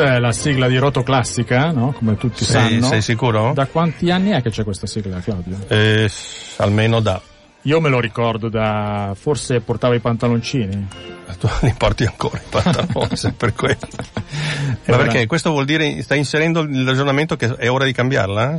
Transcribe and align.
Questa 0.00 0.16
è 0.16 0.18
la 0.18 0.32
sigla 0.32 0.66
di 0.66 0.78
Roto 0.78 1.02
Classica, 1.02 1.72
no? 1.72 1.92
Come 1.92 2.16
tutti 2.16 2.42
sei, 2.42 2.70
sanno. 2.70 2.86
Sei 2.86 3.02
sicuro? 3.02 3.52
Da 3.52 3.66
quanti 3.66 4.10
anni 4.10 4.30
è 4.30 4.40
che 4.40 4.48
c'è 4.48 4.64
questa 4.64 4.86
sigla, 4.86 5.20
Claudio? 5.20 5.58
Eh, 5.68 6.10
almeno 6.56 7.00
da. 7.00 7.20
Io 7.64 7.80
me 7.82 7.90
lo 7.90 8.00
ricordo 8.00 8.48
da... 8.48 9.14
forse 9.14 9.60
portava 9.60 9.94
i 9.94 9.98
pantaloncini. 10.00 10.88
Tu 11.38 11.48
li 11.60 11.74
porti 11.76 12.04
ancora 12.04 12.38
i 12.38 12.48
pantaloni, 12.48 13.14
se 13.14 13.32
per 13.32 13.52
quello. 13.52 13.76
Ma 14.88 14.96
perché? 14.96 15.26
Questo 15.26 15.50
vuol 15.50 15.66
dire, 15.66 16.00
stai 16.00 16.16
inserendo 16.16 16.60
il 16.60 16.86
ragionamento 16.86 17.36
che 17.36 17.54
è 17.56 17.70
ora 17.70 17.84
di 17.84 17.92
cambiarla? 17.92 18.58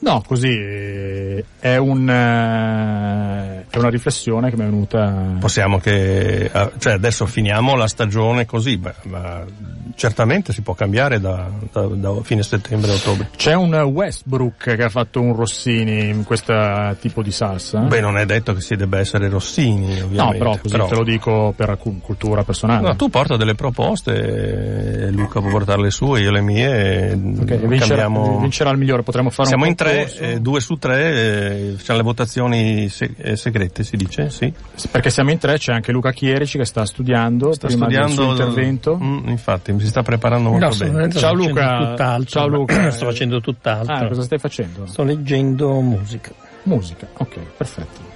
No, 0.00 0.22
così 0.26 0.54
è, 1.58 1.76
un, 1.76 2.08
eh, 2.08 3.64
è 3.68 3.78
una 3.78 3.88
riflessione 3.88 4.50
che 4.50 4.56
mi 4.56 4.62
è 4.62 4.66
venuta. 4.66 5.36
Possiamo 5.40 5.78
che, 5.78 6.50
cioè 6.78 6.92
adesso 6.92 7.24
finiamo 7.24 7.76
la 7.76 7.88
stagione 7.88 8.44
così, 8.44 8.80
ma 9.04 9.44
certamente 10.00 10.54
si 10.54 10.62
può 10.62 10.72
cambiare 10.72 11.20
da, 11.20 11.50
da, 11.70 11.82
da 11.82 12.22
fine 12.22 12.42
settembre 12.42 12.90
a 12.90 12.94
ottobre. 12.94 13.28
C'è 13.36 13.52
un 13.52 13.74
Westbrook 13.74 14.74
che 14.74 14.82
ha 14.82 14.88
fatto 14.88 15.20
un 15.20 15.36
Rossini 15.36 16.08
in 16.08 16.24
questo 16.24 16.54
tipo 17.00 17.22
di 17.22 17.30
salsa? 17.30 17.80
Beh, 17.80 18.00
non 18.00 18.16
è 18.16 18.24
detto 18.24 18.54
che 18.54 18.62
si 18.62 18.76
debba 18.76 18.98
essere 18.98 19.28
Rossini, 19.28 20.00
ovviamente. 20.00 20.22
No, 20.22 20.30
però 20.30 20.50
così 20.56 20.74
però... 20.74 20.86
te 20.86 20.94
lo 20.94 21.04
dico 21.04 21.52
per 21.54 21.76
cultura 21.76 22.44
personale. 22.44 22.80
No, 22.80 22.96
tu 22.96 23.10
porta 23.10 23.36
delle 23.36 23.54
proposte, 23.54 25.10
Luca 25.12 25.38
può 25.40 25.50
portare 25.50 25.82
le 25.82 25.90
sue, 25.90 26.20
io 26.20 26.30
le 26.30 26.40
mie. 26.40 27.12
Okay, 27.12 27.58
vincerà, 27.66 28.08
vincerà, 28.08 28.70
il 28.70 28.78
migliore, 28.78 29.02
potremmo 29.02 29.28
fare 29.28 29.48
Siamo 29.48 29.64
un 29.64 29.68
in 29.68 29.76
tre, 29.76 30.10
eh, 30.16 30.40
due 30.40 30.60
su 30.60 30.76
tre, 30.76 31.10
eh, 31.12 31.76
c'è 31.76 31.94
le 31.94 32.02
votazioni 32.02 32.88
se- 32.88 33.12
eh, 33.18 33.36
segrete, 33.36 33.84
si 33.84 33.98
dice, 33.98 34.30
sì. 34.30 34.50
Perché 34.90 35.10
siamo 35.10 35.30
in 35.30 35.36
tre, 35.36 35.58
c'è 35.58 35.74
anche 35.74 35.92
Luca 35.92 36.12
Chierici 36.12 36.56
che 36.56 36.64
sta 36.64 36.86
studiando 36.86 37.52
sta 37.52 37.68
studiando 37.68 38.06
il 38.06 38.12
suo 38.14 38.30
intervento. 38.30 38.98
Mm, 38.98 39.28
infatti, 39.28 39.72
mi 39.72 39.80
si 39.80 39.89
sta 39.90 40.02
preparando 40.02 40.50
molto 40.50 40.68
no, 40.68 40.92
bene. 40.92 41.10
Ciao 41.10 41.34
Luca. 41.34 42.24
Ciao 42.24 42.46
Luca. 42.46 42.90
sto 42.90 43.04
facendo 43.04 43.40
tutt'altro. 43.40 43.94
Ah, 43.94 44.08
cosa 44.08 44.22
stai 44.22 44.38
facendo? 44.38 44.86
Sto 44.86 45.02
leggendo 45.02 45.80
musica. 45.80 46.32
Musica, 46.62 47.06
ok, 47.16 47.38
perfetto. 47.56 48.09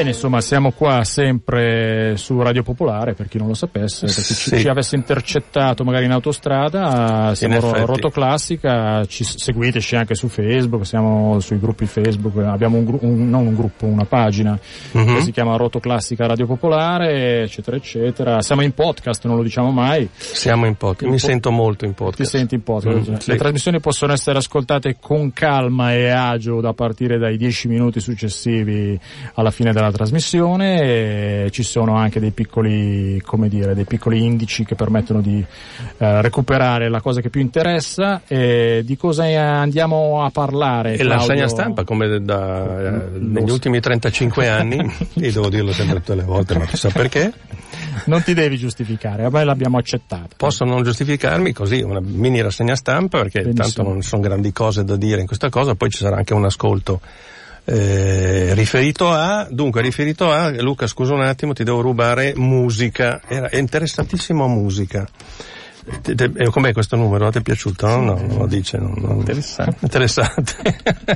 Bene, 0.00 0.12
insomma, 0.12 0.40
siamo 0.40 0.70
qua 0.72 1.04
sempre 1.04 2.16
su 2.16 2.40
Radio 2.40 2.62
Popolare, 2.62 3.12
per 3.12 3.28
chi 3.28 3.36
non 3.36 3.48
lo 3.48 3.52
sapesse, 3.52 4.06
perché 4.06 4.22
Sì. 4.22 4.50
ci, 4.56 4.58
ci 4.60 4.68
avesse 4.68 4.96
intercettato 4.96 5.84
magari 5.84 6.06
in 6.06 6.12
autostrada, 6.12 7.34
siamo 7.34 7.56
In 7.56 7.60
Ro-. 7.60 7.84
Rotoclassica, 7.84 9.04
ci, 9.04 9.24
seguiteci 9.24 9.96
anche 9.96 10.14
su 10.14 10.28
Facebook, 10.28 10.86
siamo 10.86 11.38
sui 11.40 11.58
gruppi 11.58 11.84
Facebook, 11.84 12.34
abbiamo 12.38 12.78
un, 12.78 12.84
gru- 12.86 13.02
un- 13.02 13.28
non 13.28 13.46
un 13.46 13.54
gruppo, 13.54 13.84
una 13.84 14.06
pagina 14.06 14.58
Mhm. 14.92 15.16
che 15.16 15.20
si 15.20 15.32
chiama 15.32 15.56
Rotoclassica 15.56 16.26
Radio 16.26 16.46
Popolare, 16.46 17.42
eccetera, 17.42 17.76
eccetera. 17.76 18.40
Siamo 18.40 18.62
in 18.62 18.72
podcast, 18.72 19.26
non 19.26 19.36
lo 19.36 19.42
diciamo 19.42 19.70
mai, 19.70 20.08
Siamo 20.16 20.64
in 20.64 20.76
podcast, 20.76 21.10
mi 21.12 21.18
po- 21.18 21.26
sento 21.26 21.50
molto 21.50 21.84
in 21.84 21.90
ti 21.90 22.02
podcast. 22.02 22.30
senti 22.30 22.54
in 22.54 22.62
podcast. 22.62 23.10
Mm, 23.10 23.12
Le 23.12 23.20
sì. 23.20 23.36
trasmissioni 23.36 23.80
possono 23.80 24.14
essere 24.14 24.38
ascoltate 24.38 24.96
con 24.98 25.30
calma 25.34 25.92
e 25.92 26.08
agio 26.08 26.62
da 26.62 26.72
partire 26.72 27.18
dai 27.18 27.36
10 27.36 27.68
minuti 27.68 28.00
successivi 28.00 28.98
alla 29.34 29.50
fine 29.50 29.72
della 29.74 29.88
trasmissione 29.92 31.44
e 31.44 31.48
ci 31.50 31.62
sono 31.62 31.96
anche 31.96 32.20
dei 32.20 32.30
piccoli, 32.30 33.20
come 33.24 33.48
dire, 33.48 33.74
dei 33.74 33.84
piccoli 33.84 34.24
indici 34.24 34.64
che 34.64 34.74
permettono 34.74 35.20
di 35.20 35.44
eh, 35.98 36.22
recuperare 36.22 36.88
la 36.88 37.00
cosa 37.00 37.20
che 37.20 37.30
più 37.30 37.40
interessa 37.40 38.22
e 38.26 38.82
di 38.84 38.96
cosa 38.96 39.24
andiamo 39.24 40.22
a 40.24 40.30
parlare. 40.30 40.94
E 40.94 41.02
la 41.02 41.16
Claudio? 41.16 41.34
segna 41.34 41.48
stampa, 41.48 41.84
come 41.84 42.20
da, 42.22 42.80
eh, 43.14 43.18
negli 43.18 43.50
ultimi 43.50 43.80
35 43.80 44.48
anni, 44.48 44.76
io 45.14 45.32
devo 45.32 45.48
dirlo 45.48 45.72
sempre 45.72 45.96
tutte 45.96 46.14
le 46.14 46.24
volte, 46.24 46.58
ma 46.58 46.64
chissà 46.66 46.88
perché, 46.90 47.32
Non 48.04 48.22
ti 48.22 48.34
devi 48.34 48.56
giustificare, 48.56 49.24
ormai 49.24 49.44
l'abbiamo 49.44 49.78
accettata. 49.78 50.34
posso 50.36 50.64
non 50.64 50.82
giustificarmi 50.82 51.52
così, 51.52 51.80
una 51.82 52.00
mini 52.00 52.40
rassegna 52.40 52.74
stampa, 52.74 53.18
perché 53.18 53.42
Benissimo. 53.42 53.64
tanto 53.64 53.82
non 53.82 54.02
sono 54.02 54.22
grandi 54.22 54.52
cose 54.52 54.84
da 54.84 54.96
dire 54.96 55.20
in 55.20 55.26
questa 55.26 55.48
cosa, 55.48 55.74
poi 55.74 55.90
ci 55.90 55.98
sarà 55.98 56.16
anche 56.16 56.34
un 56.34 56.44
ascolto 56.44 57.00
eh, 57.72 58.52
riferito 58.54 59.12
a, 59.12 59.46
dunque 59.48 59.80
riferito 59.80 60.32
a, 60.32 60.50
Luca 60.60 60.88
scusa 60.88 61.14
un 61.14 61.22
attimo, 61.22 61.52
ti 61.52 61.62
devo 61.62 61.80
rubare 61.80 62.32
musica, 62.34 63.20
era 63.28 63.48
interessantissimo 63.52 64.48
musica. 64.48 65.08
Eh, 66.06 66.50
Com'è 66.50 66.72
questo 66.72 66.96
numero? 66.96 67.30
Ti 67.30 67.38
è 67.38 67.42
piaciuto? 67.42 67.86
No, 67.86 68.00
no, 68.00 68.14
non 68.26 68.38
lo 68.38 68.46
dice. 68.46 68.78
non- 68.78 68.94
non- 68.98 69.18
Interessante. 69.18 69.76
Interessante. 69.80 70.54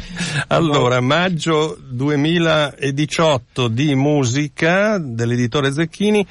allora, 0.49 1.01
maggio 1.01 1.77
2018 1.89 3.69
di 3.69 3.95
musica 3.95 4.99
dell'editore 4.99 5.73
Zecchini. 5.73 6.27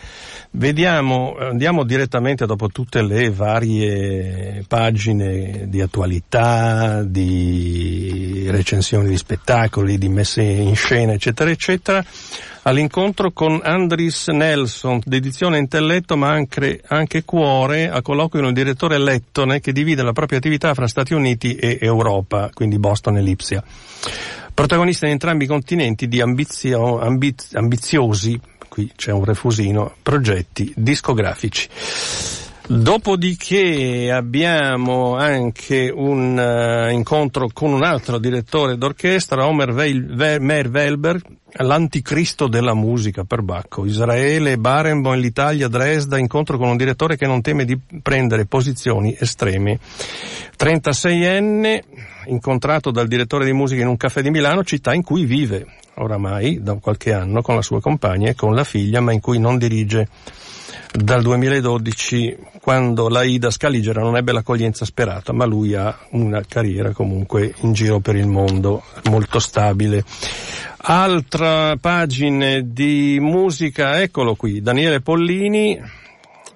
Vediamo, 0.52 1.36
andiamo 1.40 1.84
direttamente 1.84 2.46
dopo 2.46 2.68
tutte 2.68 3.02
le 3.02 3.30
varie 3.32 4.64
pagine 4.68 5.66
di 5.68 5.82
attualità, 5.82 7.02
di 7.04 8.48
recensioni 8.50 9.10
di 9.10 9.18
spettacoli, 9.18 9.98
di 9.98 10.10
messe 10.10 10.42
in 10.44 10.76
scena, 10.76 11.14
eccetera, 11.14 11.50
eccetera, 11.50 12.04
all'incontro 12.64 13.32
con 13.32 13.60
Andris 13.64 14.28
Nelson, 14.28 15.02
d'edizione 15.04 15.58
Intelletto 15.58 16.16
ma 16.16 16.30
anche, 16.30 16.82
anche 16.88 17.24
Cuore, 17.24 17.90
a 17.90 18.02
colloquio 18.02 18.42
con 18.42 18.52
il 18.52 18.56
direttore 18.56 18.98
lettone 18.98 19.60
che 19.60 19.72
divide 19.72 20.04
la 20.04 20.14
propria 20.14 20.38
attività 20.38 20.74
fra 20.74 20.88
Stati 20.88 21.14
Uniti 21.14 21.56
e 21.56 21.78
Europa, 21.82 22.50
quindi 22.54 22.80
Boston 22.80 23.18
e 23.18 23.22
Lipsia. 23.22 23.64
Protagonista 24.54 25.06
in 25.06 25.14
entrambi 25.14 25.46
i 25.46 25.48
continenti 25.48 26.08
di 26.08 26.22
ambizio- 26.22 27.00
ambiz- 27.00 27.56
ambiziosi, 27.56 28.40
qui 28.70 28.92
c'è 28.96 29.12
un 29.12 29.26
refusino, 29.26 29.96
progetti 30.02 30.72
discografici. 30.76 31.68
Dopodiché 32.66 34.10
abbiamo 34.10 35.18
anche 35.18 35.92
un 35.94 36.40
eh, 36.40 36.94
incontro 36.94 37.50
con 37.52 37.74
un 37.74 37.84
altro 37.84 38.18
direttore 38.18 38.78
d'orchestra, 38.78 39.46
Omer 39.46 39.74
Veil- 39.74 40.16
Ve- 40.16 40.40
Meir 40.40 40.70
Welber, 40.70 41.22
l'anticristo 41.58 42.48
della 42.48 42.74
musica 42.74 43.26
per 43.26 43.42
Bacco. 43.42 43.86
Israele, 43.86 44.58
Barenboim, 44.58 45.20
l'Italia, 45.20 45.68
Dresda, 45.68 46.18
incontro 46.18 46.58
con 46.58 46.70
un 46.70 46.78
direttore 46.78 47.18
che 47.18 47.28
non 47.28 47.42
teme 47.42 47.66
di 47.66 47.78
prendere 48.02 48.46
posizioni 48.46 49.14
estreme. 49.20 49.78
36enne, 50.58 51.82
incontrato 52.28 52.92
dal 52.92 53.08
direttore 53.08 53.44
di 53.44 53.52
musica 53.52 53.82
in 53.82 53.90
un 53.90 53.98
caffè 53.98 54.22
di 54.22 54.30
Milano, 54.30 54.64
città 54.64 54.94
in 54.94 55.04
cui 55.04 55.26
vive 55.26 55.66
oramai 55.96 56.64
da 56.64 56.76
qualche 56.76 57.12
anno 57.14 57.42
con 57.42 57.56
la 57.56 57.62
sua 57.62 57.82
compagna 57.82 58.30
e 58.30 58.36
con 58.36 58.56
la 58.56 58.64
figlia, 58.64 59.02
ma 59.02 59.12
in 59.12 59.20
cui 59.20 59.38
non 59.38 59.58
dirige 59.58 60.08
dal 60.92 61.22
2012 61.22 62.38
quando 62.64 63.10
la 63.10 63.24
Ida 63.24 63.52
Scaligera 63.52 64.00
non 64.00 64.16
ebbe 64.16 64.32
l'accoglienza 64.32 64.86
sperata, 64.86 65.34
ma 65.34 65.44
lui 65.44 65.76
ha 65.76 66.00
una 66.12 66.42
carriera 66.48 66.94
comunque 66.94 67.54
in 67.60 67.74
giro 67.74 68.00
per 68.00 68.16
il 68.16 68.26
mondo 68.26 68.84
molto 69.10 69.40
stabile. 69.40 70.06
Altra 70.78 71.76
pagina 71.76 72.62
di 72.62 73.18
musica, 73.20 74.02
eccolo 74.02 74.36
qui, 74.36 74.62
Daniele 74.62 75.02
Pollini, 75.02 75.78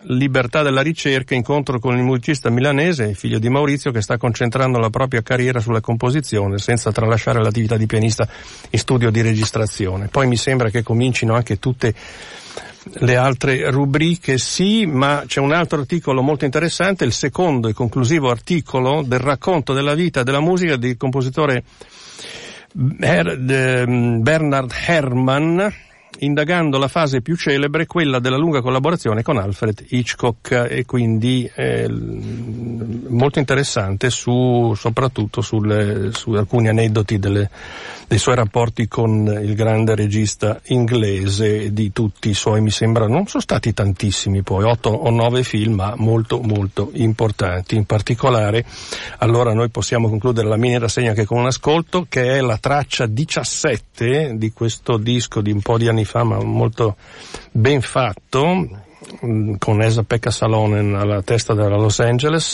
Libertà 0.02 0.62
della 0.62 0.82
ricerca, 0.82 1.36
incontro 1.36 1.80
con 1.80 1.98
il 1.98 2.04
musicista 2.04 2.50
milanese, 2.50 3.14
figlio 3.14 3.40
di 3.40 3.50
Maurizio, 3.50 3.92
che 3.92 4.02
sta 4.02 4.18
concentrando 4.18 4.78
la 4.78 4.90
propria 4.90 5.22
carriera 5.22 5.60
sulla 5.60 5.82
composizione 5.82 6.60
senza 6.60 6.92
tralasciare 6.92 7.42
l'attività 7.42 7.78
di 7.78 7.88
pianista 7.88 8.28
in 8.70 8.80
studio 8.80 9.10
di 9.10 9.22
registrazione. 9.22 10.08
Poi 10.08 10.28
mi 10.28 10.38
sembra 10.38 10.70
che 10.70 10.84
comincino 10.84 11.34
anche 11.34 11.60
tutte 11.60 11.94
le 13.00 13.16
altre 13.16 13.70
rubriche 13.70 14.38
sì, 14.38 14.86
ma 14.86 15.24
c'è 15.26 15.40
un 15.40 15.52
altro 15.52 15.80
articolo 15.80 16.22
molto 16.22 16.46
interessante, 16.46 17.04
il 17.04 17.12
secondo 17.12 17.68
e 17.68 17.74
conclusivo 17.74 18.30
articolo 18.30 19.02
del 19.02 19.20
racconto 19.20 19.74
della 19.74 19.94
vita 19.94 20.24
della 20.24 20.40
musica 20.40 20.78
del 20.78 20.96
compositore 20.96 21.64
Bernard 22.72 24.72
Herrmann, 24.86 25.68
indagando 26.20 26.78
la 26.78 26.88
fase 26.88 27.22
più 27.22 27.36
celebre, 27.36 27.86
quella 27.86 28.20
della 28.20 28.38
lunga 28.38 28.62
collaborazione 28.62 29.22
con 29.22 29.38
Alfred 29.38 29.86
Hitchcock 29.90 30.68
e 30.70 30.86
quindi 30.86 31.50
eh, 31.56 31.88
molto 31.90 33.40
interessante 33.40 34.10
su, 34.10 34.74
soprattutto 34.76 35.42
sul- 35.42 36.12
su 36.14 36.32
alcuni 36.32 36.68
aneddoti 36.70 37.20
delle- 37.20 37.50
dei 38.08 38.18
suoi 38.18 38.36
rapporti 38.36 38.88
con 38.88 39.26
il 39.44 39.54
grande 39.54 39.94
regista 39.94 40.62
inglese 40.68 41.74
di 41.74 41.92
tutti 41.92 42.30
i 42.30 42.34
suoi, 42.34 42.62
mi 42.62 42.72
sembra, 42.72 43.06
non 43.06 43.28
sono 43.28 43.44
stati 43.44 43.74
tantissimi 43.74 44.44
poi, 44.44 44.64
otto 44.64 44.90
o 44.90 45.10
nove 45.10 45.44
film, 45.44 45.76
ma 45.76 45.94
molto 45.98 46.40
molto 46.42 46.90
importanti. 46.94 47.76
In 47.76 47.86
particolare, 47.86 48.64
allora 49.18 49.54
noi 49.54 49.70
possiamo 49.70 50.08
concludere 50.08 50.48
la 50.48 50.56
mini 50.56 50.80
rassegna 50.80 51.10
anche 51.10 51.26
con 51.26 51.40
un 51.40 51.48
ascolto, 51.48 52.06
che 52.08 52.38
è 52.38 52.40
la 52.40 52.58
traccia 52.58 53.06
17 53.08 54.36
di 54.38 54.52
questo 54.54 54.98
disco 54.98 55.42
di 55.42 55.52
un 55.52 55.62
po' 55.62 55.78
di 55.78 55.90
anni 55.90 56.06
fa, 56.08 56.24
ma 56.24 56.42
molto 56.42 56.96
ben 57.52 57.82
fatto, 57.82 58.68
mh, 59.22 59.56
con 59.60 59.82
Esa 59.82 60.04
Pekka 60.04 60.32
Salonen 60.32 60.96
alla 60.96 61.22
testa 61.22 61.54
della 61.54 61.78
Los 61.78 62.00
Angeles. 62.00 62.54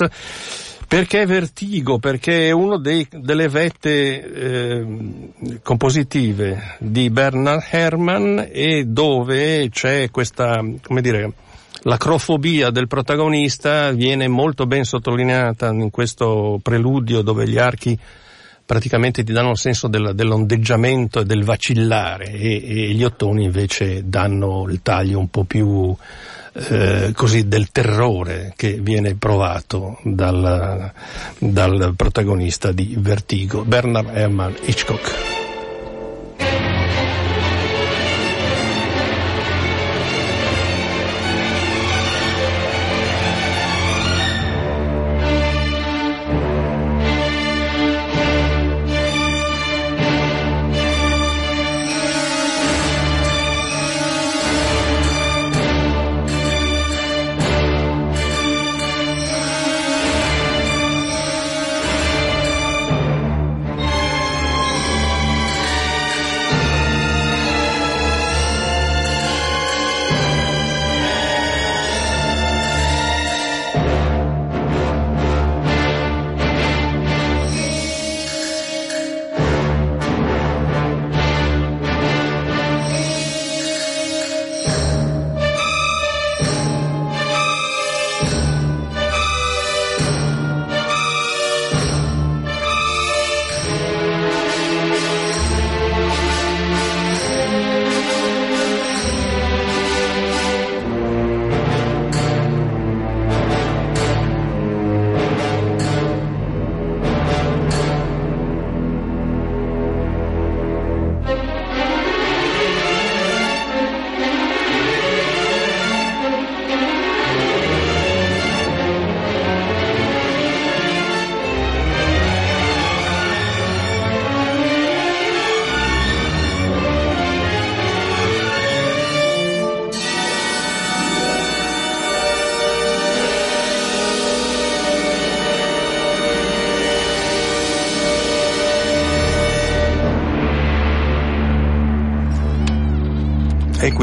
Perché 0.85 1.25
Vertigo? 1.25 1.97
Perché 1.97 2.49
è 2.49 2.51
una 2.51 2.77
delle 2.77 3.47
vette 3.47 4.21
eh, 4.21 4.85
compositive 5.63 6.75
di 6.77 7.09
Bernard 7.09 7.63
Herrmann 7.71 8.39
e 8.51 8.83
dove 8.85 9.69
c'è 9.71 10.11
questa, 10.11 10.63
come 10.83 11.01
dire, 11.01 11.31
l'acrofobia 11.83 12.69
del 12.69 12.87
protagonista 12.87 13.91
viene 13.91 14.27
molto 14.27 14.67
ben 14.67 14.83
sottolineata 14.83 15.69
in 15.69 15.89
questo 15.89 16.59
preludio 16.61 17.21
dove 17.21 17.47
gli 17.47 17.57
archi 17.57 17.97
praticamente 18.65 19.23
ti 19.23 19.33
danno 19.33 19.51
il 19.51 19.57
senso 19.57 19.87
del, 19.87 20.11
dell'ondeggiamento 20.13 21.19
e 21.19 21.25
del 21.25 21.43
vacillare 21.43 22.31
e, 22.31 22.63
e, 22.65 22.93
gli 22.93 23.03
ottoni 23.03 23.43
invece 23.43 24.07
danno 24.07 24.67
il 24.69 24.81
taglio 24.81 25.19
un 25.19 25.29
po' 25.29 25.43
più 25.43 25.95
eh, 26.53 27.11
così 27.15 27.47
del 27.47 27.71
terrore 27.71 28.53
che 28.55 28.79
viene 28.79 29.15
provato 29.15 29.99
dal, 30.03 30.91
dal 31.39 31.93
protagonista 31.95 32.71
di 32.71 32.95
Vertigo, 32.97 33.63
Bernard 33.63 34.09
Herrmann 34.15 34.53
Hitchcock. 34.65 35.42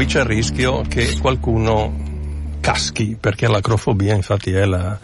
Qui 0.01 0.09
c'è 0.09 0.21
il 0.21 0.25
rischio 0.25 0.81
che 0.87 1.17
qualcuno 1.19 1.93
caschi, 2.59 3.15
perché 3.19 3.47
l'acrofobia 3.47 4.15
infatti 4.15 4.51
è 4.51 4.65
la, 4.65 4.97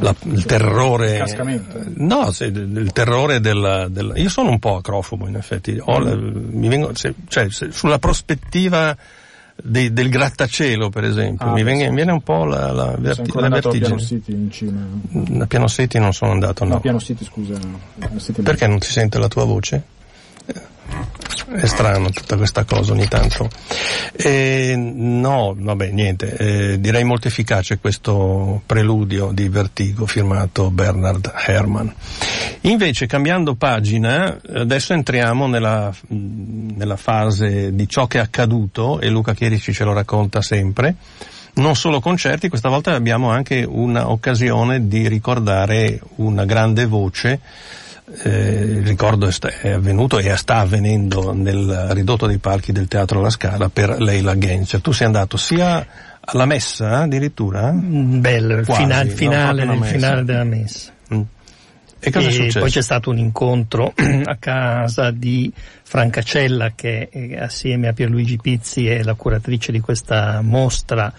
la, 0.00 0.14
il 0.22 0.44
terrore. 0.44 1.18
Il 1.18 1.92
no, 1.98 2.32
se, 2.32 2.46
il 2.46 2.90
terrore 2.92 3.38
della, 3.38 3.86
della, 3.86 4.16
Io 4.18 4.28
sono 4.28 4.50
un 4.50 4.58
po' 4.58 4.76
acrofobo 4.76 5.28
in 5.28 5.36
effetti. 5.36 5.76
La, 5.76 6.16
mi 6.16 6.66
vengo, 6.66 6.92
se, 6.94 7.14
cioè, 7.28 7.48
se, 7.50 7.70
sulla 7.70 8.00
prospettiva 8.00 8.96
dei, 9.54 9.92
del 9.92 10.08
grattacielo, 10.08 10.88
per 10.88 11.04
esempio, 11.04 11.46
ah, 11.46 11.52
mi, 11.52 11.62
venga, 11.62 11.88
mi, 11.88 11.94
viene 11.94 12.10
un 12.10 12.22
po' 12.22 12.44
la, 12.44 12.72
la, 12.72 12.96
verti, 12.98 13.30
la 13.34 13.48
vertigine. 13.48 13.86
Piano 13.86 14.00
City 14.00 14.32
in 14.32 14.50
Cina. 14.50 15.42
A 15.44 15.46
Piano 15.46 15.68
City 15.68 16.00
non 16.00 16.12
sono 16.12 16.32
andato, 16.32 16.64
no. 16.64 16.74
No, 16.74 16.80
Piano 16.80 16.98
City, 16.98 17.24
scusa. 17.24 17.54
City 18.16 18.42
Perché 18.42 18.66
non 18.66 18.80
si 18.80 18.90
sente 18.90 19.18
la 19.18 19.28
tua 19.28 19.44
voce? 19.44 20.00
È 21.54 21.66
strano 21.66 22.10
tutta 22.10 22.36
questa 22.36 22.64
cosa 22.64 22.92
ogni 22.92 23.08
tanto. 23.08 23.48
E 24.12 24.74
no, 24.76 25.54
vabbè, 25.56 25.90
niente, 25.90 26.36
eh, 26.36 26.80
direi 26.80 27.04
molto 27.04 27.28
efficace 27.28 27.78
questo 27.78 28.62
preludio 28.66 29.30
di 29.32 29.48
Vertigo 29.48 30.06
firmato 30.06 30.70
Bernard 30.70 31.32
Herrmann. 31.46 31.88
Invece, 32.62 33.06
cambiando 33.06 33.54
pagina, 33.54 34.38
adesso 34.54 34.92
entriamo 34.92 35.46
nella, 35.46 35.92
nella 36.08 36.96
fase 36.96 37.74
di 37.74 37.88
ciò 37.88 38.06
che 38.06 38.18
è 38.18 38.20
accaduto 38.20 39.00
e 39.00 39.08
Luca 39.08 39.34
Chierici 39.34 39.72
ce 39.72 39.84
lo 39.84 39.92
racconta 39.92 40.42
sempre 40.42 40.96
non 41.54 41.76
solo 41.76 42.00
concerti, 42.00 42.48
questa 42.48 42.70
volta 42.70 42.94
abbiamo 42.94 43.30
anche 43.30 43.62
un'occasione 43.62 44.88
di 44.88 45.06
ricordare 45.06 46.00
una 46.16 46.46
grande 46.46 46.86
voce 46.86 47.40
eh, 48.04 48.30
il 48.30 48.86
ricordo 48.86 49.28
è 49.28 49.70
avvenuto 49.70 50.18
e 50.18 50.36
sta 50.36 50.56
avvenendo 50.56 51.32
nel 51.32 51.88
ridotto 51.90 52.26
dei 52.26 52.38
palchi 52.38 52.72
del 52.72 52.88
Teatro 52.88 53.20
La 53.20 53.30
Scala 53.30 53.68
per 53.68 54.00
Leila 54.00 54.36
Gencer. 54.36 54.80
Tu 54.80 54.92
sei 54.92 55.06
andato 55.06 55.36
sia 55.36 55.86
alla 56.20 56.46
messa 56.46 57.00
addirittura? 57.00 57.72
Mm, 57.72 58.20
bello, 58.20 58.62
Quasi, 58.64 58.82
finale, 58.82 59.10
finale, 59.10 59.64
no, 59.64 59.82
finale 59.82 60.24
della 60.24 60.44
messa. 60.44 60.90
Mm. 61.14 61.22
E, 62.04 62.10
cosa 62.10 62.28
e 62.28 62.50
poi 62.52 62.68
c'è 62.68 62.82
stato 62.82 63.10
un 63.10 63.18
incontro 63.18 63.94
a 64.24 64.36
casa 64.36 65.12
di 65.12 65.52
Francacella 65.84 66.72
che 66.74 67.08
assieme 67.38 67.86
a 67.86 67.92
Pierluigi 67.92 68.38
Pizzi 68.38 68.88
è 68.88 69.04
la 69.04 69.14
curatrice 69.14 69.70
di 69.70 69.78
questa 69.78 70.40
mostra 70.42 71.12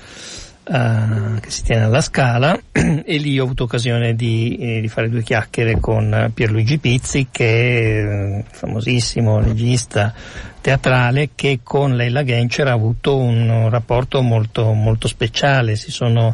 Uh, 0.65 1.41
che 1.41 1.51
si 1.51 1.61
tiene 1.63 1.83
alla 1.83 1.99
Scala 1.99 2.57
e 2.71 3.17
lì 3.17 3.37
ho 3.37 3.43
avuto 3.43 3.65
occasione 3.65 4.15
di, 4.15 4.55
eh, 4.55 4.79
di 4.79 4.87
fare 4.87 5.09
due 5.09 5.21
chiacchiere 5.21 5.77
con 5.81 6.31
Pierluigi 6.33 6.77
Pizzi 6.77 7.27
che 7.29 7.43
è 7.43 8.05
eh, 8.05 8.45
famosissimo 8.49 9.41
regista 9.41 10.13
teatrale 10.61 11.31
che 11.35 11.59
con 11.61 11.97
Leila 11.97 12.23
Gencer 12.23 12.69
ha 12.69 12.71
avuto 12.71 13.17
un 13.17 13.67
rapporto 13.69 14.21
molto, 14.21 14.71
molto 14.71 15.09
speciale, 15.09 15.75
si 15.75 15.91
sono 15.91 16.33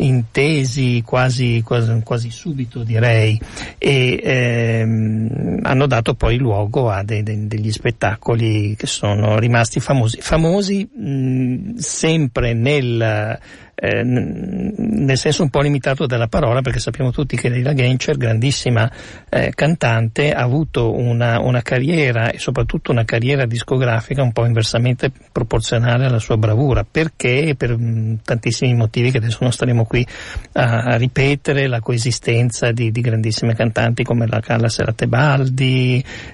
intesi 0.00 1.02
quasi, 1.04 1.62
quasi, 1.64 2.00
quasi 2.04 2.30
subito 2.30 2.82
direi 2.82 3.40
e 3.78 4.20
ehm, 4.22 5.60
hanno 5.62 5.86
dato 5.86 6.14
poi 6.14 6.36
luogo 6.36 6.90
a 6.90 7.02
de, 7.02 7.22
de, 7.22 7.46
degli 7.46 7.70
spettacoli 7.70 8.74
che 8.76 8.86
sono 8.86 9.38
rimasti 9.38 9.80
famosi, 9.80 10.18
famosi 10.20 10.88
mh, 10.94 11.76
sempre 11.76 12.52
nel 12.52 13.38
eh, 13.82 14.02
nel 14.04 15.16
senso 15.16 15.42
un 15.42 15.48
po' 15.48 15.60
limitato 15.60 16.04
della 16.04 16.26
parola, 16.26 16.60
perché 16.60 16.78
sappiamo 16.78 17.10
tutti 17.10 17.36
che 17.36 17.48
Leila 17.48 17.72
Gencer, 17.72 18.18
grandissima 18.18 18.90
eh, 19.30 19.52
cantante, 19.54 20.32
ha 20.32 20.42
avuto 20.42 20.94
una, 20.94 21.40
una, 21.40 21.62
carriera 21.62 22.30
e 22.30 22.38
soprattutto 22.38 22.90
una 22.90 23.04
carriera 23.04 23.46
discografica 23.46 24.22
un 24.22 24.32
po' 24.32 24.44
inversamente 24.44 25.10
proporzionale 25.32 26.04
alla 26.04 26.18
sua 26.18 26.36
bravura, 26.36 26.84
perché? 26.84 27.54
Per 27.56 27.76
mh, 27.76 27.82
mm, 27.82 28.14
tantissimi 28.22 28.74
motivi 28.74 29.10
che 29.10 29.16
adesso 29.16 29.38
non 29.40 29.52
staremo 29.52 29.84
qui 29.86 30.06
a, 30.52 30.82
a 30.82 30.96
ripetere, 30.96 31.66
la 31.66 31.80
coesistenza 31.80 32.72
di, 32.72 32.90
di, 32.90 33.00
grandissime 33.00 33.54
cantanti 33.54 34.04
come 34.04 34.26
la 34.26 34.40
Carla 34.40 34.68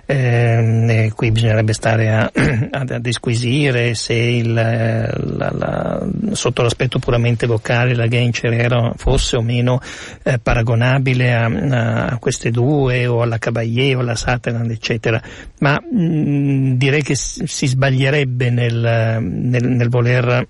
ehm, 0.07 1.11
qui 1.11 1.31
bisognerebbe 1.31 1.73
stare 1.73 2.13
a, 2.13 2.31
a, 2.71 2.85
a 2.89 2.99
disquisire 2.99 3.95
se 3.95 4.15
il, 4.15 4.53
la, 4.53 5.51
la, 5.53 6.09
sotto 6.33 6.63
l'aspetto 6.63 6.99
puramente 6.99 7.36
componente 7.37 7.47
vocale, 7.47 7.95
la 7.95 8.09
Gencer 8.09 8.53
era, 8.53 8.93
fosse 8.97 9.37
o 9.37 9.43
meno 9.43 9.81
eh, 10.23 10.39
paragonabile 10.39 11.35
a, 11.35 12.07
a, 12.07 12.19
queste 12.19 12.51
due 12.51 13.07
o 13.07 13.23
alla 13.23 13.39
Caballé 13.39 13.95
o 13.95 14.01
alla 14.01 14.17
Sutherland 14.17 14.71
eccetera, 14.71 15.23
ma 15.61 15.79
mh, 15.79 16.77
direi 16.77 17.03
che 17.03 17.15
si 17.15 17.67
sbaglierebbe 17.67 18.51
nel, 18.51 19.19
nel, 19.21 19.65
nel 19.69 19.89
voler 19.89 20.49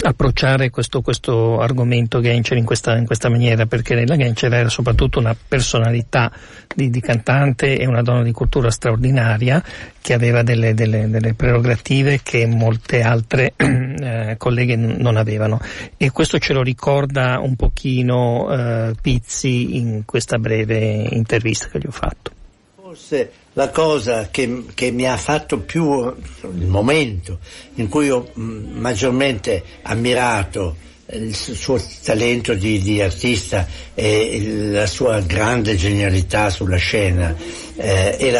approcciare 0.00 0.70
questo, 0.70 1.00
questo 1.00 1.60
argomento 1.60 2.20
Genscher 2.20 2.56
in 2.56 2.64
questa, 2.64 2.96
in 2.96 3.06
questa 3.06 3.28
maniera, 3.28 3.66
perché 3.66 3.94
Leila 3.94 4.16
Genscher 4.16 4.52
era 4.52 4.68
soprattutto 4.68 5.18
una 5.18 5.36
personalità 5.36 6.30
di, 6.74 6.88
di, 6.90 7.00
cantante 7.00 7.78
e 7.78 7.86
una 7.86 8.02
donna 8.02 8.22
di 8.22 8.32
cultura 8.32 8.70
straordinaria 8.70 9.62
che 10.00 10.14
aveva 10.14 10.42
delle, 10.42 10.74
delle, 10.74 11.08
delle 11.10 11.34
prerogative 11.34 12.20
che 12.22 12.46
molte 12.46 13.02
altre 13.02 13.54
eh, 13.56 14.36
colleghe 14.38 14.76
non 14.76 15.16
avevano 15.16 15.60
e 15.96 16.10
questo 16.10 16.38
ce 16.38 16.52
lo 16.52 16.62
ricorda 16.62 17.40
un 17.40 17.56
pochino 17.56 18.50
eh, 18.50 18.94
Pizzi 19.00 19.76
in 19.76 20.04
questa 20.04 20.38
breve 20.38 21.08
intervista 21.10 21.66
che 21.68 21.78
gli 21.78 21.86
ho 21.86 21.92
fatto. 21.92 22.30
Forse 22.76 23.30
la 23.58 23.70
cosa 23.70 24.28
che, 24.30 24.66
che, 24.72 24.92
mi 24.92 25.04
ha 25.08 25.16
fatto 25.16 25.58
più, 25.58 26.06
il 26.06 26.66
momento 26.66 27.40
in 27.74 27.88
cui 27.88 28.08
ho 28.08 28.30
mm, 28.38 28.78
maggiormente 28.78 29.64
ammirato 29.82 30.76
il 31.10 31.34
suo 31.34 31.82
talento 32.04 32.54
di, 32.54 32.80
di 32.80 33.02
artista 33.02 33.66
e 33.94 34.70
la 34.70 34.86
sua 34.86 35.20
grande 35.22 35.74
genialità 35.74 36.50
sulla 36.50 36.76
scena 36.76 37.34
eh, 37.74 38.16
e 38.16 38.30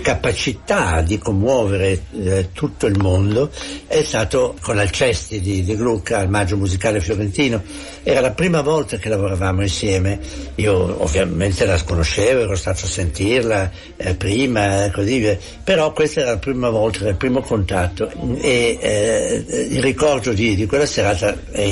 capacità 0.00 1.00
di 1.02 1.18
commuovere 1.18 2.04
eh, 2.12 2.48
tutto 2.52 2.86
il 2.86 2.98
mondo 2.98 3.50
è 3.86 4.02
stato 4.02 4.56
con 4.60 4.78
Alcesti 4.78 5.40
di, 5.40 5.62
di 5.62 5.76
Gluck 5.76 6.12
al 6.12 6.28
Maggio 6.28 6.56
Musicale 6.56 7.00
Fiorentino. 7.00 7.62
Era 8.02 8.20
la 8.20 8.32
prima 8.32 8.60
volta 8.60 8.98
che 8.98 9.08
lavoravamo 9.08 9.62
insieme, 9.62 10.18
io 10.56 11.02
ovviamente 11.02 11.64
la 11.64 11.80
conoscevo, 11.82 12.42
ero 12.42 12.56
stato 12.56 12.84
a 12.84 12.88
sentirla 12.88 13.70
eh, 13.96 14.14
prima, 14.14 14.90
così 14.90 15.18
via, 15.18 15.38
però 15.62 15.92
questa 15.92 16.20
era 16.20 16.30
la 16.30 16.38
prima 16.38 16.68
volta, 16.68 17.00
era 17.00 17.10
il 17.10 17.16
primo 17.16 17.40
contatto. 17.40 18.10
E 18.40 18.78
eh, 18.80 19.44
il 19.70 19.82
ricordo 19.82 20.32
di, 20.32 20.54
di, 20.54 20.66
quella 20.66 20.86
serata 20.86 21.36
è 21.50 21.62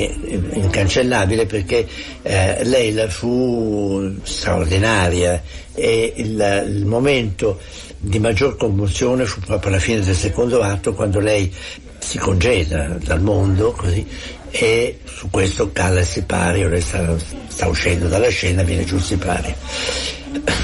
incancellabile 0.53 1.45
perché 1.45 1.87
eh, 2.21 2.63
lei 2.63 2.91
fu 3.09 4.15
straordinaria 4.23 5.41
e 5.73 6.13
il, 6.15 6.65
il 6.67 6.85
momento 6.85 7.59
di 8.05 8.19
maggior 8.19 8.57
commozione 8.57 9.25
fu 9.25 9.39
proprio 9.39 9.69
alla 9.69 9.79
fine 9.79 10.01
del 10.01 10.15
secondo 10.15 10.61
atto 10.61 10.93
quando 10.93 11.21
lei 11.21 11.49
si 11.99 12.17
congeda 12.17 12.97
dal 13.01 13.21
mondo 13.21 13.71
così, 13.71 14.05
e 14.51 14.99
su 15.05 15.29
questo 15.29 15.71
cala 15.71 16.01
il 16.01 16.05
sipario, 16.05 16.67
lei 16.67 16.81
sta, 16.81 17.15
sta 17.47 17.67
uscendo 17.67 18.09
dalla 18.09 18.27
scena, 18.27 18.61
viene 18.63 18.83
giù 18.83 18.97
il 18.97 19.03
sipario. 19.03 19.55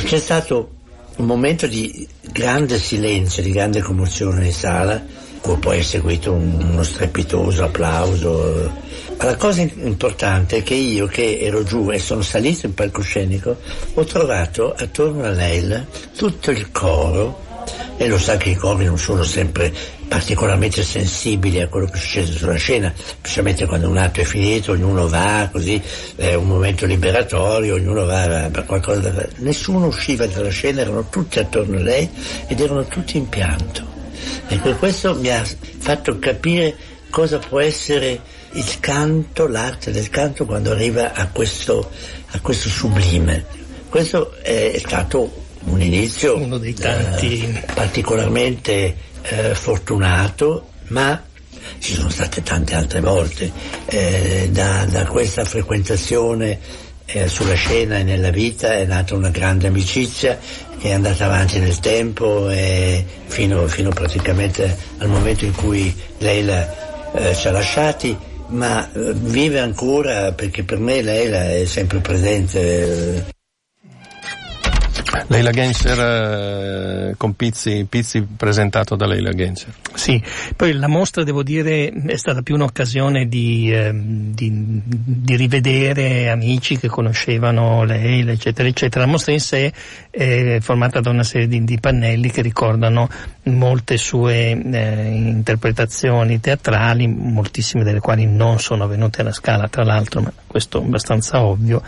C'è 0.03 0.19
stato 0.19 0.71
un 1.15 1.25
momento 1.25 1.65
di 1.65 2.05
grande 2.29 2.77
silenzio, 2.77 3.41
di 3.41 3.51
grande 3.51 3.79
commozione 3.79 4.47
in 4.47 4.53
sala, 4.53 5.01
poi 5.41 5.79
è 5.79 5.81
seguito 5.81 6.33
uno 6.33 6.83
strepitoso 6.83 7.63
applauso 7.63 8.71
ma 9.17 9.25
la 9.25 9.35
cosa 9.35 9.61
importante 9.61 10.57
è 10.57 10.63
che 10.63 10.75
io 10.75 11.07
che 11.07 11.39
ero 11.39 11.63
giù 11.63 11.89
e 11.91 11.99
sono 11.99 12.21
salito 12.21 12.65
in 12.67 12.73
palcoscenico 12.73 13.57
ho 13.93 14.03
trovato 14.03 14.73
attorno 14.73 15.23
a 15.23 15.29
lei 15.29 15.85
tutto 16.15 16.51
il 16.51 16.71
coro 16.71 17.47
e 17.97 18.07
lo 18.07 18.17
sa 18.17 18.37
che 18.37 18.49
i 18.49 18.55
cori 18.55 18.85
non 18.85 18.97
sono 18.97 19.23
sempre 19.23 19.73
particolarmente 20.07 20.83
sensibili 20.83 21.61
a 21.61 21.67
quello 21.67 21.85
che 21.87 21.97
succede 21.97 22.31
sulla 22.31 22.55
scena, 22.55 22.91
specialmente 22.95 23.65
quando 23.65 23.89
un 23.89 23.97
atto 23.97 24.21
è 24.21 24.23
finito, 24.23 24.71
ognuno 24.71 25.07
va 25.07 25.49
così, 25.51 25.81
è 26.15 26.33
un 26.33 26.47
momento 26.47 26.85
liberatorio, 26.85 27.75
ognuno 27.75 28.05
va 28.05 28.49
per 28.51 28.65
qualcosa 28.65 28.99
da 29.01 29.11
fare. 29.11 29.31
Nessuno 29.37 29.87
usciva 29.87 30.25
dalla 30.27 30.49
scena, 30.49 30.81
erano 30.81 31.09
tutti 31.09 31.39
attorno 31.39 31.77
a 31.77 31.81
lei 31.81 32.09
ed 32.47 32.59
erano 32.59 32.85
tutti 32.85 33.17
in 33.17 33.27
pianto. 33.27 33.98
Ecco, 34.47 34.75
questo 34.75 35.15
mi 35.15 35.29
ha 35.29 35.43
fatto 35.77 36.17
capire 36.19 36.75
cosa 37.09 37.39
può 37.39 37.59
essere 37.59 38.21
il 38.53 38.79
canto, 38.79 39.47
l'arte 39.47 39.91
del 39.91 40.09
canto 40.09 40.45
quando 40.45 40.71
arriva 40.71 41.13
a 41.13 41.27
questo, 41.27 41.89
a 42.31 42.39
questo 42.39 42.69
sublime. 42.69 43.45
Questo 43.89 44.35
è 44.41 44.79
stato 44.83 45.47
un 45.65 45.81
inizio 45.81 46.37
Uno 46.37 46.57
dei 46.57 46.73
tanti. 46.73 47.43
Eh, 47.43 47.65
particolarmente 47.73 48.95
eh, 49.21 49.55
fortunato, 49.55 50.69
ma 50.87 51.21
ci 51.79 51.93
sono 51.93 52.09
state 52.09 52.41
tante 52.41 52.75
altre 52.75 53.01
volte. 53.01 53.51
Eh, 53.85 54.49
da, 54.51 54.85
da, 54.85 55.05
questa 55.05 55.43
frequentazione 55.45 56.59
eh, 57.11 57.27
sulla 57.27 57.55
scena 57.55 57.97
e 57.97 58.03
nella 58.03 58.29
vita 58.29 58.73
è 58.73 58.85
nata 58.85 59.15
una 59.15 59.29
grande 59.29 59.67
amicizia 59.67 60.37
che 60.79 60.89
è 60.89 60.93
andata 60.93 61.25
avanti 61.25 61.59
nel 61.59 61.79
tempo 61.79 62.49
e 62.49 63.03
fino, 63.25 63.67
fino 63.67 63.89
praticamente 63.89 64.77
al 64.99 65.09
momento 65.09 65.45
in 65.45 65.53
cui 65.53 65.93
lei 66.19 66.43
la, 66.45 67.11
eh, 67.13 67.35
ci 67.35 67.47
ha 67.47 67.51
lasciati 67.51 68.17
ma 68.49 68.91
eh, 68.91 69.13
vive 69.13 69.59
ancora 69.59 70.31
perché 70.33 70.63
per 70.63 70.79
me 70.79 71.01
lei 71.01 71.61
è 71.61 71.65
sempre 71.65 71.99
presente. 71.99 73.37
Leila 75.27 75.51
Genscher 75.51 75.99
eh, 75.99 77.13
con 77.17 77.35
Pizzi, 77.35 77.85
Pizzi 77.87 78.21
presentato 78.21 78.95
da 78.95 79.05
Leila 79.05 79.31
Genscher. 79.31 79.73
Sì, 79.93 80.21
poi 80.55 80.73
la 80.73 80.87
mostra 80.87 81.23
devo 81.23 81.43
dire 81.43 81.89
è 81.89 82.17
stata 82.17 82.41
più 82.41 82.55
un'occasione 82.55 83.27
di, 83.27 83.71
eh, 83.71 83.91
di, 83.93 84.81
di 84.83 85.35
rivedere 85.35 86.29
amici 86.29 86.77
che 86.77 86.87
conoscevano 86.87 87.83
Leila 87.83 88.31
eccetera 88.31 88.67
eccetera. 88.67 89.05
La 89.05 89.11
mostra 89.11 89.31
in 89.31 89.39
sé 89.39 89.71
è 90.09 90.57
formata 90.61 90.99
da 90.99 91.09
una 91.09 91.23
serie 91.23 91.47
di, 91.47 91.63
di 91.63 91.79
pannelli 91.79 92.31
che 92.31 92.41
ricordano 92.41 93.09
molte 93.43 93.97
sue 93.97 94.51
eh, 94.51 95.07
interpretazioni 95.07 96.39
teatrali, 96.39 97.07
moltissime 97.07 97.83
delle 97.83 97.99
quali 97.99 98.25
non 98.25 98.59
sono 98.59 98.87
venute 98.87 99.21
alla 99.21 99.31
scala 99.31 99.67
tra 99.67 99.83
l'altro, 99.83 100.21
ma 100.21 100.31
questo 100.45 100.81
è 100.81 100.83
abbastanza 100.83 101.43
ovvio. 101.43 101.81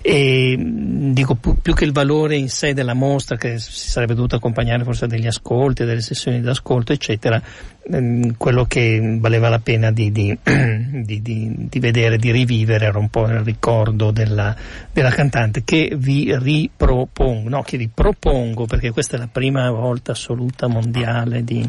E 0.00 0.56
dico 0.58 1.34
più, 1.34 1.74
che 1.74 1.84
il 1.84 1.92
valore 1.92 2.36
in 2.36 2.48
sé 2.48 2.61
della 2.72 2.94
mostra 2.94 3.36
che 3.36 3.58
si 3.58 3.88
sarebbe 3.88 4.14
dovuto 4.14 4.36
accompagnare 4.36 4.84
forse 4.84 5.08
degli 5.08 5.26
ascolti, 5.26 5.84
delle 5.84 6.00
sessioni 6.00 6.40
di 6.40 6.48
ascolto, 6.48 6.92
eccetera, 6.92 7.42
ehm, 7.90 8.36
quello 8.36 8.64
che 8.64 9.18
valeva 9.20 9.48
la 9.48 9.58
pena 9.58 9.90
di, 9.90 10.12
di, 10.12 11.20
di, 11.20 11.54
di, 11.68 11.78
vedere, 11.80 12.16
di 12.16 12.30
rivivere 12.30 12.86
era 12.86 12.98
un 12.98 13.08
po' 13.08 13.26
il 13.26 13.40
ricordo 13.40 14.12
della, 14.12 14.54
della 14.92 15.10
cantante 15.10 15.64
che 15.64 15.94
vi 15.96 16.34
ripropongo, 16.38 17.48
no, 17.48 17.62
che 17.62 17.76
vi 17.76 17.88
propongo 17.92 18.66
perché 18.66 18.92
questa 18.92 19.16
è 19.16 19.18
la 19.18 19.28
prima 19.30 19.68
volta 19.70 20.12
assoluta 20.12 20.68
mondiale 20.68 21.42
di, 21.42 21.68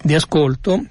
di 0.00 0.14
ascolto 0.14 0.84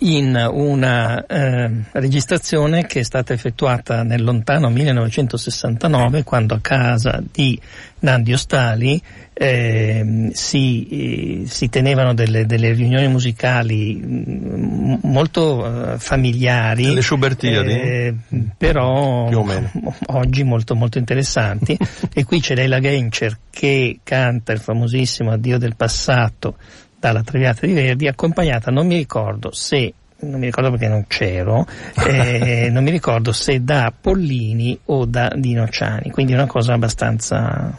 in 0.00 0.48
una 0.50 1.24
eh, 1.26 1.70
registrazione 1.92 2.86
che 2.86 3.00
è 3.00 3.02
stata 3.02 3.32
effettuata 3.32 4.02
nel 4.02 4.22
lontano 4.22 4.68
1969 4.68 6.22
quando 6.24 6.54
a 6.54 6.60
casa 6.60 7.22
di 7.30 7.60
Nandi 8.00 8.32
Ostali 8.32 9.00
eh, 9.32 10.30
si, 10.32 11.42
eh, 11.42 11.46
si, 11.46 11.68
tenevano 11.68 12.14
delle, 12.14 12.46
delle, 12.46 12.72
riunioni 12.72 13.08
musicali 13.08 14.00
mm, 14.04 14.94
molto 15.02 15.94
eh, 15.94 15.98
familiari 15.98 16.94
le 16.94 17.02
Schubertiadi 17.02 17.72
eh, 17.72 18.14
però 18.56 19.28
oggi 20.08 20.42
molto 20.44 20.74
molto 20.74 20.98
interessanti. 20.98 21.76
E 22.18 22.24
qui 22.24 22.40
c'è 22.40 22.54
Leila 22.54 22.80
Gencer 22.80 23.38
che 23.48 24.00
canta 24.02 24.52
il 24.52 24.58
famosissimo 24.58 25.30
Addio 25.30 25.58
del 25.58 25.76
passato 25.76 26.56
dalla 26.98 27.22
Traviata 27.22 27.66
di 27.66 27.72
Verdi, 27.72 28.08
accompagnata, 28.08 28.70
non 28.70 28.86
mi 28.86 28.96
ricordo 28.96 29.52
se 29.52 29.92
non 30.20 30.40
mi 30.40 30.46
ricordo 30.46 30.70
perché 30.70 30.88
non 30.88 31.04
c'ero, 31.06 31.64
eh, 31.94 32.70
non 32.70 32.82
mi 32.82 32.90
ricordo 32.90 33.32
se 33.32 33.62
da 33.62 33.92
Pollini 33.98 34.76
o 34.86 35.04
da 35.04 35.32
Dino 35.36 35.68
Ciani, 35.68 36.10
quindi 36.10 36.32
è 36.32 36.34
una 36.34 36.46
cosa 36.46 36.72
abbastanza 36.72 37.72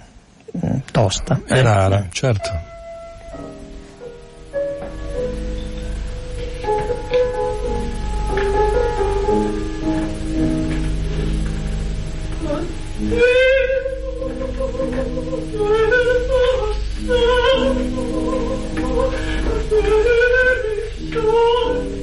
mm, 0.57 0.77
tosta. 0.91 1.41
È 1.45 1.53
eh. 1.53 1.61
rara, 1.61 2.07
certo. 2.11 2.67
Don't. 21.11 21.98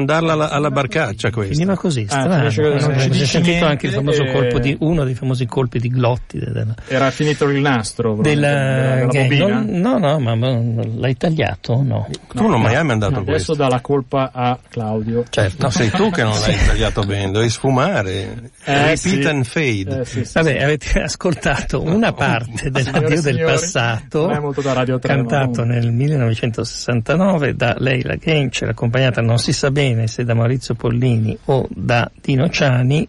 Mandarla 0.00 0.32
alla, 0.32 0.50
alla 0.50 0.70
barcaccia 0.70 1.30
questa. 1.30 1.52
Finiva 1.54 1.76
così, 1.76 2.04
strano. 2.06 2.34
Ah, 2.34 2.38
finisce 2.38 2.62
così, 2.62 2.86
non 2.86 2.98
ci 2.98 3.06
Ho 3.06 3.10
dice 3.10 3.24
sentito 3.26 3.64
anche 3.66 3.86
il 3.86 3.92
famoso 3.92 4.22
niente, 4.22 4.40
colpo 4.40 4.56
e- 4.56 4.60
di, 4.60 4.76
uno 4.80 5.04
dei 5.04 5.14
famosi 5.14 5.46
colpi 5.46 5.78
di 5.78 5.88
glottide 5.88 6.50
della, 6.50 6.74
Era 6.88 7.10
finito 7.10 7.48
il 7.48 7.60
nastro 7.60 8.14
proprio, 8.14 8.34
della, 8.34 9.06
della, 9.06 9.24
della 9.24 9.60
no, 9.60 9.98
no, 9.98 10.18
ma, 10.18 10.34
ma 10.34 10.58
l'hai 10.96 11.16
tagliato? 11.16 11.82
No. 11.82 12.08
Tu 12.34 12.46
non 12.46 12.60
mi 12.60 12.74
hai 12.74 12.84
mandato 12.84 13.14
No, 13.14 13.24
questo. 13.24 13.52
adesso 13.52 13.54
dà 13.54 13.68
la 13.68 13.80
colpa 13.80 14.30
a 14.32 14.58
Claudio. 14.68 15.24
Certo. 15.28 15.64
No, 15.64 15.70
sei 15.70 15.90
tu 15.90 16.10
che 16.10 16.22
non 16.22 16.38
l'hai 16.38 16.56
tagliato 16.66 17.02
bene, 17.02 17.30
devi 17.30 17.48
sfumare. 17.48 18.50
Eh, 18.70 18.86
Repeat 18.86 18.96
sì. 18.96 19.26
and 19.26 19.44
fade. 19.44 20.00
Eh, 20.00 20.04
sì, 20.04 20.24
sì, 20.24 20.32
Vabbè, 20.34 20.62
avete 20.62 21.00
ascoltato 21.02 21.82
una 21.82 22.12
parte 22.12 22.70
dell'addio 22.70 23.20
del 23.20 23.42
passato, 23.42 24.28
molto 24.40 24.60
da 24.60 24.72
Radio 24.72 24.98
3, 24.98 25.14
cantato 25.14 25.64
nel 25.64 25.90
1969 25.92 27.54
da 27.54 27.74
Leila 27.78 28.16
Gencer, 28.16 28.68
accompagnata 28.70 29.20
non 29.20 29.38
si 29.38 29.52
sa 29.52 29.70
bene 29.70 30.06
se 30.06 30.24
da 30.24 30.34
Maurizio 30.34 30.74
Pollini 30.74 31.36
o 31.46 31.66
da 31.70 32.10
Dino 32.20 32.48
Ciani, 32.48 33.06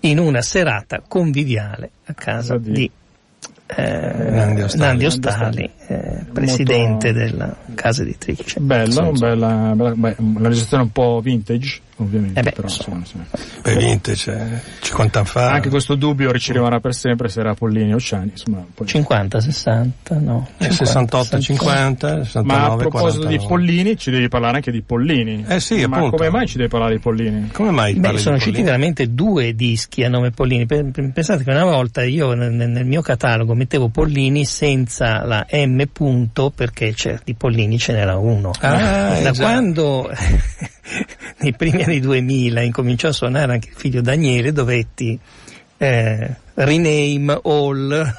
in 0.00 0.18
una 0.18 0.42
serata 0.42 1.02
conviviale 1.06 1.90
a 2.04 2.14
casa 2.14 2.58
Di- 2.58 2.72
di 2.72 2.90
eh, 3.68 4.30
Nandi 4.30 4.62
Ostali. 4.62 4.82
Nandi 4.82 5.04
Ostali, 5.06 5.70
eh, 5.88 6.24
presidente 6.32 7.12
della 7.12 7.56
casa 7.74 8.02
editrice. 8.02 8.60
Bella, 8.60 9.10
bella, 9.10 9.72
bella 9.74 9.94
beh, 9.94 10.14
una 10.18 10.48
registrazione 10.48 10.84
un 10.84 10.92
po' 10.92 11.20
vintage, 11.20 11.80
ovviamente, 11.96 12.40
Eh 12.40 12.42
beh, 12.42 12.52
però 12.52 12.68
insomma. 12.68 12.98
insomma, 12.98 13.24
sì. 13.32 13.60
Per 13.62 13.76
vintage, 13.76 14.32
eh, 14.32 14.60
50 14.82 15.18
anni 15.18 15.28
fa. 15.28 15.50
Anche 15.50 15.68
questo 15.68 15.94
dubbio 15.94 16.30
ricercherà 16.30 16.78
per 16.80 16.94
sempre 16.94 17.28
se 17.28 17.40
era 17.40 17.54
Pollini 17.54 17.94
o 17.94 17.98
Ciani, 18.00 18.30
insomma, 18.30 18.64
poi- 18.74 18.86
50, 18.86 19.40
60, 19.40 20.18
no. 20.18 20.46
Eh, 20.58 20.70
50, 20.70 20.84
68, 20.84 21.38
50, 21.40 22.24
69, 22.24 22.44
Ma 22.44 22.64
a 22.72 22.76
proposito 22.76 23.20
49. 23.22 23.36
di 23.38 23.46
Pollini, 23.46 23.96
ci 23.96 24.10
devi 24.10 24.28
parlare 24.28 24.56
anche 24.56 24.70
di 24.70 24.82
Pollini. 24.82 25.44
Eh 25.48 25.60
sì, 25.60 25.84
Ma 25.86 25.96
appunto. 25.96 26.16
come 26.16 26.30
mai 26.30 26.46
ci 26.46 26.56
devi 26.56 26.68
parlare 26.68 26.94
di 26.94 27.00
Pollini? 27.00 27.50
Come 27.52 27.70
mai 27.70 27.94
Beh, 27.94 28.18
sono 28.18 28.36
usciti 28.36 28.62
veramente 28.62 29.12
due 29.14 29.54
dischi 29.54 30.04
a 30.04 30.08
nome 30.08 30.30
Pollini. 30.30 30.66
Pe- 30.66 30.84
pe- 30.84 31.10
Pensate 31.12 31.44
che 31.44 31.50
una 31.50 31.64
volta 31.64 32.02
io 32.04 32.34
nel, 32.34 32.84
mio 32.84 33.00
catalogo 33.00 33.54
mettevo 33.54 33.88
Pollini 33.88 34.44
senza 34.44 35.24
la 35.24 35.46
M 35.50 35.82
punto 35.92 36.50
perché 36.54 36.92
c'è, 36.92 37.18
di 37.24 37.34
Pollini 37.34 37.78
ce 37.78 37.92
n'era 37.92 38.16
uno. 38.16 38.50
Ah, 38.60 39.18
da 39.22 39.30
già. 39.30 39.42
quando 39.42 40.10
nei 41.46 41.54
primi 41.54 41.82
anni 41.84 42.00
2000 42.00 42.60
incominciò 42.62 43.08
a 43.08 43.12
suonare 43.12 43.52
anche 43.52 43.68
il 43.68 43.74
figlio 43.76 44.00
Daniele 44.00 44.50
dovetti 44.52 45.18
eh, 45.78 46.34
rename 46.54 47.38
all 47.44 48.14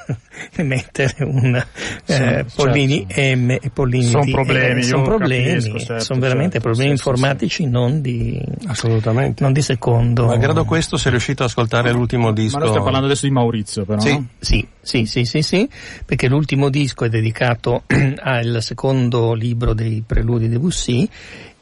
e 0.54 0.62
mettere 0.62 1.24
un 1.24 1.56
eh, 1.56 2.44
Sì, 2.46 2.54
Pollini 2.54 3.04
certo. 3.08 3.36
M 3.42 3.50
e 3.50 3.70
Pollini 3.72 4.04
Sono 4.04 4.24
D. 4.24 4.30
problemi, 4.30 4.80
Eh, 4.80 4.82
sono 4.84 5.02
problemi, 5.02 5.60
certo, 5.60 5.98
sono 6.04 6.20
veramente 6.20 6.52
certo, 6.52 6.68
problemi 6.68 6.96
sì, 6.96 7.02
sì, 7.02 7.08
informatici 7.08 7.66
non 7.66 8.00
di 8.00 8.40
Assolutamente. 8.68 9.42
non 9.42 9.52
di 9.52 9.60
secondo. 9.60 10.26
Malgrado 10.26 10.64
questo 10.64 10.96
sei 10.96 11.10
riuscito 11.10 11.42
ad 11.42 11.48
ascoltare 11.48 11.90
l'ultimo 11.90 12.32
disco. 12.32 12.52
Ma 12.52 12.58
noi 12.60 12.68
stiamo 12.68 12.84
parlando 12.84 13.06
adesso 13.06 13.26
di 13.26 13.32
Maurizio, 13.32 13.84
però. 13.84 13.98
Sì. 14.00 14.12
no? 14.12 14.26
Sì, 14.38 14.66
sì, 14.80 15.04
sì, 15.06 15.24
sì, 15.24 15.42
sì, 15.42 15.68
perché 16.06 16.28
l'ultimo 16.28 16.68
disco 16.68 17.04
è 17.04 17.08
dedicato 17.08 17.82
al 18.22 18.58
secondo 18.60 19.32
libro 19.34 19.74
dei 19.74 20.02
preludi 20.06 20.46
di 20.46 20.52
Debussy 20.52 21.08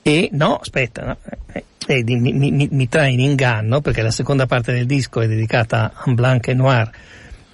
e 0.08 0.28
no, 0.30 0.58
aspetta, 0.58 1.04
no, 1.04 1.16
eh, 1.52 1.64
eh, 1.88 2.04
mi, 2.04 2.32
mi, 2.32 2.68
mi 2.70 2.88
trae 2.88 3.10
in 3.10 3.18
inganno 3.18 3.80
perché 3.80 4.02
la 4.02 4.12
seconda 4.12 4.46
parte 4.46 4.72
del 4.72 4.86
disco 4.86 5.20
è 5.20 5.26
dedicata 5.26 5.94
a 5.96 6.12
Blanc 6.12 6.46
e 6.46 6.54
Noir, 6.54 6.88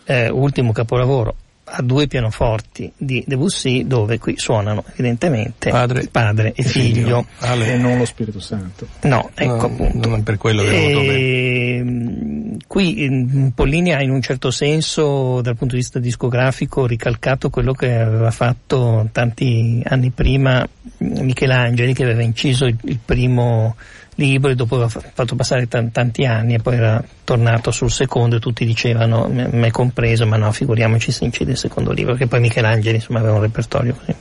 eh, 0.05 0.29
ultimo 0.29 0.73
capolavoro 0.73 1.37
a 1.75 1.83
due 1.83 2.07
pianoforti 2.07 2.93
di 2.97 3.25
Debussy 3.27 3.87
dove 3.87 4.19
qui 4.19 4.35
suonano 4.37 4.85
evidentemente 4.93 5.71
Padre 5.71 6.07
padre 6.09 6.53
e 6.55 6.63
figlio. 6.63 7.27
Ale. 7.39 7.75
E 7.75 7.77
non 7.77 7.99
lo 7.99 8.05
Spirito 8.05 8.41
Santo. 8.41 8.87
No, 9.03 9.31
ecco 9.35 9.55
No, 9.55 9.65
appunto. 9.65 10.09
non 10.09 10.19
è 10.19 10.23
per 10.23 10.37
quello 10.37 10.63
che 10.63 10.71
bene. 10.71 11.17
Ehm, 11.17 12.57
Qui 12.67 13.09
mm, 13.09 13.49
Pollini 13.49 13.93
ha 13.93 14.03
in 14.03 14.11
un 14.11 14.23
certo 14.23 14.51
senso, 14.51 15.41
dal 15.41 15.57
punto 15.57 15.75
di 15.75 15.81
vista 15.81 15.99
discografico, 15.99 16.87
ricalcato 16.87 17.51
quello 17.51 17.73
che 17.73 17.95
aveva 17.95 18.31
fatto 18.31 19.09
tanti 19.13 19.83
anni 19.85 20.11
prima 20.11 20.67
mm, 21.05 21.19
Michelangeli, 21.21 21.95
che 21.95 22.05
aveva 22.05 22.23
inciso 22.23 22.67
il, 22.67 22.77
il 22.85 22.99
primo 23.05 23.77
libro 24.23 24.51
e 24.51 24.55
dopo 24.55 24.75
aveva 24.75 24.89
fa- 24.89 25.03
fatto 25.13 25.35
passare 25.35 25.67
tan- 25.69 25.91
tanti 25.91 26.25
anni 26.25 26.55
e 26.55 26.59
poi 26.61 26.77
era 26.77 27.03
tornato 27.25 27.71
sul 27.71 27.91
secondo 27.91 28.37
e 28.37 28.39
tutti 28.41 28.65
dicevano, 28.65 29.29
me 29.29 29.49
me 29.51 29.71
compreso, 29.71 30.27
ma 30.27 30.37
no, 30.37 30.51
figuriamoci 30.53 31.11
se 31.13 31.25
incide 31.25 31.53
il 31.53 31.57
secondo 31.57 31.93
libro, 31.93 32.15
che 32.15 32.27
poi 32.27 32.41
Michelangeli 32.41 32.97
insomma 32.97 33.19
aveva 33.21 33.35
un 33.35 33.41
repertorio 33.43 33.95
così. 33.95 34.15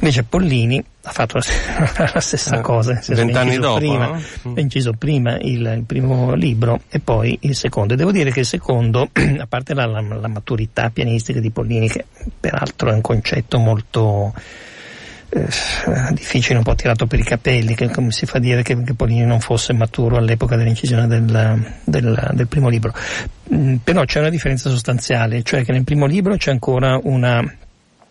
Invece 0.00 0.22
Pollini 0.24 0.82
ha 1.02 1.10
fatto 1.10 1.38
la, 1.38 1.44
la 2.14 2.20
stessa 2.20 2.58
Eh, 2.58 2.60
cosa, 2.60 2.92
ha 2.92 3.14
vent'anni 3.14 3.56
dopo, 3.58 3.78
prima, 3.78 4.06
no? 4.06 4.20
Mm. 4.48 4.56
ha 4.56 4.60
inciso 4.60 4.92
prima 4.92 5.36
il, 5.38 5.74
il 5.76 5.84
primo 5.86 6.34
libro 6.34 6.80
e 6.88 6.98
poi 7.00 7.36
il 7.42 7.54
secondo. 7.54 7.94
E 7.94 7.96
devo 7.96 8.12
dire 8.12 8.30
che 8.30 8.40
il 8.40 8.46
secondo, 8.46 9.08
a 9.38 9.46
parte 9.46 9.74
la, 9.74 9.86
la- 9.86 10.00
la 10.00 10.28
maturità 10.28 10.90
pianistica 10.90 11.40
di 11.40 11.50
Pollini, 11.50 11.88
che 11.88 12.04
peraltro 12.38 12.90
è 12.90 12.94
un 12.94 13.00
concetto 13.00 13.58
molto 13.58 14.32
eh, 15.28 15.46
difficile, 16.12 16.58
un 16.58 16.64
po' 16.64 16.74
tirato 16.74 17.06
per 17.06 17.18
i 17.18 17.24
capelli, 17.24 17.74
che 17.74 17.88
come 17.90 18.10
si 18.10 18.26
fa 18.26 18.38
a 18.38 18.40
dire 18.40 18.62
che, 18.62 18.82
che 18.82 18.94
Pollini 18.94 19.24
non 19.24 19.40
fosse 19.40 19.72
maturo 19.72 20.16
all'epoca 20.16 20.56
dell'incisione 20.56 21.06
del, 21.06 21.62
del- 21.84 22.30
del 22.32 22.46
primo 22.48 22.68
libro. 22.68 22.92
Mm, 23.52 23.76
però 23.76 24.04
c'è 24.04 24.20
una 24.20 24.30
differenza 24.30 24.70
sostanziale, 24.70 25.42
cioè 25.42 25.64
che 25.64 25.72
nel 25.72 25.84
primo 25.84 26.06
libro 26.06 26.36
c'è 26.36 26.50
ancora 26.50 26.98
una 27.02 27.42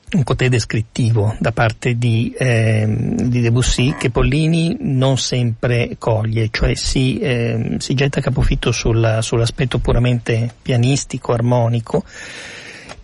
un 0.08 0.23
cotè 0.23 0.49
descrittivo 0.49 1.36
da 1.39 1.51
parte 1.51 1.97
di, 1.97 2.34
ehm, 2.38 3.15
di 3.23 3.41
Debussy 3.41 3.95
che 3.97 4.12
Pollini 4.12 4.78
non 4.80 5.17
sempre 5.17 5.95
coglie, 5.97 6.49
cioè 6.51 6.75
si, 6.75 7.19
ehm, 7.19 7.78
si 7.80 7.95
getta 7.95 8.21
capofitto 8.21 8.71
sulla- 8.71 9.21
sull'aspetto 9.23 9.80
puramente 9.80 10.54
pianistico, 10.62 11.34
armonico 11.34 12.04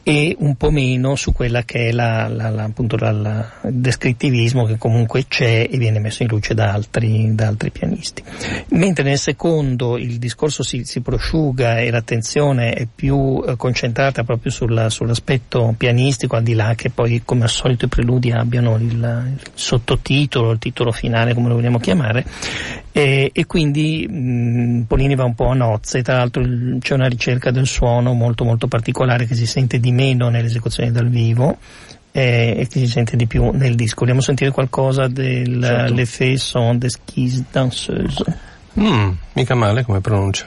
e 0.03 0.35
un 0.39 0.55
po' 0.55 0.71
meno 0.71 1.15
su 1.15 1.31
quella 1.31 1.63
che 1.63 1.89
è 1.89 1.91
la, 1.91 2.27
la- 2.27 2.49
la- 2.49 2.63
appunto 2.63 2.95
il 2.95 3.45
descrittivismo 3.69 4.65
che 4.65 4.77
comunque 4.77 5.25
c'è 5.27 5.67
e 5.69 5.77
viene 5.77 5.99
messo 5.99 6.23
in 6.23 6.29
luce 6.29 6.53
da 6.53 6.71
altri, 6.71 7.33
da 7.35 7.47
altri 7.47 7.69
pianisti. 7.71 8.23
Mentre 8.69 9.03
nel 9.03 9.17
secondo 9.19 9.97
il 9.97 10.17
discorso 10.17 10.63
si, 10.63 10.83
si 10.85 11.01
prosciuga 11.01 11.79
e 11.79 11.91
l'attenzione 11.91 12.73
è 12.73 12.87
più 12.93 13.43
eh, 13.45 13.55
concentrata 13.57 14.23
proprio 14.23 14.51
sulla- 14.51 14.89
sull'aspetto 14.89 15.73
pianistico, 15.77 16.35
al 16.35 16.43
di 16.43 16.53
là 16.53 16.73
che 16.75 16.89
poi 16.89 17.21
come 17.23 17.43
al 17.43 17.49
solito 17.49 17.85
i 17.85 17.89
preludi 17.89 18.31
abbiano 18.31 18.75
il, 18.77 18.91
il 18.91 19.39
sottotitolo, 19.53 20.51
il 20.51 20.59
titolo 20.59 20.91
finale, 20.91 21.33
come 21.33 21.47
lo 21.49 21.55
vogliamo 21.55 21.79
chiamare, 21.79 22.25
e, 22.91 23.29
e 23.33 23.45
quindi 23.45 24.07
mh, 24.09 24.81
Polini 24.87 25.15
va 25.15 25.23
un 25.23 25.35
po' 25.35 25.47
a 25.47 25.53
nozze, 25.53 26.01
tra 26.01 26.17
l'altro 26.17 26.41
il- 26.41 26.77
c'è 26.81 26.93
una 26.93 27.07
ricerca 27.07 27.51
del 27.51 27.67
suono 27.67 28.13
molto 28.13 28.43
molto 28.43 28.67
particolare 28.67 29.25
che 29.25 29.35
si 29.35 29.45
sente 29.45 29.79
di 29.79 29.90
meno 29.91 30.29
nelle 30.29 30.47
esecuzioni 30.47 30.91
dal 30.91 31.09
vivo 31.09 31.57
eh, 32.11 32.55
e 32.57 32.67
che 32.67 32.79
si 32.79 32.87
sente 32.87 33.15
di 33.15 33.27
più 33.27 33.51
nel 33.51 33.75
disco. 33.75 34.01
Vogliamo 34.01 34.21
sentire 34.21 34.51
qualcosa 34.51 35.07
del 35.07 35.61
Certo. 35.61 36.37
son 36.37 36.77
des 36.77 36.93
skis 36.93 37.43
danseuses? 37.51 38.23
Mm, 38.79 39.11
mica 39.33 39.55
male 39.55 39.83
come 39.83 40.01
pronuncia. 40.01 40.45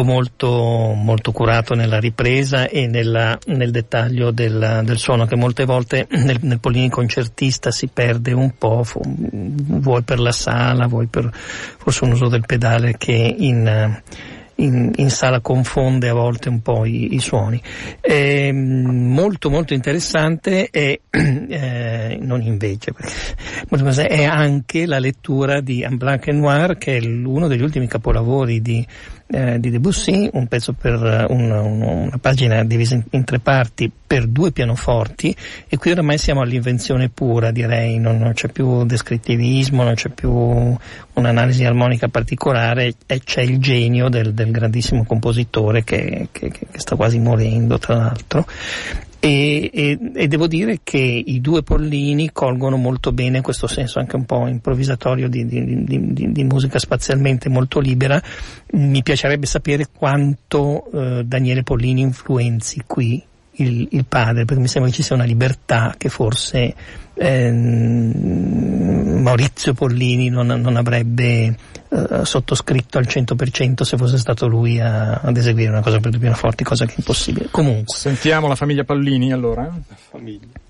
Disco 0.00 0.04
molto, 0.04 0.92
molto 0.94 1.32
curato 1.32 1.74
nella 1.74 1.98
ripresa 1.98 2.68
e 2.68 2.86
nella, 2.86 3.38
nel 3.46 3.70
dettaglio 3.70 4.30
del, 4.30 4.82
del, 4.84 4.98
suono 4.98 5.26
che 5.26 5.36
molte 5.36 5.64
volte 5.64 6.06
nel, 6.10 6.38
nel 6.40 6.60
Pollini 6.60 6.88
concertista 6.88 7.70
si 7.70 7.88
perde 7.88 8.32
un 8.32 8.56
po', 8.56 8.84
vuoi 8.84 10.02
per 10.02 10.18
la 10.18 10.32
sala, 10.32 10.86
vuoi 10.86 11.06
per 11.06 11.30
forse 11.32 12.04
un 12.04 12.12
uso 12.12 12.28
del 12.28 12.44
pedale 12.46 12.96
che 12.96 13.34
in 13.38 14.02
in, 14.60 14.92
in, 14.96 15.08
sala 15.08 15.40
confonde 15.40 16.10
a 16.10 16.12
volte 16.12 16.50
un 16.50 16.60
po' 16.60 16.84
i, 16.84 17.14
i 17.14 17.18
suoni. 17.18 17.58
È 17.98 18.52
molto 18.52 19.48
molto 19.48 19.72
interessante 19.72 20.68
e 20.68 21.00
eh, 21.08 22.18
non 22.20 22.42
invece, 22.42 22.92
perché 22.92 24.06
è 24.06 24.24
anche 24.24 24.84
la 24.84 24.98
lettura 24.98 25.62
di 25.62 25.82
Un 25.88 25.96
Blanc 25.96 26.28
et 26.28 26.34
Noir 26.34 26.76
che 26.76 26.98
è 26.98 27.06
uno 27.06 27.48
degli 27.48 27.62
ultimi 27.62 27.86
capolavori 27.86 28.60
di 28.60 28.86
eh, 29.30 29.60
di 29.60 29.70
Debussy, 29.70 30.28
un 30.32 30.46
pezzo 30.46 30.72
per 30.72 31.26
un, 31.28 31.50
un, 31.50 31.82
una 31.82 32.18
pagina 32.20 32.64
divisa 32.64 33.00
in, 33.10 33.24
tre 33.24 33.38
parti 33.38 33.90
per 34.06 34.26
due 34.26 34.50
pianoforti 34.50 35.34
e 35.68 35.76
qui 35.76 35.92
ormai 35.92 36.18
siamo 36.18 36.40
all'invenzione 36.40 37.08
pura 37.08 37.50
direi, 37.50 37.98
non, 37.98 38.18
non 38.18 38.32
c'è 38.32 38.48
più 38.48 38.84
descrittivismo, 38.84 39.84
non 39.84 39.94
c'è 39.94 40.08
più 40.08 40.32
un'analisi 40.32 41.64
armonica 41.64 42.08
particolare 42.08 42.94
e 43.06 43.20
c'è 43.22 43.42
il 43.42 43.58
genio 43.58 44.08
del, 44.08 44.34
del 44.34 44.50
grandissimo 44.50 45.04
compositore 45.04 45.84
che, 45.84 46.28
che, 46.32 46.50
che 46.50 46.66
sta 46.74 46.96
quasi 46.96 47.18
morendo 47.18 47.78
tra 47.78 47.96
l'altro 47.96 48.46
e, 49.20 49.70
e, 49.72 49.98
e, 50.14 50.28
devo 50.28 50.46
dire 50.46 50.80
che 50.82 50.96
i 50.96 51.42
due 51.42 51.62
Pollini 51.62 52.32
colgono 52.32 52.78
molto 52.78 53.12
bene 53.12 53.42
questo 53.42 53.66
senso 53.66 53.98
anche 53.98 54.16
un 54.16 54.24
po' 54.24 54.46
improvvisatorio 54.46 55.28
di, 55.28 55.44
di, 55.44 55.84
di, 55.84 56.32
di 56.32 56.44
musica 56.44 56.78
spazialmente 56.78 57.50
molto 57.50 57.80
libera. 57.80 58.20
Mi 58.72 59.02
piacerebbe 59.02 59.44
sapere 59.44 59.88
quanto 59.94 60.90
eh, 60.90 61.22
Daniele 61.24 61.62
Pollini 61.62 62.00
influenzi 62.00 62.82
qui 62.86 63.22
il, 63.62 63.88
il, 63.90 64.04
padre, 64.04 64.44
perché 64.44 64.60
mi 64.60 64.68
sembra 64.68 64.90
che 64.90 64.96
ci 64.96 65.02
sia 65.02 65.14
una 65.14 65.24
libertà 65.24 65.94
che 65.96 66.08
forse 66.08 66.74
ehm, 67.14 68.60
Maurizio 69.20 69.74
Pollini 69.74 70.28
non, 70.28 70.46
non 70.46 70.76
avrebbe 70.76 71.56
eh, 71.88 72.24
sottoscritto 72.24 72.98
al 72.98 73.06
100% 73.06 73.82
se 73.82 73.96
fosse 73.96 74.18
stato 74.18 74.46
lui 74.46 74.80
a, 74.80 75.14
ad 75.14 75.36
eseguire 75.36 75.70
una 75.70 75.82
cosa 75.82 75.98
per 75.98 76.10
due 76.10 76.20
pianoforti, 76.20 76.64
cosa 76.64 76.84
che 76.84 76.92
è 76.92 76.96
impossibile. 76.98 77.48
Comunque. 77.50 77.94
Sentiamo 77.94 78.48
la 78.48 78.54
famiglia 78.54 78.84
Pallini 78.84 79.32
allora. 79.32 79.62
La 79.62 79.96
famiglia. 79.96 80.68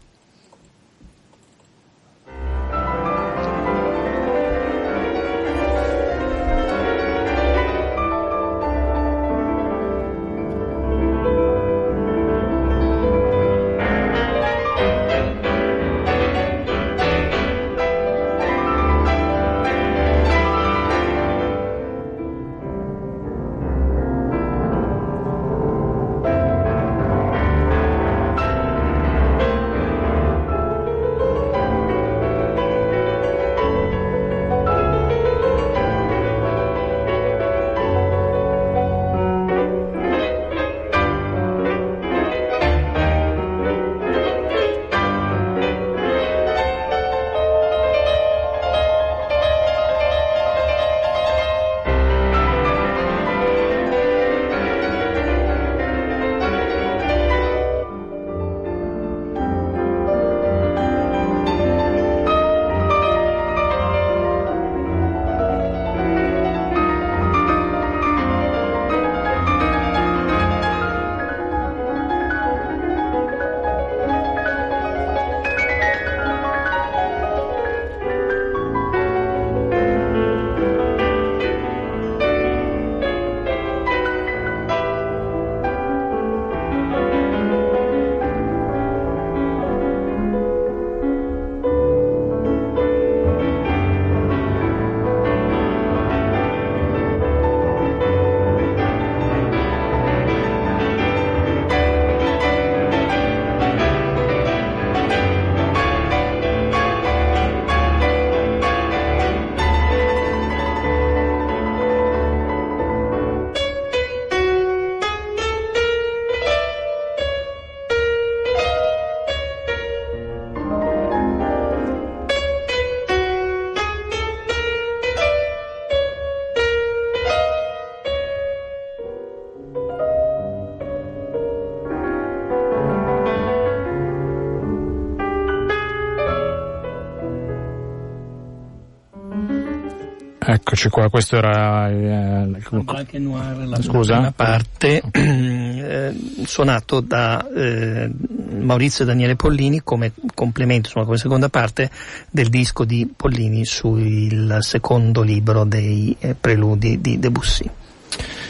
Eccoci 140.53 140.89
qua, 140.89 141.09
questo 141.09 141.37
era 141.37 141.89
eh, 141.89 142.45
Blanc 142.45 143.13
Noir, 143.13 143.57
la 143.69 143.81
Scusa? 143.81 144.15
prima 144.15 144.33
parte, 144.33 145.01
eh, 145.13 146.13
suonato 146.45 146.99
da 146.99 147.47
eh, 147.49 148.11
Maurizio 148.59 149.05
Daniele 149.05 149.37
Pollini 149.37 149.81
come 149.85 150.13
complemento, 150.35 150.89
insomma, 150.89 151.05
come 151.05 151.19
seconda 151.19 151.49
parte 151.49 151.89
del 152.29 152.49
disco 152.49 152.85
di 152.85 153.09
Pollini 153.15 153.65
sul 153.65 154.59
secondo 154.61 155.23
libro 155.23 155.63
dei 155.63 156.17
eh, 156.19 156.35
preludi 156.35 157.01
di 157.01 157.21
Debussy. 157.21 157.71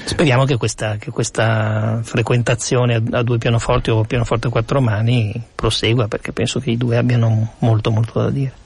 Speriamo 0.05 0.45
che 0.47 0.57
questa, 0.57 0.97
che 0.97 1.11
questa 1.11 2.01
frequentazione 2.03 3.03
a, 3.11 3.23
due 3.23 3.37
pianoforti 3.37 3.91
o 3.91 4.05
pianoforte 4.05 4.47
a 4.47 4.51
quattro 4.51 4.81
mani 4.81 5.39
prosegua 5.55 6.09
perché 6.09 6.33
penso 6.33 6.61
che 6.61 6.71
i 6.71 6.79
due 6.79 6.97
abbiano 6.97 7.57
molto 7.59 7.91
molto 7.91 8.21
da 8.21 8.31
dire. 8.31 8.60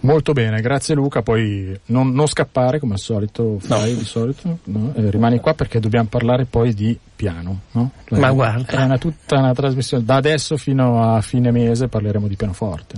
Molto 0.00 0.32
bene, 0.32 0.60
grazie 0.60 0.94
Luca, 0.94 1.22
poi 1.22 1.78
non, 1.86 2.12
non 2.12 2.26
scappare 2.26 2.78
come 2.78 2.94
al 2.94 2.98
solito 2.98 3.58
fai 3.58 3.92
no. 3.92 3.98
di 3.98 4.04
solito, 4.04 4.58
no? 4.64 4.92
eh, 4.94 5.10
rimani 5.10 5.40
qua 5.40 5.54
perché 5.54 5.80
dobbiamo 5.80 6.08
parlare 6.08 6.44
poi 6.44 6.74
di 6.74 6.98
piano. 7.14 7.60
No? 7.72 7.90
Ma 8.10 8.30
guarda. 8.30 8.78
È 8.78 8.84
una, 8.84 8.98
tutta 8.98 9.38
una 9.38 9.52
trasmissione, 9.52 10.04
da 10.04 10.16
adesso 10.16 10.56
fino 10.56 11.02
a 11.02 11.20
fine 11.20 11.50
mese 11.50 11.88
parleremo 11.88 12.28
di 12.28 12.36
pianoforte, 12.36 12.96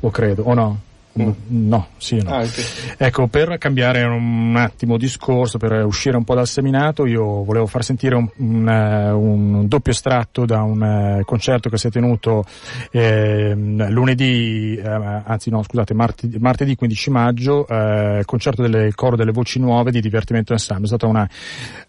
o 0.00 0.10
credo, 0.10 0.42
o 0.44 0.54
no? 0.54 0.80
Mm. 1.20 1.30
No, 1.68 1.88
sì, 1.98 2.22
no. 2.22 2.30
Ah, 2.30 2.42
okay. 2.42 2.64
Ecco, 2.96 3.26
per 3.26 3.58
cambiare 3.58 4.02
un 4.04 4.54
attimo 4.56 4.96
discorso, 4.96 5.58
per 5.58 5.84
uscire 5.84 6.16
un 6.16 6.24
po' 6.24 6.34
dal 6.34 6.46
seminato, 6.46 7.04
io 7.04 7.44
volevo 7.44 7.66
far 7.66 7.84
sentire 7.84 8.14
un, 8.14 8.26
un, 8.36 8.68
eh, 8.68 9.10
un 9.10 9.68
doppio 9.68 9.92
estratto 9.92 10.46
da 10.46 10.62
un 10.62 11.18
uh, 11.20 11.24
concerto 11.24 11.68
che 11.68 11.76
si 11.76 11.88
è 11.88 11.90
tenuto 11.90 12.46
eh, 12.90 13.52
lunedì, 13.54 14.76
eh, 14.76 14.88
anzi 14.88 15.50
no, 15.50 15.62
scusate, 15.62 15.92
martedì, 15.92 16.38
martedì 16.38 16.76
15 16.76 17.10
maggio, 17.10 17.66
eh, 17.68 18.22
concerto 18.24 18.66
del 18.66 18.94
coro 18.94 19.14
delle 19.14 19.32
voci 19.32 19.58
nuove 19.58 19.90
di 19.90 20.00
divertimento 20.00 20.52
ensemble. 20.52 20.84
È 20.84 20.88
stata 20.88 21.06
una, 21.06 21.28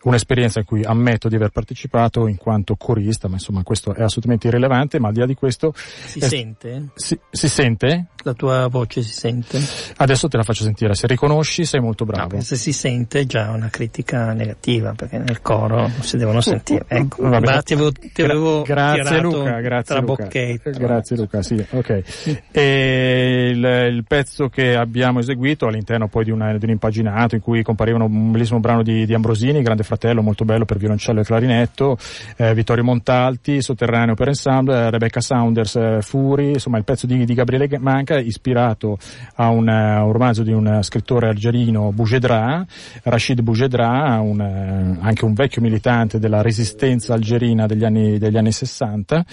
un'esperienza 0.03 0.59
in 0.59 0.65
cui 0.65 0.83
ammetto 0.83 1.29
di 1.29 1.35
aver 1.35 1.51
partecipato 1.51 2.27
in 2.27 2.35
quanto 2.35 2.75
corista, 2.75 3.29
ma 3.29 3.35
insomma 3.35 3.63
questo 3.63 3.93
è 3.93 4.03
assolutamente 4.03 4.47
irrilevante, 4.47 4.99
ma 4.99 5.07
al 5.07 5.13
di 5.13 5.19
là 5.19 5.25
di 5.25 5.35
questo... 5.35 5.73
Si 5.75 6.19
sente? 6.19 6.89
Si, 6.95 7.17
si 7.29 7.47
sente? 7.47 8.07
La 8.25 8.33
tua 8.33 8.67
voce 8.67 9.01
si 9.01 9.12
si 9.12 9.12
sente? 9.13 9.59
Adesso 9.97 10.27
te 10.27 10.37
la 10.37 10.43
faccio 10.43 10.63
sentire, 10.63 10.95
se 10.95 11.07
riconosci 11.07 11.65
sei 11.65 11.79
molto 11.79 12.05
bravo. 12.05 12.35
No, 12.35 12.41
se 12.41 12.55
si 12.55 12.73
sente 12.73 13.21
è 13.21 13.25
già 13.25 13.51
una 13.51 13.69
critica 13.69 14.33
negativa, 14.33 14.93
perché 14.93 15.17
nel 15.17 15.41
coro 15.41 15.81
non 15.81 16.01
si 16.01 16.17
devono 16.17 16.41
sentire. 16.41 16.85
Ecco, 16.87 17.23
Vabbè, 17.23 17.45
ma 17.45 17.61
ti 17.61 17.73
avevo, 17.73 17.91
ti 17.91 18.21
avevo 18.21 18.61
grazie 18.63 19.19
Luca, 19.21 19.59
grazie 19.59 19.99
Luca. 19.99 20.27
Grazie 20.63 21.15
Luca, 21.15 21.41
sì, 21.41 21.65
ok. 21.69 22.03
E 22.51 23.49
il, 23.51 23.63
il, 23.95 24.03
pezzo 24.07 24.49
che 24.49 24.75
abbiamo 24.75 25.19
eseguito 25.19 25.67
all'interno 25.67 26.07
poi 26.07 26.25
di, 26.25 26.31
una, 26.31 26.57
di 26.57 26.65
un 26.65 26.71
impaginato 26.71 27.35
in 27.35 27.41
cui 27.41 27.63
comparivano 27.63 28.05
un 28.05 28.31
bellissimo 28.31 28.59
brano 28.59 28.83
di, 28.83 29.05
di 29.05 29.13
Ambrosini, 29.13 29.61
Grande 29.61 29.83
Fratello, 29.83 30.21
molto 30.21 30.45
bello 30.45 30.65
per 30.65 30.77
violoncello 30.77 31.21
e 31.21 31.23
clarinetto, 31.23 31.97
eh, 32.37 32.53
Vittorio 32.53 32.83
Montalti, 32.83 33.61
Sotterraneo 33.61 34.15
per 34.15 34.27
ensemble, 34.29 34.89
Rebecca 34.89 35.21
Saunders, 35.21 35.75
eh, 35.75 35.97
Furi, 36.01 36.51
insomma 36.53 36.77
il 36.77 36.83
pezzo 36.83 37.05
di, 37.05 37.25
di 37.25 37.33
Gabriele 37.33 37.69
Manca 37.79 38.19
ispirato 38.19 38.97
a 39.35 39.49
un, 39.49 39.67
uh, 39.67 40.05
un 40.05 40.11
romanzo 40.11 40.43
di 40.43 40.51
un 40.51 40.79
scrittore 40.81 41.27
algerino 41.27 41.91
Bougedra, 41.91 42.65
Rachid 43.03 43.41
Bougedra, 43.41 44.19
un, 44.19 44.39
uh, 44.39 45.03
anche 45.03 45.25
un 45.25 45.33
vecchio 45.33 45.61
militante 45.61 46.19
della 46.19 46.41
resistenza 46.41 47.13
algerina 47.13 47.65
degli 47.65 47.83
anni, 47.83 48.17
degli 48.17 48.37
anni 48.37 48.51
60, 48.51 49.25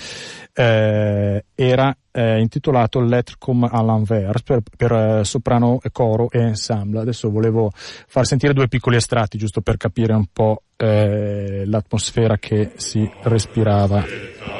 eh, 0.52 1.44
era 1.54 1.96
eh, 2.12 2.40
intitolato 2.40 3.00
Lettre 3.00 3.36
comme 3.38 3.68
à 3.70 3.82
l'envers 3.82 4.42
per, 4.42 4.60
per 4.76 4.92
eh, 4.92 5.24
soprano, 5.24 5.80
coro 5.92 6.30
e 6.30 6.40
ensemble. 6.40 7.00
Adesso 7.00 7.30
volevo 7.30 7.70
far 7.72 8.26
sentire 8.26 8.52
due 8.52 8.68
piccoli 8.68 8.96
estratti 8.96 9.38
giusto 9.38 9.60
per 9.60 9.76
capire 9.76 10.12
un 10.12 10.26
po' 10.32 10.62
eh, 10.76 11.62
l'atmosfera 11.66 12.36
che 12.38 12.72
si 12.76 13.08
respirava. 13.22 14.59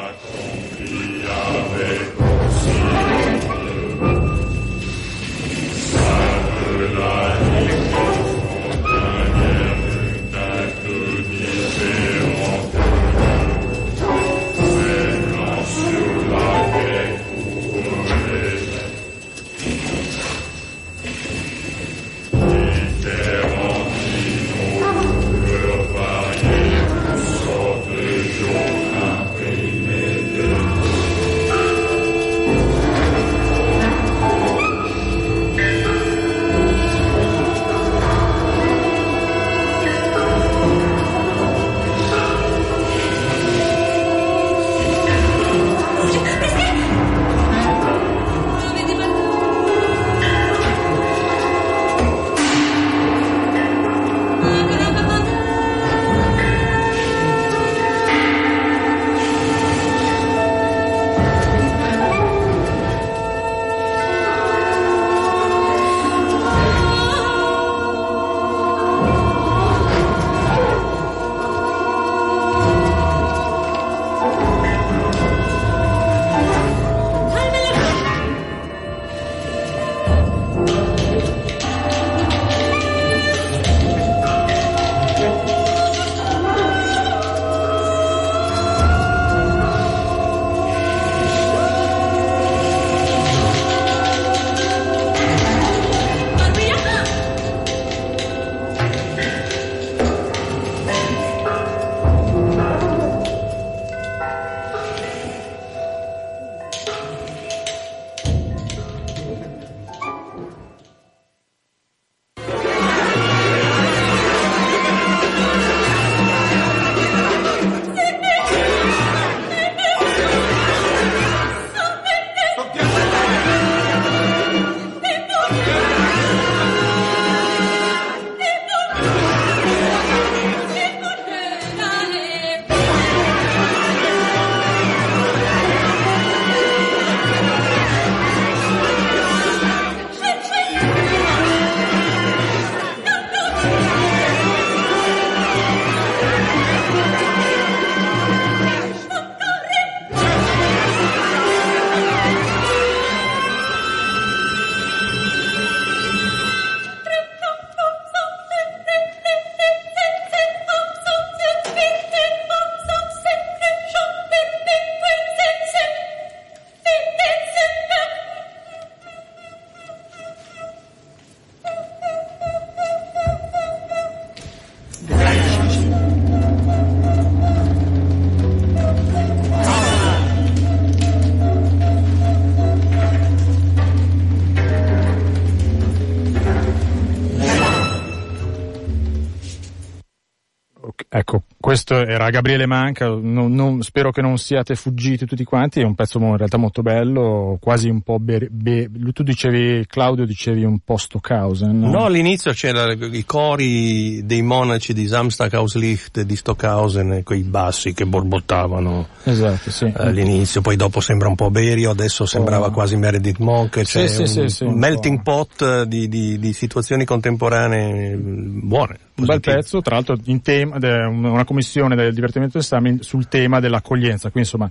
Questo 191.70 192.04
era 192.04 192.30
Gabriele 192.30 192.66
Manca, 192.66 193.06
non, 193.06 193.54
non, 193.54 193.80
spero 193.82 194.10
che 194.10 194.20
non 194.20 194.38
siate 194.38 194.74
fuggiti 194.74 195.24
tutti 195.24 195.44
quanti, 195.44 195.78
è 195.78 195.84
un 195.84 195.94
pezzo 195.94 196.18
in 196.18 196.36
realtà 196.36 196.56
molto 196.56 196.82
bello, 196.82 197.58
quasi 197.60 197.88
un 197.88 198.00
po' 198.00 198.18
be, 198.18 198.48
be, 198.50 198.90
tu 199.12 199.22
dicevi, 199.22 199.86
Claudio 199.86 200.24
dicevi 200.24 200.64
un 200.64 200.80
po' 200.80 200.96
Stockhausen. 200.96 201.78
No, 201.78 201.90
no 201.90 202.04
all'inizio 202.06 202.50
c'erano 202.50 203.04
i 203.04 203.24
cori 203.24 204.26
dei 204.26 204.42
monaci 204.42 204.92
di 204.92 205.06
Samstaghauslicht 205.06 206.22
di 206.22 206.34
Stockhausen, 206.34 207.22
quei 207.22 207.42
bassi 207.42 207.94
che 207.94 208.04
borbottavano 208.04 209.06
esatto, 209.22 209.70
sì. 209.70 209.92
all'inizio, 209.94 210.62
poi 210.62 210.74
dopo 210.74 210.98
sembra 210.98 211.28
un 211.28 211.36
po' 211.36 211.50
Berio, 211.50 211.90
adesso 211.90 212.26
sembrava 212.26 212.66
oh. 212.66 212.70
quasi 212.72 212.96
Meredith 212.96 213.38
Monk, 213.38 213.82
c'è 213.82 214.08
sì, 214.08 214.26
sì, 214.26 214.40
un, 214.40 214.48
sì, 214.48 214.64
un 214.64 214.74
melting 214.74 215.22
pot 215.22 215.84
di, 215.84 216.08
di, 216.08 216.36
di 216.40 216.52
situazioni 216.52 217.04
contemporanee 217.04 218.16
buone. 218.16 218.98
Un 219.20 219.26
bel 219.26 219.40
pezzo, 219.40 219.82
tra 219.82 219.96
l'altro 219.96 220.16
in 220.24 220.40
tema, 220.40 220.78
una 220.80 221.44
commissione 221.60 221.94
del 221.94 222.14
divertimento 222.14 222.58
esame 222.58 222.98
sul 223.00 223.28
tema 223.28 223.60
dell'accoglienza, 223.60 224.30
quindi 224.30 224.48
insomma 224.48 224.70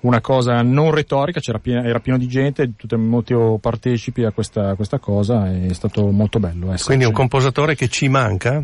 una 0.00 0.20
cosa 0.20 0.62
non 0.62 0.92
retorica, 0.92 1.40
piena, 1.60 1.82
era 1.84 1.98
pieno 1.98 2.18
di 2.18 2.28
gente, 2.28 2.72
tutti 2.76 2.94
molti 2.96 3.34
partecipi 3.60 4.22
a 4.24 4.30
questa, 4.30 4.74
questa 4.76 4.98
cosa, 4.98 5.50
è 5.52 5.72
stato 5.72 6.06
molto 6.10 6.38
bello. 6.38 6.66
Esserci. 6.66 6.84
Quindi 6.86 7.04
un 7.04 7.12
compositore 7.12 7.74
che 7.74 7.88
ci 7.88 8.08
manca? 8.08 8.62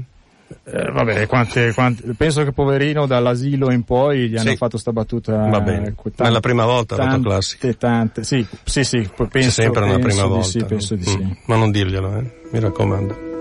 Eh, 0.67 0.91
vabbè, 0.93 1.27
quante, 1.27 1.73
quante, 1.73 2.15
penso 2.17 2.45
che 2.45 2.53
poverino 2.53 3.07
dall'asilo 3.07 3.73
in 3.73 3.83
poi 3.83 4.29
gli 4.29 4.39
Sì. 4.39 4.47
hanno 4.47 4.57
fatto 4.57 4.77
sta 4.79 4.93
battuta. 4.93 5.49
Va 5.49 5.61
bene. 5.61 5.89
eh, 5.89 6.13
Ma 6.19 6.29
è 6.29 6.31
la 6.31 6.41
prima 6.41 6.65
volta 6.65 6.95
tante, 6.95 7.17
Rotoclassica? 7.17 7.73
Tante, 7.73 8.23
sì, 8.23 8.47
sì, 8.63 8.85
sì, 8.85 9.09
penso, 9.31 9.51
sempre 9.51 9.83
una 9.85 9.99
penso 9.99 10.09
prima 10.09 10.23
di 10.23 10.29
volta. 10.29 10.47
Sì, 10.47 10.65
penso 10.65 10.95
di 10.95 11.01
Mm. 11.03 11.05
sì. 11.07 11.39
Ma 11.47 11.57
non 11.57 11.71
dirglielo, 11.73 12.17
eh? 12.19 12.31
mi 12.53 12.61
raccomando. 12.61 13.34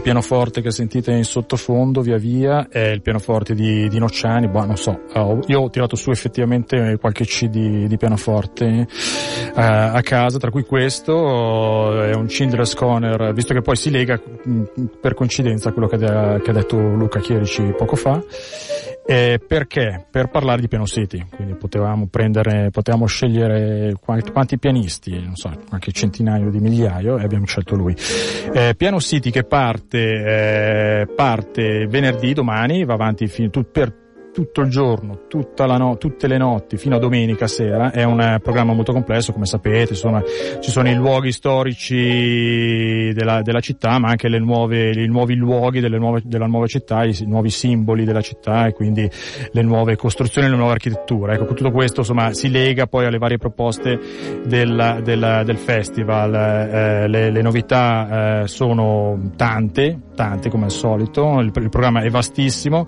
Questo 0.00 0.02
pianoforte 0.02 0.62
che 0.62 0.70
sentite 0.70 1.12
in 1.12 1.24
sottofondo 1.24 2.00
via 2.00 2.16
via 2.16 2.68
è 2.68 2.88
il 2.88 3.02
pianoforte 3.02 3.54
di, 3.54 3.88
di 3.88 3.98
Nocciani, 3.98 4.48
boh, 4.48 4.64
non 4.64 4.76
so, 4.76 5.00
io 5.46 5.60
ho 5.60 5.70
tirato 5.70 5.96
su 5.96 6.10
effettivamente 6.10 6.96
qualche 6.98 7.24
CD 7.24 7.86
di 7.86 7.96
pianoforte 7.96 8.64
eh, 8.66 9.52
a 9.54 10.00
casa, 10.02 10.38
tra 10.38 10.50
cui 10.50 10.64
questo 10.64 12.02
è 12.02 12.14
un 12.14 12.28
Schindler's 12.28 12.74
Corner, 12.74 13.32
visto 13.34 13.54
che 13.54 13.60
poi 13.60 13.76
si 13.76 13.90
lega 13.90 14.20
mh, 14.20 14.62
per 15.00 15.14
coincidenza 15.14 15.68
a 15.68 15.72
quello 15.72 15.88
che 15.88 15.96
ha, 15.96 16.40
che 16.40 16.50
ha 16.50 16.54
detto 16.54 16.76
Luca 16.78 17.20
Chierici 17.20 17.62
poco 17.76 17.96
fa. 17.96 18.22
Eh, 19.10 19.40
perché? 19.44 20.06
Per 20.08 20.28
parlare 20.28 20.60
di 20.60 20.68
Piano 20.68 20.86
City, 20.86 21.26
quindi 21.34 21.54
potevamo 21.54 22.06
prendere, 22.06 22.70
potevamo 22.70 23.06
scegliere 23.06 23.94
quanti, 24.00 24.30
quanti 24.30 24.56
pianisti, 24.56 25.20
non 25.20 25.34
so, 25.34 25.50
qualche 25.68 25.90
centinaio 25.90 26.48
di 26.48 26.60
migliaio 26.60 27.18
e 27.18 27.24
abbiamo 27.24 27.44
scelto 27.44 27.74
lui. 27.74 27.96
Eh, 28.52 28.76
Piano 28.76 29.00
City 29.00 29.30
che 29.32 29.42
parte, 29.42 29.98
eh, 29.98 31.08
parte 31.12 31.88
venerdì, 31.88 32.34
domani, 32.34 32.84
va 32.84 32.94
avanti 32.94 33.26
fin- 33.26 33.50
tu- 33.50 33.68
per 33.68 33.92
tutto 34.32 34.60
il 34.60 34.68
giorno, 34.68 35.26
tutta 35.28 35.66
la 35.66 35.76
no- 35.76 35.96
tutte 35.96 36.26
le 36.26 36.38
notti 36.38 36.76
fino 36.76 36.96
a 36.96 36.98
domenica 36.98 37.46
sera, 37.46 37.90
è 37.90 38.04
un 38.04 38.20
eh, 38.20 38.38
programma 38.40 38.72
molto 38.72 38.92
complesso 38.92 39.32
come 39.32 39.46
sapete, 39.46 39.92
insomma, 39.92 40.22
ci 40.60 40.70
sono 40.70 40.88
i 40.88 40.94
luoghi 40.94 41.32
storici 41.32 43.12
della, 43.12 43.42
della 43.42 43.60
città 43.60 43.98
ma 43.98 44.08
anche 44.10 44.28
le 44.28 44.38
nuove, 44.38 44.90
i 44.90 45.06
nuovi 45.08 45.34
luoghi 45.34 45.80
nuove- 45.80 46.22
della 46.24 46.46
nuova 46.46 46.66
città, 46.66 47.04
i, 47.04 47.16
nuovi 47.26 47.50
simboli 47.50 48.04
della 48.04 48.20
città 48.20 48.66
e 48.66 48.72
quindi 48.72 49.08
le 49.52 49.62
nuove 49.62 49.96
costruzioni, 49.96 50.48
le 50.48 50.56
nuove 50.56 50.72
architetture. 50.72 51.34
Ecco, 51.34 51.46
tutto 51.46 51.70
questo 51.70 52.00
insomma 52.00 52.32
si 52.32 52.50
lega 52.50 52.86
poi 52.86 53.06
alle 53.06 53.18
varie 53.18 53.38
proposte 53.38 53.98
del, 54.44 55.00
del- 55.02 55.42
del 55.44 55.56
festival. 55.56 56.34
Eh, 56.34 57.08
le, 57.08 57.30
le 57.30 57.42
novità 57.42 58.42
eh, 58.42 58.46
sono 58.48 59.32
tante, 59.36 59.98
tante 60.14 60.48
come 60.50 60.64
al 60.64 60.70
solito, 60.70 61.40
il, 61.40 61.50
il 61.54 61.68
programma 61.68 62.00
è 62.02 62.10
vastissimo. 62.10 62.86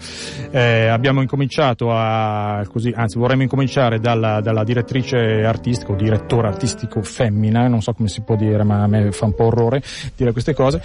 Eh, 0.51 0.87
abbiamo 0.87 1.21
incominciato 1.33 1.91
a, 1.91 2.63
così, 2.69 2.93
anzi 2.95 3.19
vorremmo 3.19 3.43
incominciare 3.43 3.99
dalla, 3.99 4.41
dalla 4.41 4.65
direttrice 4.65 5.17
artistica 5.17 5.93
o 5.93 5.97
direttore 5.97 6.49
artistico 6.49 7.01
femmina, 7.03 7.67
non 7.69 7.81
so 7.81 7.95
come 7.95 8.09
si 8.09 8.21
può 8.21 8.37
dire, 8.37 8.63
ma 8.65 8.83
a 8.83 8.87
me 8.87 9.11
fa 9.13 9.25
un 9.25 9.35
po' 9.35 9.45
orrore 9.45 9.83
dire 10.15 10.33
queste 10.33 10.53
cose, 10.53 10.83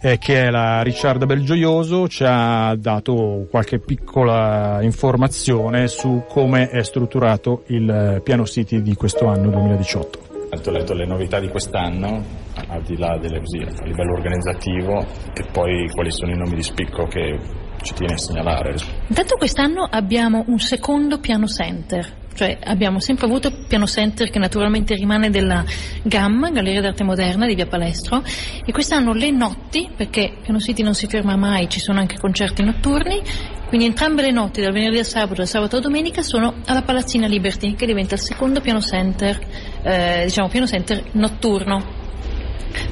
eh, 0.00 0.16
che 0.18 0.44
è 0.44 0.50
la 0.50 0.80
Ricciarda 0.82 1.26
Belgioioso, 1.26 2.08
ci 2.08 2.24
ha 2.26 2.74
dato 2.76 3.46
qualche 3.50 3.78
piccola 3.78 4.78
informazione 4.80 5.86
su 5.88 6.24
come 6.26 6.70
è 6.70 6.82
strutturato 6.82 7.64
il 7.66 7.88
eh, 7.88 8.20
piano 8.22 8.46
City 8.46 8.80
di 8.80 8.94
questo 8.94 9.26
anno 9.26 9.50
2018. 9.50 10.28
Ho 10.52 10.70
letto 10.72 10.94
le 10.94 11.06
novità 11.06 11.38
di 11.38 11.48
quest'anno, 11.48 12.24
al 12.66 12.82
di 12.82 12.96
là 12.96 13.16
delle 13.18 13.38
così, 13.38 13.58
a 13.58 13.84
livello 13.84 14.14
organizzativo, 14.14 14.98
e 15.32 15.44
poi 15.52 15.88
quali 15.90 16.10
sono 16.10 16.32
i 16.32 16.36
nomi 16.36 16.56
di 16.56 16.62
spicco 16.62 17.04
che 17.04 17.38
ci 17.82 17.94
tiene 17.94 18.14
a 18.14 18.18
segnalare. 18.18 18.74
Intanto 19.08 19.36
quest'anno 19.36 19.86
abbiamo 19.90 20.44
un 20.46 20.58
secondo 20.58 21.18
piano 21.18 21.46
center, 21.46 22.18
cioè 22.34 22.58
abbiamo 22.62 23.00
sempre 23.00 23.26
avuto 23.26 23.52
piano 23.66 23.86
center 23.86 24.30
che 24.30 24.38
naturalmente 24.38 24.94
rimane 24.94 25.30
della 25.30 25.64
GAM, 26.02 26.52
Galleria 26.52 26.80
d'Arte 26.80 27.04
Moderna 27.04 27.46
di 27.46 27.54
Via 27.54 27.66
Palestro, 27.66 28.22
e 28.64 28.72
quest'anno 28.72 29.12
le 29.12 29.30
notti, 29.30 29.88
perché 29.94 30.38
Piano 30.42 30.58
City 30.58 30.82
non 30.82 30.94
si 30.94 31.06
ferma 31.06 31.36
mai, 31.36 31.68
ci 31.68 31.80
sono 31.80 31.98
anche 31.98 32.18
concerti 32.18 32.62
notturni, 32.62 33.20
quindi 33.68 33.86
entrambe 33.86 34.22
le 34.22 34.30
notti, 34.30 34.60
dal 34.60 34.72
venerdì 34.72 34.98
al 34.98 35.04
sabato, 35.04 35.34
dal 35.34 35.46
sabato 35.46 35.76
alla 35.76 35.84
domenica, 35.84 36.22
sono 36.22 36.54
alla 36.66 36.82
Palazzina 36.82 37.26
Liberty, 37.26 37.74
che 37.74 37.86
diventa 37.86 38.14
il 38.14 38.20
secondo 38.20 38.60
piano 38.60 38.80
center, 38.80 39.38
eh, 39.82 40.22
diciamo 40.24 40.48
piano 40.48 40.66
center 40.66 41.02
notturno. 41.12 41.98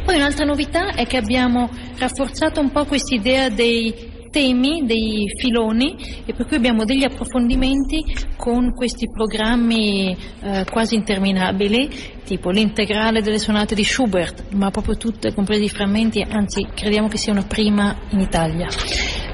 Poi 0.05 0.17
un'altra 0.17 0.45
novità 0.45 0.93
è 0.93 1.07
che 1.07 1.17
abbiamo 1.17 1.71
rafforzato 1.99 2.61
un 2.61 2.71
po' 2.71 2.85
quest'idea 2.85 3.49
dei 3.49 4.08
temi, 4.31 4.85
dei 4.85 5.25
filoni 5.37 5.97
e 6.25 6.33
per 6.33 6.47
cui 6.47 6.57
abbiamo 6.57 6.85
degli 6.85 7.05
approfondimenti 7.05 8.05
con 8.37 8.73
questi 8.75 9.09
programmi 9.11 10.17
eh, 10.43 10.65
quasi 10.71 10.95
interminabili, 10.95 11.89
tipo 12.25 12.51
l'integrale 12.51 13.23
delle 13.23 13.39
sonate 13.39 13.75
di 13.75 13.85
Schubert, 13.85 14.53
ma 14.55 14.71
proprio 14.71 14.97
tutte, 14.97 15.33
compresi 15.35 15.65
i 15.65 15.69
frammenti, 15.69 16.25
anzi 16.29 16.67
crediamo 16.75 17.09
che 17.09 17.19
sia 17.19 17.33
una 17.33 17.45
prima 17.45 17.97
in 18.11 18.21
Italia. 18.21 18.69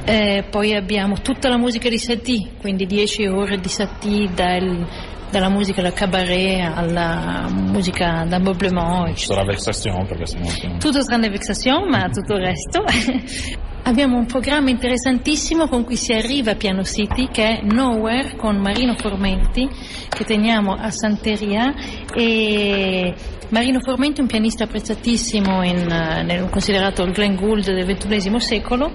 Eh, 0.07 0.45
poi 0.51 0.74
abbiamo 0.74 1.20
tutta 1.20 1.49
la 1.49 1.57
musica 1.57 1.88
di 1.88 1.99
Satie, 1.99 2.51
quindi 2.61 2.86
10 2.86 3.26
ore 3.26 3.59
di 3.59 3.68
Satie 3.68 4.28
dal, 4.34 4.86
dalla 5.30 5.49
musica 5.49 5.82
da 5.82 5.92
cabaret 5.92 6.70
alla 6.74 7.49
musica 7.51 8.24
d'ameublement, 8.28 9.09
eccetera. 9.09 9.40
Sarà 9.40 9.45
vexation 9.45 10.07
perché 10.07 10.26
sennò... 10.26 10.76
Tutto 10.78 11.05
tranne 11.05 11.28
Vexation, 11.30 11.88
ma 11.88 12.09
tutto 12.09 12.34
il 12.34 12.40
resto. 12.40 12.84
Abbiamo 13.87 14.16
un 14.16 14.24
programma 14.24 14.70
interessantissimo 14.70 15.68
con 15.68 15.85
cui 15.85 15.97
si 15.97 16.14
arriva 16.14 16.53
a 16.53 16.55
Piano 16.55 16.85
City 16.85 17.28
che 17.30 17.59
è 17.59 17.62
Nowhere 17.62 18.35
con 18.35 18.57
Marino 18.57 18.95
Formenti 18.95 19.68
che 20.09 20.24
teniamo 20.24 20.72
a 20.72 20.91
Santeria. 20.91 21.74
E 22.14 23.14
Marino 23.51 23.80
Formenti 23.80 24.20
è 24.20 24.22
un 24.22 24.26
pianista 24.26 24.64
apprezzatissimo 24.64 25.62
in, 25.62 25.85
nel- 25.85 26.49
considerato 26.49 27.03
il 27.03 27.12
Glenn 27.12 27.37
Gould 27.37 27.70
del 27.70 27.85
XXI 27.85 28.41
secolo 28.41 28.91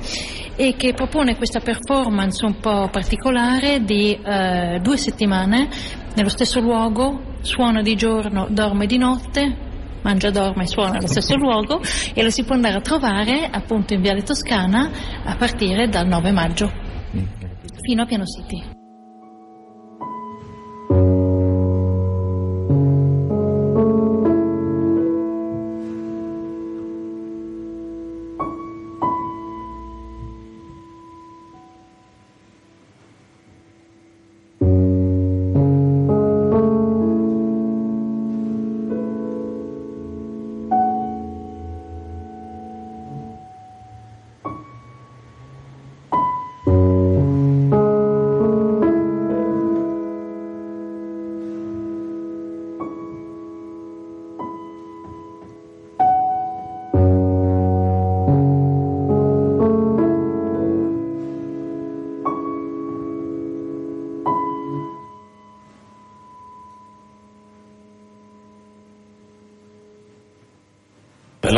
e 0.56 0.74
che 0.76 0.94
propone 0.94 1.38
questa 1.38 1.60
performance 1.60 2.44
un 2.44 2.60
po' 2.60 2.90
particolare 2.92 3.84
di 3.84 4.20
eh, 4.20 4.80
due 4.82 4.98
settimane 4.98 5.70
nello 6.16 6.30
stesso 6.30 6.60
luogo, 6.60 7.36
suona 7.42 7.84
di 7.84 7.96
giorno, 7.96 8.48
dorme 8.50 8.88
di 8.88 8.98
notte, 8.98 9.69
mangia, 10.02 10.30
dorme 10.30 10.64
e 10.64 10.68
suona 10.68 10.92
nello 10.92 11.08
stesso 11.08 11.36
luogo 11.36 11.82
e 12.14 12.24
lo 12.24 12.30
si 12.30 12.44
può 12.44 12.56
andare 12.56 12.78
a 12.78 12.82
trovare 12.82 13.48
appunto 13.52 13.94
in 13.94 14.02
Viale 14.02 14.24
Toscana 14.24 14.90
a 15.24 15.36
partire 15.36 15.88
dal 15.88 16.08
9 16.08 16.32
maggio 16.32 16.72
fino 17.82 18.04
a 18.04 18.06
Piano 18.06 18.26
City. 18.26 18.79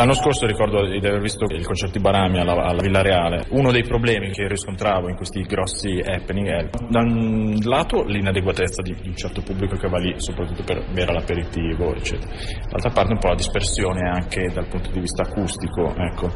L'anno 0.02 0.14
scorso 0.14 0.46
ricordo 0.46 0.84
di 0.84 0.96
aver 0.96 1.20
visto 1.20 1.44
il 1.44 1.64
concerto 1.64 1.96
di 1.96 2.02
Barami 2.02 2.40
alla, 2.40 2.54
alla 2.54 2.82
Villa 2.82 3.02
Reale. 3.02 3.46
Uno 3.50 3.70
dei 3.70 3.84
problemi 3.84 4.32
che 4.32 4.48
riscontravo 4.48 5.08
in 5.08 5.14
questi 5.14 5.42
grossi 5.42 6.02
happening 6.04 6.48
è 6.48 6.68
da 6.88 7.02
un 7.02 7.54
lato 7.62 8.02
l'inadeguatezza 8.02 8.82
di, 8.82 8.96
un 9.04 9.14
certo 9.14 9.42
pubblico 9.42 9.76
che 9.76 9.86
va 9.88 9.98
lì 9.98 10.12
soprattutto 10.16 10.64
per 10.64 10.90
bere 10.92 11.12
l'aperitivo, 11.12 11.94
eccetera. 11.94 12.32
D'altra 12.68 12.90
parte 12.90 13.12
un 13.12 13.20
po' 13.20 13.28
la 13.28 13.36
dispersione 13.36 14.08
anche 14.08 14.50
dal 14.52 14.66
punto 14.66 14.90
di 14.90 14.98
vista 14.98 15.22
acustico. 15.22 15.94
Ecco. 15.94 16.32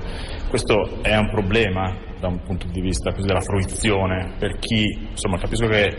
Questo 0.48 1.02
è 1.02 1.16
un 1.16 1.28
problema 1.28 1.92
da 2.20 2.28
un 2.28 2.40
punto 2.44 2.68
di 2.68 2.80
vista 2.80 3.10
della 3.10 3.40
fruizione 3.40 4.34
per 4.38 4.58
chi, 4.60 5.08
insomma, 5.10 5.38
capisco 5.38 5.66
che 5.66 5.92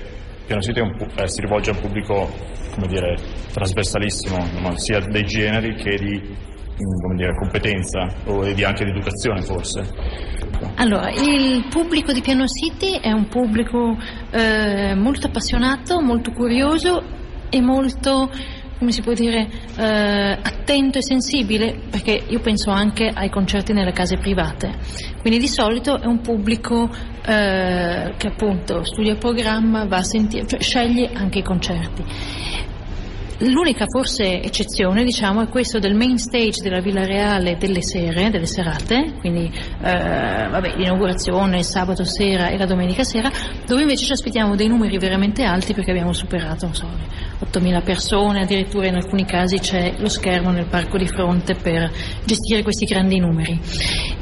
Piano 0.46 0.62
City 0.62 0.80
eh, 0.80 1.28
si 1.28 1.42
rivolge 1.42 1.72
a 1.72 1.74
un 1.74 1.82
pubblico, 1.82 2.32
come 2.74 2.88
dire, 2.88 3.18
trasversalissimo, 3.52 4.38
sia 4.78 5.02
dei 5.02 5.26
generi 5.26 5.76
che 5.76 5.98
di 5.98 6.56
dire, 7.16 7.36
competenza 7.36 8.08
o 8.26 8.44
di, 8.44 8.64
anche 8.64 8.86
di 8.86 8.92
educazione 8.92 9.42
forse? 9.42 10.36
Allora, 10.76 11.10
il 11.10 11.66
pubblico 11.70 12.12
di 12.12 12.22
Piano 12.22 12.46
City 12.48 13.00
è 13.00 13.12
un 13.12 13.28
pubblico 13.28 13.98
eh, 14.32 14.96
molto 14.96 15.28
appassionato, 15.28 16.02
molto 16.02 16.32
curioso 16.32 17.04
e 17.50 17.62
molto 17.62 18.30
come 18.78 18.92
si 18.92 19.02
può 19.02 19.14
dire, 19.14 19.48
eh, 19.76 20.38
attento 20.40 21.00
e 21.00 21.02
sensibile, 21.02 21.80
perché 21.90 22.26
io 22.28 22.40
penso 22.40 22.70
anche 22.70 23.12
ai 23.12 23.30
concerti 23.30 23.74
nelle 23.74 23.92
case 23.92 24.18
private. 24.18 24.76
Quindi 25.20 25.40
di 25.40 25.48
solito 25.48 26.00
è 26.00 26.06
un 26.06 26.22
pubblico 26.22 26.88
eh, 27.26 28.14
che 28.18 28.28
appunto 28.28 28.84
studia 28.84 29.14
il 29.14 29.18
programma, 29.18 29.86
va 29.86 29.98
a 29.98 30.04
sentire, 30.04 30.46
cioè 30.46 30.62
sceglie 30.62 31.10
anche 31.14 31.40
i 31.40 31.44
concerti. 31.44 32.04
L'unica 33.40 33.86
forse 33.88 34.42
eccezione 34.42 35.04
diciamo, 35.04 35.44
è 35.44 35.48
questo 35.48 35.78
del 35.78 35.94
main 35.94 36.18
stage 36.18 36.64
della 36.64 36.80
Villa 36.80 37.06
Reale 37.06 37.56
delle 37.58 37.84
sere, 37.84 38.32
delle 38.32 38.48
serate, 38.48 39.14
quindi 39.20 39.46
eh, 39.46 40.48
vabbè, 40.50 40.74
l'inaugurazione 40.76 41.62
sabato 41.62 42.04
sera 42.04 42.50
e 42.50 42.58
la 42.58 42.66
domenica 42.66 43.04
sera, 43.04 43.30
dove 43.68 43.84
invece 43.84 44.06
ci 44.06 44.12
aspettiamo 44.12 44.56
dei 44.56 44.68
numeri 44.68 44.98
veramente 44.98 45.44
alti 45.44 45.76
perché 45.76 45.92
abbiamo 45.92 46.14
superato 46.14 46.74
so, 46.74 46.88
8.000 47.46 47.84
persone, 47.84 48.42
addirittura 48.42 48.88
in 48.88 48.96
alcuni 48.96 49.24
casi 49.24 49.60
c'è 49.60 49.94
lo 49.98 50.10
schermo 50.10 50.50
nel 50.50 50.66
parco 50.66 50.98
di 50.98 51.08
fronte 51.08 51.54
per 51.54 51.92
gestire 52.26 52.64
questi 52.64 52.86
grandi 52.86 53.20
numeri. 53.20 53.60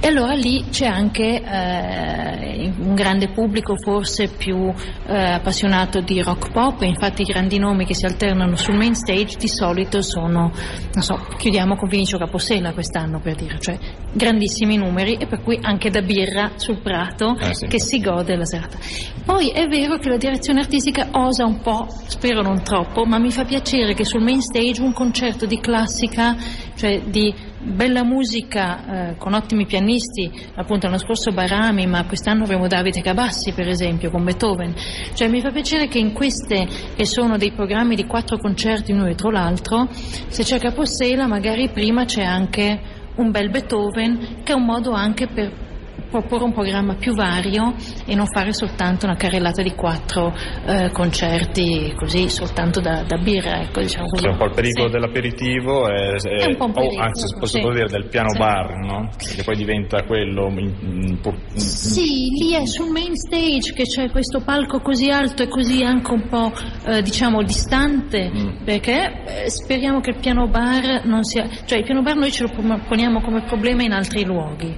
E 0.02 0.08
allora 0.08 0.34
lì 0.34 0.66
c'è 0.70 0.88
anche 0.88 1.42
eh, 1.42 2.74
un 2.80 2.94
grande 2.96 3.30
pubblico 3.30 3.78
forse 3.78 4.28
più 4.28 4.74
eh, 5.08 5.32
appassionato 5.32 6.02
di 6.02 6.22
rock 6.22 6.52
pop, 6.52 6.82
infatti 6.82 7.22
i 7.22 7.26
grandi 7.26 7.58
nomi 7.58 7.86
che 7.86 7.96
si 7.96 8.06
alternano 8.06 8.58
sul 8.58 8.76
main 8.76 8.94
stage 8.94 9.04
di 9.14 9.48
solito 9.48 10.02
sono, 10.02 10.52
non 10.94 11.04
so, 11.04 11.16
chiudiamo 11.38 11.76
con 11.76 11.88
Vinicio 11.88 12.18
Caposella 12.18 12.74
quest'anno 12.74 13.20
per 13.20 13.36
dire, 13.36 13.60
cioè 13.60 13.78
grandissimi 14.12 14.78
numeri 14.78 15.16
e 15.16 15.28
per 15.28 15.42
cui 15.42 15.60
anche 15.62 15.90
da 15.90 16.02
birra 16.02 16.52
sul 16.56 16.82
prato 16.82 17.38
eh 17.38 17.54
sì. 17.54 17.68
che 17.68 17.80
si 17.80 18.00
gode 18.00 18.36
la 18.36 18.46
serata. 18.46 18.78
Poi 19.24 19.50
è 19.50 19.68
vero 19.68 19.98
che 19.98 20.10
la 20.10 20.18
direzione 20.18 20.62
artistica 20.62 21.08
osa 21.12 21.46
un 21.46 21.62
po', 21.62 21.88
spero 22.08 22.42
non 22.42 22.64
troppo, 22.64 23.06
ma 23.06 23.20
mi 23.20 23.32
fa 23.32 23.46
piacere 23.46 23.94
che 23.94 24.06
sul 24.06 24.22
main 24.22 24.42
stage 24.42 24.82
un 24.82 24.94
concerto 24.94 25.46
di 25.46 25.60
classica, 25.60 26.36
cioè 26.76 27.02
di 27.06 27.34
bella 27.66 28.04
musica 28.04 29.10
eh, 29.10 29.16
con 29.18 29.34
ottimi 29.34 29.66
pianisti, 29.66 30.32
appunto 30.56 30.86
l'anno 30.86 31.00
scorso 31.00 31.32
Barami, 31.32 31.88
ma 31.88 32.06
quest'anno 32.06 32.44
avremo 32.44 32.68
Davide 32.68 33.02
Cabassi 33.02 33.54
per 33.54 33.68
esempio 33.68 34.12
con 34.12 34.24
Beethoven. 34.24 34.74
Cioè 35.14 35.28
mi 35.28 35.42
fa 35.42 35.52
piacere 35.52 35.88
che 35.88 35.98
in 35.98 36.14
queste 36.14 36.68
che 36.96 37.06
sono 37.06 37.38
dei 37.38 37.52
programmi 37.52 37.96
di 37.96 38.06
quattro 38.06 38.38
concerti 38.38 38.92
uno 38.92 39.06
dietro 39.06 39.32
l'altro, 39.32 39.88
se 39.92 40.44
c'è 40.44 40.60
Capossela 40.60 41.28
magari 41.28 41.70
prima 41.70 42.06
c'è 42.06 42.24
anche 42.24 42.80
un 43.16 43.32
bel 43.32 43.50
Beethoven 43.50 44.42
che 44.44 44.52
è 44.52 44.56
un 44.56 44.66
modo 44.66 44.92
anche 44.92 45.28
per 45.28 45.65
proporre 46.10 46.44
un 46.44 46.54
programma 46.54 46.96
più 46.96 47.14
vario 47.14 47.74
e 48.06 48.16
non 48.16 48.26
fare 48.28 48.54
soltanto 48.54 49.06
una 49.06 49.16
carrellata 49.16 49.62
di 49.62 49.74
quattro 49.74 50.34
eh, 50.66 50.90
concerti 50.92 51.94
così 51.96 52.30
soltanto 52.30 52.80
da, 52.80 53.04
da 53.04 53.18
birra. 53.18 53.62
Ecco, 53.62 53.82
diciamo 53.82 54.08
così. 54.08 54.24
C'è 54.24 54.32
un 54.32 54.38
po' 54.38 54.46
il 54.46 54.54
pericolo 54.54 54.88
sì. 54.88 54.94
dell'aperitivo 54.94 55.90
e, 55.90 56.16
e, 56.16 56.44
è 56.44 56.46
un 56.46 56.56
po' 56.58 56.66
un 56.66 56.74
pericolo, 56.74 57.00
oh, 57.00 57.04
anzi 57.04 57.36
posso 57.40 57.60
sì. 57.60 57.70
dire 57.70 57.88
del 57.88 58.08
piano 58.08 58.30
sì. 58.30 58.38
bar, 58.38 58.76
no? 58.86 59.10
Che 59.18 59.44
poi 59.44 59.56
diventa 59.56 60.04
quello 60.04 60.48
in, 60.50 60.74
in, 60.80 61.20
in, 61.22 61.58
Sì, 61.58 62.30
lì 62.40 62.54
è 62.54 62.66
sul 62.66 62.92
main 62.92 63.16
stage 63.16 63.74
che 63.74 63.84
c'è 63.84 64.10
questo 64.10 64.42
palco 64.42 64.80
così 64.80 65.10
alto 65.10 65.44
e 65.44 65.48
così 65.48 65.84
anche 65.84 66.12
un 66.12 66.28
po' 66.28 66.52
eh, 66.86 67.02
diciamo 67.02 67.44
distante 67.44 68.30
mm. 68.30 68.64
perché 68.64 69.24
eh, 69.26 69.50
speriamo 69.50 70.00
che 70.00 70.12
il 70.12 70.18
piano 70.20 70.48
bar 70.48 71.06
non 71.06 71.24
sia 71.24 71.48
cioè 71.66 71.80
il 71.80 71.84
piano 71.84 72.02
bar 72.02 72.16
noi 72.16 72.32
ce 72.32 72.44
lo 72.44 72.80
poniamo 72.88 73.22
come 73.22 73.44
problema 73.44 73.84
in 73.84 73.92
altri 73.92 74.24
luoghi 74.24 74.76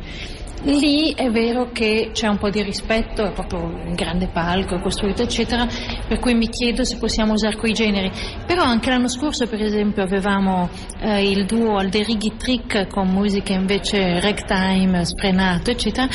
Lì 0.64 1.14
è 1.14 1.30
vero 1.30 1.70
che 1.72 2.10
c'è 2.14 2.28
un 2.28 2.38
po' 2.38 2.50
di 2.50 2.62
rispetto, 2.64 3.24
è 3.24 3.32
proprio 3.32 3.64
un 3.64 3.94
grande 3.94 4.28
palco, 4.28 4.76
è 4.76 4.82
costruito 4.82 5.22
eccetera, 5.22 5.68
per 6.08 6.20
cui 6.20 6.34
mi 6.34 6.50
chiedo 6.50 6.84
se 6.84 6.98
possiamo 6.98 7.34
usare 7.34 7.56
quei 7.56 7.74
generi. 7.74 8.12
Però 8.46 8.64
anche 8.64 8.90
l'anno 8.90 9.08
scorso 9.08 9.48
per 9.48 9.62
esempio 9.62 10.04
avevamo 10.04 10.70
eh, 11.00 11.30
il 11.30 11.46
duo 11.46 11.78
Alderighi 11.78 12.34
Trick 12.38 12.88
con 12.88 13.08
musica 13.08 13.54
invece 13.54 14.20
ragtime, 14.20 15.06
sprenato 15.06 15.72
eccetera 15.72 16.08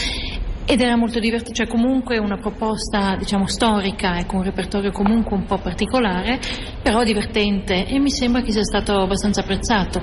ed 0.64 0.80
era 0.80 0.96
molto 0.96 1.18
divertente, 1.18 1.64
cioè 1.64 1.66
comunque 1.66 2.18
una 2.18 2.36
proposta 2.36 3.16
diciamo 3.16 3.46
storica 3.46 4.16
e 4.16 4.26
con 4.26 4.38
un 4.38 4.44
repertorio 4.44 4.90
comunque 4.92 5.36
un 5.36 5.44
po' 5.44 5.58
particolare, 5.58 6.38
però 6.82 7.02
divertente 7.02 7.86
e 7.86 7.98
mi 7.98 8.10
sembra 8.10 8.42
che 8.42 8.52
sia 8.52 8.62
stato 8.64 9.00
abbastanza 9.00 9.40
apprezzato. 9.40 10.00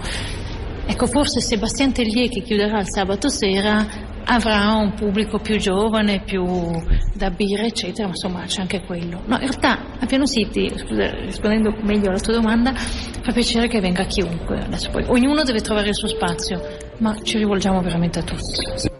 Ecco, 0.85 1.05
forse 1.05 1.39
Sebastian 1.39 1.93
Tellier 1.93 2.29
che 2.29 2.41
chiuderà 2.41 2.79
il 2.79 2.89
sabato 2.89 3.29
sera 3.29 3.85
avrà 4.31 4.75
un 4.75 4.93
pubblico 4.93 5.39
più 5.39 5.57
giovane, 5.57 6.21
più 6.21 6.45
da 7.15 7.31
birra, 7.31 7.63
eccetera, 7.63 8.07
ma 8.07 8.13
insomma 8.13 8.43
c'è 8.43 8.61
anche 8.61 8.81
quello. 8.81 9.21
No, 9.25 9.35
in 9.35 9.47
realtà 9.47 9.79
a 9.99 10.05
Piano 10.05 10.25
City, 10.25 10.69
scusa, 10.77 11.09
rispondendo 11.15 11.75
meglio 11.81 12.09
alla 12.09 12.19
tua 12.19 12.33
domanda, 12.33 12.73
fa 12.73 13.31
piacere 13.31 13.67
che 13.67 13.79
venga 13.79 14.03
chiunque. 14.03 14.59
Adesso 14.59 14.91
poi 14.91 15.05
ognuno 15.07 15.43
deve 15.43 15.61
trovare 15.61 15.89
il 15.89 15.95
suo 15.95 16.07
spazio, 16.07 16.61
ma 16.99 17.15
ci 17.23 17.37
rivolgiamo 17.39 17.81
veramente 17.81 18.19
a 18.19 18.23
tutti. 18.23 18.97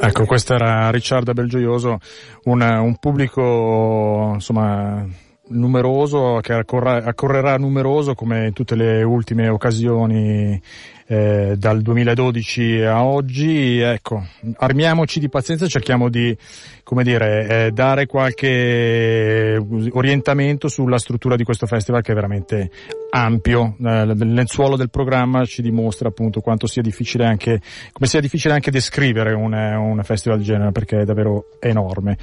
Ecco, 0.00 0.24
questo 0.24 0.54
era 0.54 0.90
Ricciardo 0.90 1.32
Belgioioso, 1.32 1.98
un, 2.44 2.60
un 2.60 2.96
pubblico 2.96 4.30
insomma 4.34 5.04
numeroso, 5.46 6.38
che 6.40 6.52
accorrerà 6.52 7.56
numeroso 7.56 8.14
come 8.14 8.46
in 8.46 8.52
tutte 8.52 8.76
le 8.76 9.02
ultime 9.02 9.48
occasioni 9.48 10.60
eh, 11.06 11.54
dal 11.56 11.82
2012 11.82 12.82
a 12.82 13.04
oggi, 13.04 13.78
ecco, 13.78 14.24
armiamoci 14.56 15.20
di 15.20 15.28
pazienza, 15.28 15.66
cerchiamo 15.66 16.08
di, 16.08 16.36
come 16.82 17.02
dire, 17.04 17.66
eh, 17.66 17.70
dare 17.72 18.06
qualche 18.06 19.62
orientamento 19.90 20.68
sulla 20.68 20.98
struttura 20.98 21.36
di 21.36 21.44
questo 21.44 21.66
festival 21.66 22.02
che 22.02 22.12
è 22.12 22.14
veramente 22.14 22.70
ampio. 23.14 23.76
Eh, 23.84 24.02
il 24.02 24.32
lenzuolo 24.32 24.76
del 24.76 24.90
programma 24.90 25.44
ci 25.44 25.62
dimostra 25.62 26.08
appunto 26.08 26.40
quanto 26.40 26.66
sia 26.66 26.82
difficile 26.82 27.24
anche, 27.24 27.60
come 27.92 28.08
sia 28.08 28.20
difficile 28.20 28.54
anche 28.54 28.72
descrivere 28.72 29.32
un, 29.32 29.52
un 29.52 30.02
festival 30.02 30.38
del 30.38 30.46
genere 30.46 30.72
perché 30.72 31.00
è 31.00 31.04
davvero 31.04 31.46
enorme. 31.60 32.18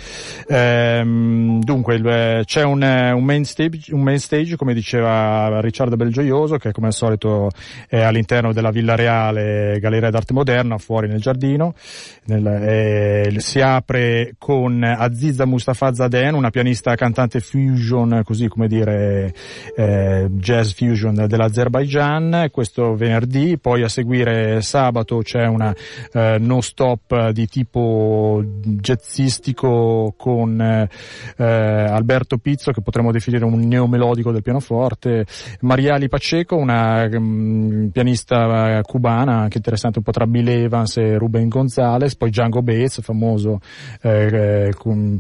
Ehm, 0.50 1.62
dunque, 1.64 1.96
il, 1.96 2.42
c'è 2.46 2.64
un, 2.64 2.82
un, 2.82 3.24
main 3.24 3.46
stage, 3.46 3.94
un 3.94 4.02
main 4.02 4.20
stage, 4.20 4.58
come 4.58 4.74
diceva 4.74 5.62
Ricciardo 5.62 5.96
Belgioioso, 5.96 6.58
che 6.58 6.72
come 6.74 6.88
al 6.88 6.94
solito 6.94 7.50
è 7.88 8.02
all'interno 8.02 8.52
della 8.52 8.72
Villa 8.72 8.96
Reale 8.96 9.80
Galleria 9.80 10.10
d'Arte 10.10 10.34
Moderna, 10.34 10.78
fuori 10.78 11.08
nel 11.08 11.22
giardino. 11.22 11.74
Nel, 12.26 12.46
eh, 12.46 13.34
si 13.38 13.62
apre 13.62 14.36
con 14.38 14.84
Aziza 14.84 15.46
Mustafa 15.46 15.94
Zaden, 15.94 16.34
una 16.34 16.50
pianista 16.50 16.96
cantante 16.96 17.40
fusion, 17.40 18.22
così 18.26 18.48
come 18.48 18.68
dire 18.68 19.34
eh, 19.76 20.28
jazz 20.30 20.74
fusion 20.82 21.26
dell'Azerbaijan, 21.28 22.48
questo 22.52 22.96
venerdì, 22.96 23.60
poi 23.60 23.84
a 23.84 23.88
seguire 23.88 24.62
sabato 24.62 25.20
c'è 25.20 25.46
una 25.46 25.76
eh, 26.12 26.38
no 26.40 26.62
stop 26.62 27.30
di 27.30 27.46
tipo 27.46 28.42
jazzistico 28.44 30.16
con 30.18 30.60
eh, 30.60 30.88
Alberto 31.46 32.40
Pizzo, 32.40 32.72
che 32.72 32.82
potremmo 32.82 33.12
definire 33.12 33.46
un 33.46 33.60
neomelodico 33.60 34.32
del 34.32 34.42
pianoforte, 34.42 35.28
Mariali 35.60 36.10
Paceco, 36.10 36.56
una 36.56 37.08
um, 37.12 37.90
pianista 37.92 38.82
cubana, 38.82 39.42
anche 39.42 39.58
interessante 39.58 40.00
un 40.00 40.04
po' 40.04 40.12
tra 40.12 40.26
Bill 40.26 40.48
Evans 40.48 40.98
e 40.98 41.16
Ruben 41.16 41.48
Gonzalez, 41.48 42.16
poi 42.16 42.32
Django 42.32 42.64
Bates, 42.64 43.02
famoso 43.02 43.60
eh, 44.02 44.74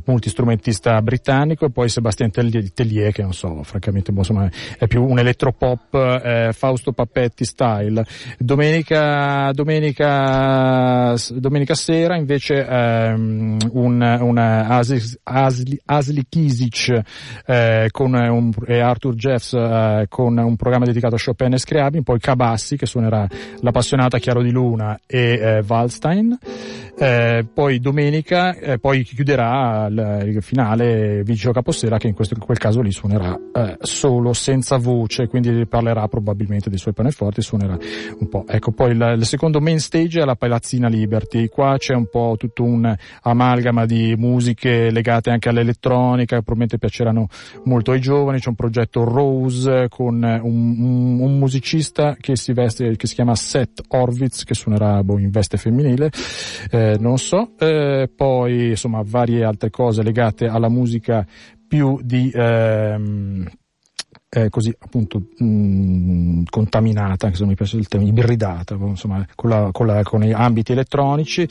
multistrumentista 0.05 0.99
britannico, 1.03 1.65
e 1.65 1.69
poi 1.69 1.87
Sebastian 1.87 2.31
Tellier, 2.31 3.11
che 3.11 3.21
non 3.21 3.33
so, 3.33 3.61
francamente, 3.61 4.11
insomma, 4.11 4.49
è 4.79 4.87
più 4.87 5.03
un 5.05 5.19
elettropop 5.51 6.21
eh, 6.23 6.49
Fausto 6.53 6.91
Pappetti 6.93 7.45
style. 7.45 8.05
Domenica, 8.37 9.51
domenica, 9.53 11.15
domenica 11.33 11.75
sera 11.75 12.15
invece 12.15 12.65
ehm, 12.65 13.57
un, 13.71 14.17
un 14.21 14.37
Asli, 14.37 14.99
Asli, 15.23 15.79
Asli 15.85 16.25
Kisic 16.27 17.01
eh, 17.45 17.87
con 17.91 18.13
un, 18.13 18.51
e 18.65 18.79
Arthur 18.79 19.15
Jeffs 19.15 19.53
eh, 19.53 20.05
con 20.09 20.37
un 20.37 20.55
programma 20.55 20.85
dedicato 20.85 21.15
a 21.15 21.19
Chopin 21.23 21.53
e 21.53 21.57
Scriabin, 21.57 22.03
poi 22.03 22.19
Cabassi 22.19 22.77
che 22.77 22.85
suonerà 22.85 23.27
l'appassionata 23.59 24.17
Chiaro 24.17 24.41
di 24.41 24.51
Luna 24.51 24.99
e 25.05 25.39
eh, 25.41 25.63
Waldstein. 25.67 26.37
Eh, 26.97 27.47
poi 27.51 27.79
domenica, 27.79 28.53
eh, 28.55 28.77
poi 28.77 29.03
chiuderà 29.03 29.87
il, 29.89 30.33
il 30.35 30.43
finale 30.43 31.23
Vigio 31.23 31.51
Capossera 31.51 31.97
che 31.97 32.07
in, 32.07 32.13
questo, 32.13 32.35
in 32.35 32.41
quel 32.41 32.59
caso 32.59 32.81
lì 32.81 32.91
suonerà 32.91 33.35
eh, 33.53 33.77
solo, 33.79 34.33
senza 34.33 34.77
voce, 34.77 35.27
quindi 35.27 35.40
parlerà 35.67 36.07
probabilmente 36.07 36.69
dei 36.69 36.77
suoi 36.77 36.93
pianoforti, 36.93 37.41
suonerà 37.41 37.77
un 38.19 38.27
po'. 38.27 38.45
Ecco, 38.47 38.71
poi 38.71 38.91
il, 38.91 39.15
il 39.17 39.25
secondo 39.25 39.59
main 39.59 39.79
stage 39.79 40.21
è 40.21 40.25
la 40.25 40.35
Palazzina 40.35 40.87
Liberty, 40.87 41.47
qua 41.47 41.75
c'è 41.77 41.93
un 41.93 42.07
po' 42.09 42.35
tutto 42.37 42.63
un 42.63 42.95
amalgama 43.21 43.85
di 43.85 44.15
musiche 44.17 44.91
legate 44.91 45.29
anche 45.29 45.49
all'elettronica, 45.49 46.35
probabilmente 46.37 46.77
piaceranno 46.77 47.27
molto 47.65 47.91
ai 47.91 47.99
giovani, 47.99 48.39
c'è 48.39 48.49
un 48.49 48.55
progetto 48.55 49.03
Rose 49.03 49.87
con 49.89 50.23
un, 50.23 51.19
un, 51.19 51.37
musicista 51.37 52.15
che 52.19 52.35
si 52.35 52.53
veste, 52.53 52.95
che 52.95 53.07
si 53.07 53.15
chiama 53.15 53.35
Seth 53.35 53.81
Horvitz, 53.87 54.43
che 54.43 54.53
suonerà 54.53 55.03
boh, 55.03 55.17
in 55.17 55.29
veste 55.29 55.57
femminile, 55.57 56.11
eh, 56.69 56.97
non 56.99 57.17
so, 57.17 57.53
eh, 57.57 58.09
poi 58.13 58.69
insomma 58.69 59.01
varie 59.03 59.43
altre 59.43 59.69
cose 59.69 60.03
legate 60.03 60.47
alla 60.47 60.69
musica 60.69 61.25
più 61.67 61.99
di 62.03 62.29
ehm, 62.33 63.49
eh, 64.33 64.49
così 64.49 64.73
appunto 64.79 65.21
mh, 65.39 66.43
contaminata, 66.49 67.25
anche 67.25 67.35
se 67.35 67.41
non 67.41 67.49
mi 67.49 67.55
piace 67.55 67.75
il 67.75 67.89
termine, 67.89 68.11
ibridata, 68.11 68.75
insomma, 68.75 69.27
con, 69.35 69.49
la, 69.49 69.69
con, 69.73 69.85
la, 69.85 70.03
con, 70.03 70.21
gli 70.21 70.31
ambiti 70.31 70.71
elettronici. 70.71 71.45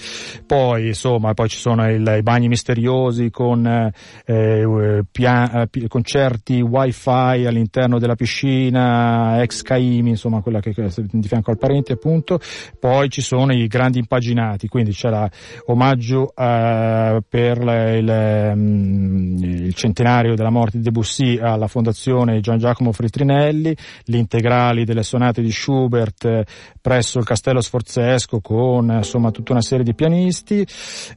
Poi, 0.47 0.87
insomma, 0.87 1.35
poi 1.35 1.51
ci 1.51 1.59
sono 1.59 1.87
il, 1.91 2.15
i 2.19 2.23
bagni 2.23 2.49
misteriosi 2.49 3.31
con 3.31 3.67
eh, 3.67 3.93
eh 4.25 5.05
pia, 5.11 5.69
eh, 5.71 5.89
concerti 5.89 6.63
wifi 6.63 7.11
all'interno 7.11 7.99
della 7.99 8.15
piscina, 8.15 9.43
ex 9.43 9.61
Caimi, 9.61 10.11
insomma, 10.11 10.41
quella 10.41 10.61
che, 10.61 10.71
è 10.71 10.89
di 11.11 11.29
fianco 11.29 11.51
al 11.51 11.59
parente, 11.59 11.93
appunto. 11.93 12.41
Poi 12.79 13.11
ci 13.11 13.21
sono 13.21 13.53
i 13.53 13.67
grandi 13.67 13.99
impaginati, 13.99 14.69
quindi 14.69 14.93
c'era 14.93 15.29
omaggio 15.67 16.33
eh, 16.35 17.23
per 17.29 17.59
il, 17.59 18.53
mm, 18.57 19.37
il, 19.37 19.75
centenario 19.75 20.35
della 20.35 20.49
morte 20.49 20.79
di 20.79 20.85
Debussy 20.85 21.37
alla 21.39 21.67
fondazione 21.67 22.41
Gian 22.41 22.57
Giacomo 22.57 22.69
Giacomo 22.71 22.93
Fritrinelli, 22.93 23.77
gli 24.05 24.15
integrali 24.15 24.85
delle 24.85 25.03
sonate 25.03 25.43
di 25.43 25.51
Schubert 25.51 26.25
eh, 26.25 26.47
presso 26.81 27.19
il 27.19 27.25
Castello 27.25 27.61
Sforzesco 27.61 28.41
con 28.41 28.91
insomma 28.91 29.33
tutta 29.33 29.53
una 29.53 29.61
serie 29.61 29.85
di 29.85 29.95
pianisti, 29.95 30.65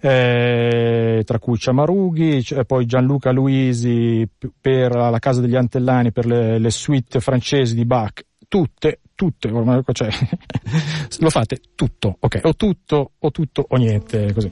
eh, 0.01 1.21
tra 1.23 1.39
cui 1.39 1.57
Ciamarughi, 1.57 2.43
poi 2.65 2.85
Gianluca 2.85 3.31
Luisi 3.31 4.27
per 4.59 4.95
la 4.95 5.19
Casa 5.19 5.41
degli 5.41 5.55
Antellani 5.55 6.11
per 6.11 6.25
le, 6.25 6.57
le 6.57 6.71
suite 6.71 7.19
francesi 7.19 7.75
di 7.75 7.85
Bach, 7.85 8.23
tutte 8.47 8.99
tutte, 9.15 9.49
cioè, 9.91 10.09
lo 11.19 11.29
fate 11.29 11.59
tutto, 11.75 12.17
ok, 12.19 12.39
o 12.43 12.55
tutto, 12.55 13.11
o 13.19 13.31
tutto 13.31 13.65
o 13.69 13.77
niente, 13.77 14.33
così. 14.33 14.51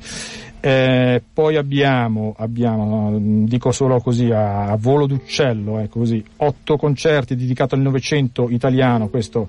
Eh, 0.64 1.24
poi 1.34 1.58
abbiamo, 1.58 2.36
abbiamo, 2.38 3.18
dico 3.20 3.72
solo 3.72 4.00
così 4.00 4.30
a, 4.30 4.68
a 4.68 4.76
volo 4.76 5.08
d'uccello, 5.08 5.80
eh, 5.80 5.90
così, 5.90 6.24
otto 6.38 6.78
concerti 6.78 7.36
dedicati 7.36 7.74
al 7.74 7.82
Novecento 7.82 8.48
italiano, 8.48 9.10
questo 9.10 9.48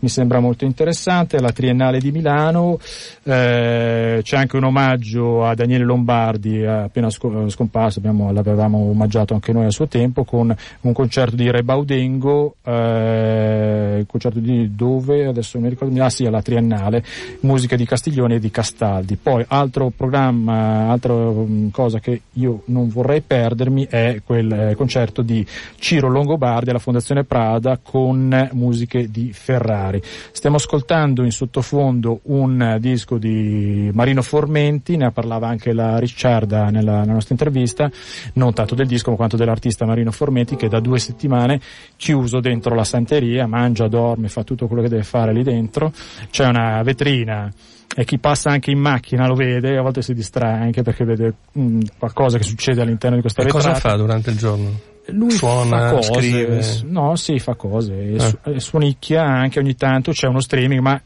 mi 0.00 0.08
sembra 0.08 0.40
molto 0.40 0.64
interessante, 0.64 1.40
la 1.40 1.52
Triennale 1.52 1.98
di 1.98 2.10
Milano, 2.10 2.78
eh, 3.22 4.20
c'è 4.22 4.36
anche 4.36 4.56
un 4.56 4.64
omaggio 4.64 5.44
a 5.44 5.54
Daniele 5.54 5.84
Lombardi, 5.84 6.64
appena 6.64 7.10
scomparso, 7.10 7.98
abbiamo, 7.98 8.32
l'avevamo 8.32 8.78
omaggiato 8.78 9.34
anche 9.34 9.52
noi 9.52 9.66
a 9.66 9.70
suo 9.70 9.88
tempo, 9.88 10.24
con 10.24 10.54
un 10.80 10.92
concerto 10.92 11.36
di 11.36 11.50
Re 11.50 11.62
Baudengo, 11.62 12.56
eh, 12.64 14.04
concerto 14.06 14.38
di 14.38 14.74
dove, 14.74 15.26
adesso 15.26 15.58
non 15.58 15.64
mi 15.64 15.74
ricordo, 15.74 16.02
ah 16.02 16.10
sì, 16.10 16.24
alla 16.24 16.40
Triennale, 16.40 17.04
musica 17.40 17.76
di 17.76 17.84
Castiglione 17.84 18.36
e 18.36 18.38
di 18.38 18.50
Castaldi. 18.50 19.16
Poi 19.16 19.44
altro 19.48 19.92
programma, 19.94 20.49
altra 20.50 21.14
mm, 21.14 21.68
cosa 21.68 21.98
che 21.98 22.22
io 22.34 22.62
non 22.66 22.88
vorrei 22.88 23.20
perdermi 23.20 23.86
è 23.86 24.20
quel 24.24 24.52
eh, 24.52 24.74
concerto 24.74 25.22
di 25.22 25.44
Ciro 25.78 26.08
Longobardi 26.08 26.70
alla 26.70 26.78
Fondazione 26.78 27.24
Prada 27.24 27.78
con 27.82 28.50
musiche 28.52 29.10
di 29.10 29.32
Ferrari. 29.32 30.00
Stiamo 30.32 30.56
ascoltando 30.56 31.22
in 31.22 31.30
sottofondo 31.30 32.20
un 32.24 32.76
disco 32.80 33.18
di 33.18 33.90
Marino 33.92 34.22
Formenti, 34.22 34.96
ne 34.96 35.10
parlava 35.10 35.48
anche 35.48 35.72
la 35.72 35.98
Ricciarda 35.98 36.70
nella, 36.70 37.00
nella 37.00 37.12
nostra 37.12 37.34
intervista, 37.34 37.90
non 38.34 38.52
tanto 38.52 38.74
del 38.74 38.86
disco 38.86 39.14
quanto 39.14 39.36
dell'artista 39.36 39.86
Marino 39.86 40.10
Formenti 40.10 40.56
che 40.56 40.68
da 40.68 40.80
due 40.80 40.98
settimane 40.98 41.60
chiuso 41.96 42.40
dentro 42.40 42.74
la 42.74 42.84
santeria, 42.84 43.46
mangia, 43.46 43.88
dorme, 43.88 44.28
fa 44.28 44.44
tutto 44.44 44.66
quello 44.66 44.82
che 44.82 44.88
deve 44.88 45.02
fare 45.02 45.32
lì 45.32 45.42
dentro, 45.42 45.92
c'è 46.30 46.46
una 46.46 46.82
vetrina 46.82 47.50
e 47.94 48.04
chi 48.04 48.18
passa 48.18 48.50
anche 48.50 48.70
in 48.70 48.78
macchina 48.78 49.26
lo 49.26 49.34
vede, 49.34 49.76
a 49.76 49.82
volte 49.82 50.02
si 50.02 50.14
distrae 50.14 50.60
anche 50.60 50.82
perché 50.82 51.04
vede 51.04 51.34
mh, 51.52 51.62
mm, 51.62 51.80
qualcosa 51.98 52.38
che 52.38 52.44
succede 52.44 52.82
all'interno 52.82 53.16
di 53.16 53.22
questa 53.22 53.42
e 53.42 53.44
vetrata. 53.46 53.68
cosa 53.68 53.80
fa 53.80 53.96
durante 53.96 54.30
il 54.30 54.36
giorno? 54.36 54.88
lui 55.12 55.30
Suona, 55.30 55.90
cose, 55.90 56.12
scrive. 56.12 56.62
no, 56.84 57.16
sì, 57.16 57.38
fa 57.38 57.54
cose, 57.54 58.38
Eh. 58.44 58.60
suonicchia 58.60 59.22
anche 59.22 59.58
ogni 59.58 59.74
tanto, 59.74 60.12
c'è 60.12 60.28
uno 60.28 60.40
streaming, 60.40 60.80
ma 60.80 61.00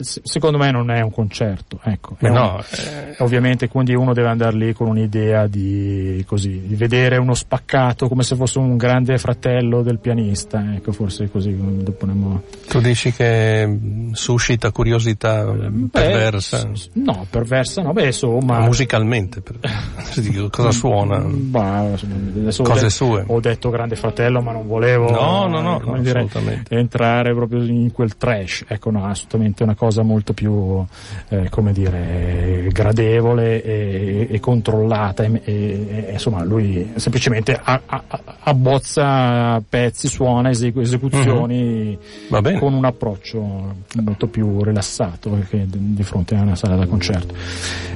secondo 0.00 0.58
me 0.58 0.70
non 0.70 0.90
è 0.92 1.00
un 1.00 1.10
concerto, 1.10 1.80
ecco. 1.82 2.16
Beh, 2.20 2.28
un- 2.28 2.34
no, 2.34 2.60
eh, 2.60 3.16
Ovviamente 3.18 3.68
quindi 3.68 3.94
uno 3.94 4.12
deve 4.14 4.28
andare 4.28 4.56
lì 4.56 4.72
con 4.72 4.86
un'idea 4.88 5.48
di 5.48 6.22
così, 6.26 6.66
di 6.66 6.76
vedere 6.76 7.16
uno 7.16 7.34
spaccato 7.34 8.06
come 8.08 8.22
se 8.22 8.36
fosse 8.36 8.58
un 8.60 8.76
grande 8.76 9.18
fratello 9.18 9.82
del 9.82 9.98
pianista, 9.98 10.74
ecco, 10.74 10.92
forse 10.92 11.28
così 11.28 11.56
dopo 11.82 12.06
ne 12.06 12.14
tu 12.68 12.80
dici 12.80 13.10
che 13.12 13.66
mm, 13.66 14.12
suscita 14.12 14.70
curiosità 14.70 15.44
mm, 15.52 15.86
perversa, 15.86 16.64
Beh, 16.64 16.76
s- 16.76 16.90
no, 16.92 17.26
perversa 17.28 17.82
no, 17.82 17.92
beh 17.92 18.06
insomma. 18.06 18.60
musicalmente, 18.60 19.40
per- 19.40 19.58
cosa 20.50 20.70
suona? 20.70 21.18
Bah, 21.26 21.78
adesso 21.92 22.62
ho 22.62 22.64
Cose 22.64 22.74
detto- 22.82 22.88
sue. 22.90 23.24
Ho 23.26 23.40
detto 23.40 23.70
grande 23.70 23.96
fratello, 23.96 24.40
ma 24.42 24.52
non 24.52 24.66
volevo 24.66 25.10
No, 25.10 25.46
no, 25.48 25.60
no, 25.60 25.80
eh, 25.80 25.84
no, 25.84 25.98
dire, 26.00 26.20
assolutamente. 26.20 26.74
entrare 26.76 27.34
proprio 27.34 27.62
in 27.64 27.90
quel 27.92 28.16
trash. 28.16 28.64
Ecco, 28.68 28.90
no, 28.90 29.04
assolutamente 29.06 29.64
una 29.68 29.76
cosa 29.76 30.02
molto 30.02 30.32
più, 30.32 30.82
eh, 31.28 31.48
come 31.50 31.72
dire, 31.72 32.68
gradevole 32.72 33.62
e, 33.62 34.26
e 34.30 34.40
controllata. 34.40 35.24
E, 35.24 35.40
e- 35.44 36.08
insomma, 36.12 36.42
lui 36.42 36.92
semplicemente 36.96 37.58
a- 37.62 37.80
a- 37.86 38.02
abbozza 38.40 39.62
pezzi, 39.68 40.08
suona, 40.08 40.48
esegue 40.50 40.82
esecuzioni 40.82 41.96
bene. 42.28 42.58
con 42.58 42.72
un 42.72 42.84
approccio 42.84 43.74
molto 44.02 44.26
più 44.28 44.62
rilassato 44.62 45.36
che 45.50 45.66
di 45.68 46.02
fronte 46.02 46.34
a 46.34 46.40
una 46.42 46.56
sala 46.56 46.76
da 46.76 46.86
concerto. 46.86 47.34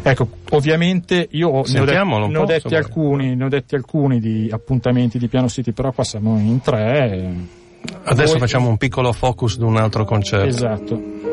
Ecco, 0.03 0.29
ovviamente 0.51 1.29
io 1.31 1.49
ne 1.49 1.55
ho, 1.55 1.85
un 2.27 2.31
ne 2.31 2.39
ho 2.39 2.45
detti 2.45 2.75
alcuni, 2.75 3.35
ne 3.35 3.45
ho 3.45 3.49
detti 3.49 3.75
alcuni 3.75 4.21
di 4.21 4.49
appuntamenti 4.53 5.19
di 5.19 5.29
Piano 5.29 5.49
City, 5.49 5.73
però 5.73 5.91
qua 5.93 6.05
siamo 6.05 6.37
in 6.39 6.61
tre. 6.61 7.61
Adesso 8.05 8.33
Voi- 8.33 8.41
facciamo 8.41 8.69
un 8.69 8.77
piccolo 8.77 9.13
focus 9.13 9.59
di 9.59 9.65
un 9.65 9.77
altro 9.77 10.05
concerto. 10.05 10.47
Esatto. 10.47 11.32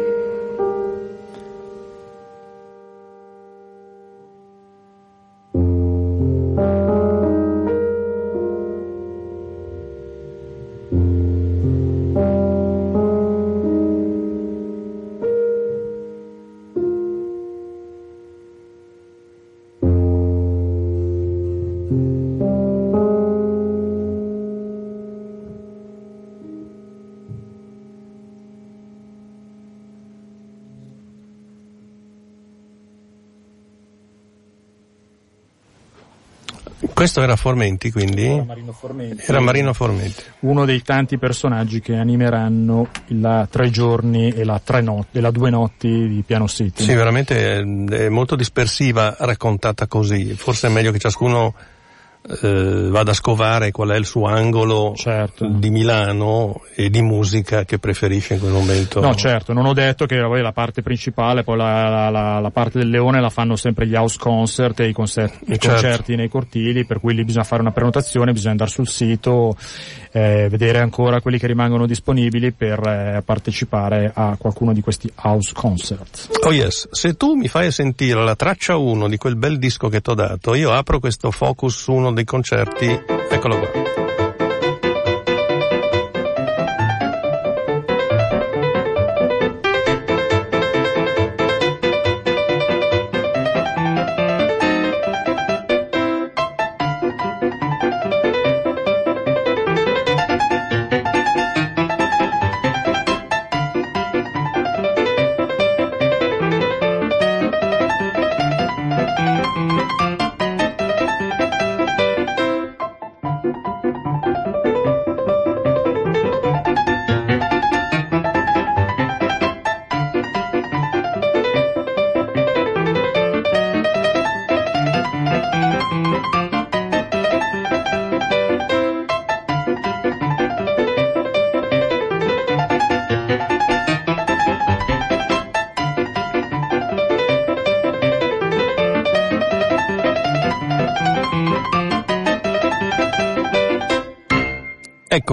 Questo 36.94 37.22
era 37.22 37.36
Formenti, 37.36 37.92
quindi? 37.92 38.42
Marino 38.46 38.72
Formenti. 38.72 39.24
Era 39.28 39.40
Marino 39.42 39.74
Formenti. 39.74 40.24
Uno 40.40 40.66
dei 40.66 40.82
tanti 40.82 41.18
personaggi 41.18 41.82
che 41.82 41.96
animeranno 41.96 42.88
la 43.08 43.48
tre 43.50 43.70
giorni 43.70 44.32
e 44.32 44.44
la, 44.46 44.62
tre 44.64 44.82
notti, 44.82 45.18
e 45.18 45.22
la 45.22 45.32
due 45.32 45.50
notti 45.50 46.08
di 46.08 46.24
Piano 46.26 46.48
City. 46.48 46.84
Sì, 46.84 46.94
veramente 46.94 47.58
è, 47.58 47.64
è 47.64 48.10
molto 48.10 48.36
dispersiva 48.36 49.16
raccontata 49.20 49.88
così. 49.88 50.34
Forse 50.36 50.68
è 50.68 50.70
meglio 50.70 50.92
che 50.92 51.00
ciascuno 51.00 51.54
eh, 52.22 52.88
vada 52.90 53.12
a 53.12 53.14
scovare 53.14 53.72
qual 53.72 53.90
è 53.90 53.96
il 53.96 54.06
suo 54.06 54.26
angolo 54.26 54.94
certo. 54.96 55.48
di 55.48 55.70
Milano 55.70 56.62
e 56.76 56.90
di 56.90 57.02
musica 57.02 57.64
che 57.64 57.80
preferisce 57.80 58.36
in 58.36 58.40
quel 58.40 58.52
momento. 58.52 59.00
No, 59.00 59.16
certo, 59.16 59.54
non 59.54 59.66
ho 59.66 59.74
detto 59.74 60.06
che 60.06 60.20
poi 60.20 60.42
la 60.42 60.52
parte 60.52 60.82
principale, 60.82 61.44
poi 61.44 61.58
la, 61.58 62.10
la, 62.10 62.40
la 62.40 62.52
parte 62.52 62.80
del 62.80 62.90
leone 62.90 63.22
la 63.22 63.30
fanno 63.30 63.56
sempre 63.56 63.88
gli 63.88 63.96
house 63.96 64.18
concert 64.20 64.80
e 64.82 64.90
i, 64.90 64.94
concert, 64.94 65.42
i 65.44 65.46
certo. 65.54 65.70
concerti 65.70 66.16
nei 66.16 66.30
cortili, 66.30 66.86
per 66.86 67.00
cui 67.00 67.14
lì 67.14 67.24
bisogna 67.24 67.46
fare 67.46 67.62
una 67.62 67.72
prenotazione, 67.72 68.32
bisogna 68.32 68.52
andare 68.52 68.70
sul 68.70 68.88
sito, 68.88 69.56
eh, 70.12 70.48
vedere 70.50 70.80
ancora 70.80 71.22
quelli 71.22 71.38
che 71.38 71.48
rimangono 71.48 71.86
disponibili 71.86 72.52
per 72.52 72.80
eh, 72.80 73.22
partecipare 73.24 74.12
a 74.14 74.36
qualcuno 74.38 74.74
di 74.74 74.82
questi 74.82 75.12
house 75.24 75.54
concert. 75.54 76.30
Oh 76.44 76.52
yes, 76.52 76.90
se 76.92 77.16
tu 77.16 77.34
mi 77.36 77.48
fai 77.48 77.72
sentire 77.72 78.24
la 78.24 78.36
traccia 78.36 78.76
1 78.76 79.08
di 79.08 79.18
quel 79.18 79.36
bel 79.36 79.58
disco 79.58 79.88
che 79.88 80.02
ti 80.02 80.10
ho 80.10 80.16
dato, 80.16 80.54
io 80.54 80.72
apro 80.72 81.00
questo 81.00 81.32
Focus 81.32 81.88
1 81.88 82.09
sono 82.10 82.14
dei 82.14 82.26
concerti, 82.26 82.88
eccolo 83.30 83.60
qua. 83.60 83.89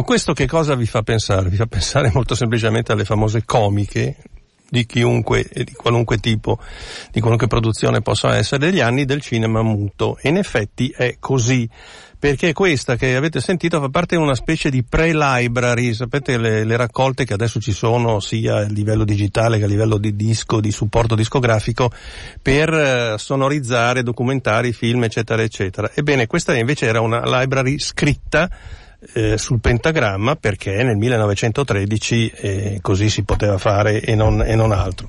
Questo 0.07 0.35
che 0.35 0.47
cosa 0.47 0.77
vi 0.77 0.87
fa 0.87 1.03
pensare? 1.03 1.49
Vi 1.49 1.57
fa 1.57 1.67
pensare 1.67 2.13
molto 2.15 2.37
semplicemente 2.37 2.93
alle 2.93 3.05
famose 3.05 3.45
comiche 3.45 4.17
di 4.69 4.87
chiunque 4.87 5.45
e 5.49 5.65
di 5.65 5.73
qualunque 5.73 6.19
tipo, 6.19 6.59
di 7.11 7.19
qualunque 7.19 7.49
produzione 7.49 8.01
possa 8.03 8.37
essere, 8.37 8.65
degli 8.65 8.81
anni 8.81 9.05
del 9.05 9.21
cinema 9.21 9.63
muto. 9.63 10.17
E 10.23 10.29
in 10.29 10.37
effetti 10.37 10.95
è 10.97 11.17
così, 11.19 11.69
perché 12.19 12.53
questa 12.53 12.95
che 12.95 13.17
avete 13.17 13.41
sentito 13.41 13.81
fa 13.81 13.89
parte 13.89 14.17
di 14.17 14.23
una 14.23 14.37
specie 14.37 14.71
di 14.71 14.85
pre-library, 14.85 15.93
sapete 15.93 16.39
le, 16.39 16.63
le 16.63 16.77
raccolte 16.77 17.25
che 17.25 17.35
adesso 17.35 17.61
ci 17.61 17.73
sono 17.73 18.21
sia 18.21 18.59
a 18.59 18.63
livello 18.63 19.05
digitale 19.05 19.59
che 19.59 19.65
a 19.65 19.69
livello 19.69 19.99
di 19.99 20.15
disco, 20.15 20.61
di 20.61 20.71
supporto 20.71 21.17
discografico, 21.17 21.91
per 22.41 22.73
eh, 22.73 23.15
sonorizzare 23.19 24.05
documentari, 24.05 24.73
film, 24.73 25.03
eccetera, 25.03 25.43
eccetera. 25.43 25.91
Ebbene, 25.93 26.29
questa 26.29 26.57
invece 26.57 26.87
era 26.87 27.01
una 27.01 27.23
library 27.25 27.81
scritta 27.81 28.49
eh, 29.13 29.39
sul 29.39 29.61
pentagramma 29.61 30.37
perché 30.37 30.83
nel 30.83 30.97
1913 30.97 32.29
eh, 32.29 32.79
così 32.81 33.09
si 33.09 33.23
poteva 33.23 33.59
fare 33.59 34.01
e 34.01 34.15
non, 34.15 34.43
e 34.43 34.55
non 34.55 34.73
altro. 34.73 35.09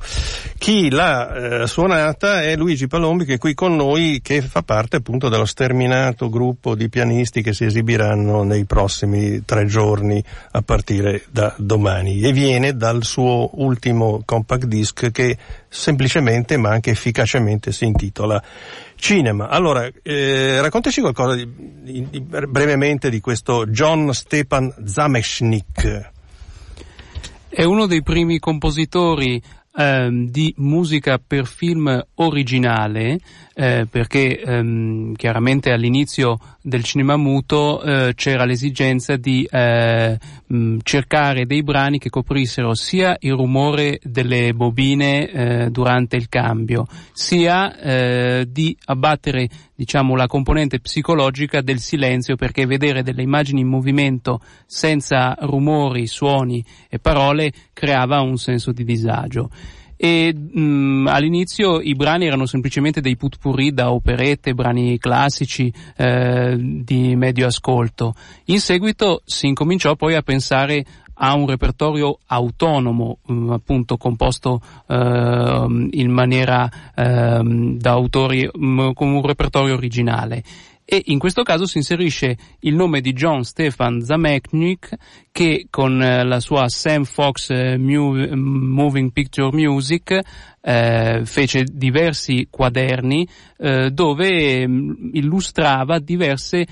Chi 0.57 0.89
l'ha 0.89 1.61
eh, 1.61 1.67
suonata 1.67 2.41
è 2.41 2.55
Luigi 2.55 2.87
Palombi 2.87 3.25
che 3.25 3.35
è 3.35 3.37
qui 3.37 3.53
con 3.53 3.75
noi 3.75 4.19
che 4.21 4.41
fa 4.41 4.63
parte 4.63 4.97
appunto 4.97 5.29
dello 5.29 5.45
sterminato 5.45 6.29
gruppo 6.29 6.75
di 6.75 6.89
pianisti 6.89 7.41
che 7.41 7.53
si 7.53 7.65
esibiranno 7.65 8.43
nei 8.43 8.65
prossimi 8.65 9.43
tre 9.45 9.65
giorni 9.65 10.23
a 10.51 10.61
partire 10.61 11.23
da 11.29 11.53
domani 11.57 12.21
e 12.21 12.31
viene 12.31 12.75
dal 12.75 13.03
suo 13.03 13.49
ultimo 13.61 14.21
compact 14.25 14.65
disc 14.65 15.11
che 15.11 15.37
semplicemente 15.69 16.57
ma 16.57 16.69
anche 16.69 16.91
efficacemente 16.91 17.71
si 17.71 17.85
intitola 17.85 18.41
Cinema. 18.97 19.47
Allora, 19.47 19.89
eh, 20.01 20.59
raccontaci 20.59 21.01
qualcosa 21.01 21.35
di, 21.35 21.47
di, 21.81 22.07
di, 22.09 22.19
brevemente 22.19 23.09
di 23.09 23.21
questo 23.21 23.65
John 23.67 24.13
Stepan 24.13 24.73
Zameshnik. 24.85 26.11
È 27.47 27.63
uno 27.63 27.85
dei 27.85 28.03
primi 28.03 28.39
compositori 28.39 29.41
ehm, 29.75 30.29
di 30.29 30.53
musica 30.57 31.19
per 31.25 31.45
film 31.45 32.05
originale, 32.15 33.19
eh, 33.59 33.87
perché 33.89 34.39
ehm, 34.39 35.15
chiaramente 35.15 35.71
all'inizio 35.71 36.37
del 36.61 36.83
cinema 36.83 37.17
muto 37.17 37.81
eh, 37.81 38.13
c'era 38.13 38.45
l'esigenza 38.45 39.15
di 39.15 39.47
eh, 39.49 40.15
mh, 40.45 40.77
cercare 40.83 41.47
dei 41.47 41.63
brani 41.63 41.97
che 41.97 42.11
coprissero 42.11 42.75
sia 42.75 43.17
il 43.19 43.33
rumore 43.33 43.99
delle 44.03 44.53
bobine 44.53 45.31
eh, 45.31 45.69
durante 45.71 46.17
il 46.17 46.29
cambio, 46.29 46.85
sia 47.11 47.75
eh, 47.79 48.47
di 48.47 48.77
abbattere 48.85 49.49
diciamo, 49.73 50.15
la 50.15 50.27
componente 50.27 50.79
psicologica 50.79 51.61
del 51.61 51.79
silenzio, 51.79 52.35
perché 52.35 52.67
vedere 52.67 53.01
delle 53.01 53.23
immagini 53.23 53.61
in 53.61 53.69
movimento 53.69 54.39
senza 54.67 55.35
rumori, 55.39 56.05
suoni 56.05 56.63
e 56.89 56.99
parole 56.99 57.51
creava 57.73 58.21
un 58.21 58.37
senso 58.37 58.71
di 58.71 58.83
disagio 58.83 59.49
e 59.97 60.33
mh, 60.33 61.07
all'inizio 61.07 61.81
i 61.81 61.95
brani 61.95 62.27
erano 62.27 62.45
semplicemente 62.45 63.01
dei 63.01 63.17
putpurri 63.17 63.73
da 63.73 63.91
operette, 63.91 64.53
brani 64.53 64.97
classici 64.99 65.73
eh, 65.97 66.55
di 66.57 67.15
medio 67.15 67.47
ascolto. 67.47 68.13
In 68.45 68.59
seguito 68.59 69.23
si 69.25 69.47
incominciò 69.47 69.95
poi 69.95 70.15
a 70.15 70.21
pensare 70.21 70.85
a 71.19 71.33
un 71.33 71.47
repertorio 71.47 72.19
autonomo, 72.27 73.17
mh, 73.25 73.49
appunto 73.49 73.97
composto 73.97 74.61
eh, 74.87 75.65
in 75.91 76.11
maniera 76.11 76.69
eh, 76.95 77.41
da 77.43 77.91
autori, 77.91 78.47
mh, 78.51 78.91
con 78.93 79.09
un 79.09 79.25
repertorio 79.25 79.73
originale 79.73 80.43
e 80.89 81.01
in 81.07 81.19
questo 81.19 81.43
caso 81.43 81.65
si 81.65 81.79
inserisce 81.79 82.37
il 82.61 82.73
nome 82.73 83.01
di 83.01 83.11
John 83.11 83.43
Stefan 83.43 83.99
Zamechnik 83.99 84.95
che 85.33 85.67
con 85.69 86.01
eh, 86.01 86.23
la 86.23 86.39
sua 86.39 86.69
Sam 86.69 87.03
Fox 87.03 87.49
eh, 87.49 87.77
Moving 87.77 89.11
Picture 89.11 89.49
Music 89.51 90.17
eh, 90.61 91.21
fece 91.25 91.65
diversi 91.69 92.47
quaderni 92.49 93.27
eh, 93.57 93.91
dove 93.91 94.65
mm, 94.65 95.09
illustrava 95.11 95.99
diverse 95.99 96.65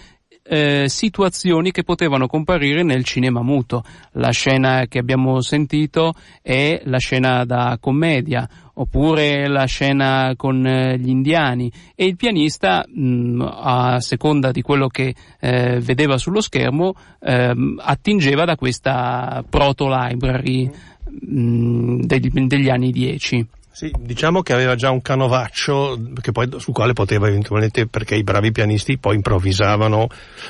eh, 0.48 0.88
situazioni 0.88 1.72
che 1.72 1.84
potevano 1.84 2.28
comparire 2.28 2.84
nel 2.84 3.04
cinema 3.04 3.42
muto. 3.42 3.84
La 4.14 4.30
scena 4.30 4.86
che 4.88 5.00
abbiamo 5.00 5.42
sentito 5.42 6.14
è 6.42 6.82
la 6.86 7.00
scena 7.00 7.46
da 7.46 7.78
commedia, 7.80 8.48
oppure 8.76 9.48
la 9.48 9.66
scena 9.66 10.34
con 10.36 10.66
eh, 10.66 10.98
gli 11.00 11.10
indiani 11.10 11.72
e 11.96 12.06
il 12.06 12.16
pianista 12.16 12.86
mh, 12.88 13.42
a 13.42 14.00
seconda 14.00 14.52
di 14.52 14.62
quello 14.62 14.88
che 14.88 15.16
eh, 15.40 15.80
vedeva 15.80 16.18
sullo 16.18 16.42
schermo 16.42 16.94
ehm, 17.22 17.80
attingeva 17.82 18.46
da 18.46 18.56
questa 18.56 19.44
proto 19.50 19.88
library 19.88 20.70
degli, 21.08 22.30
degli 22.30 22.70
anni 22.70 22.92
10. 22.92 23.48
Sì, 23.76 23.92
diciamo 24.00 24.42
che 24.42 24.54
aveva 24.54 24.76
già 24.76 24.90
un 24.90 25.02
canovaccio 25.02 26.00
poi, 26.32 26.48
sul 26.60 26.74
quale 26.74 26.94
poteva 26.94 27.28
eventualmente, 27.28 27.88
perché 27.88 28.16
i 28.16 28.24
bravi 28.24 28.54
pianisti 28.54 28.98
poi 28.98 29.16
improvvisavano 29.16 30.08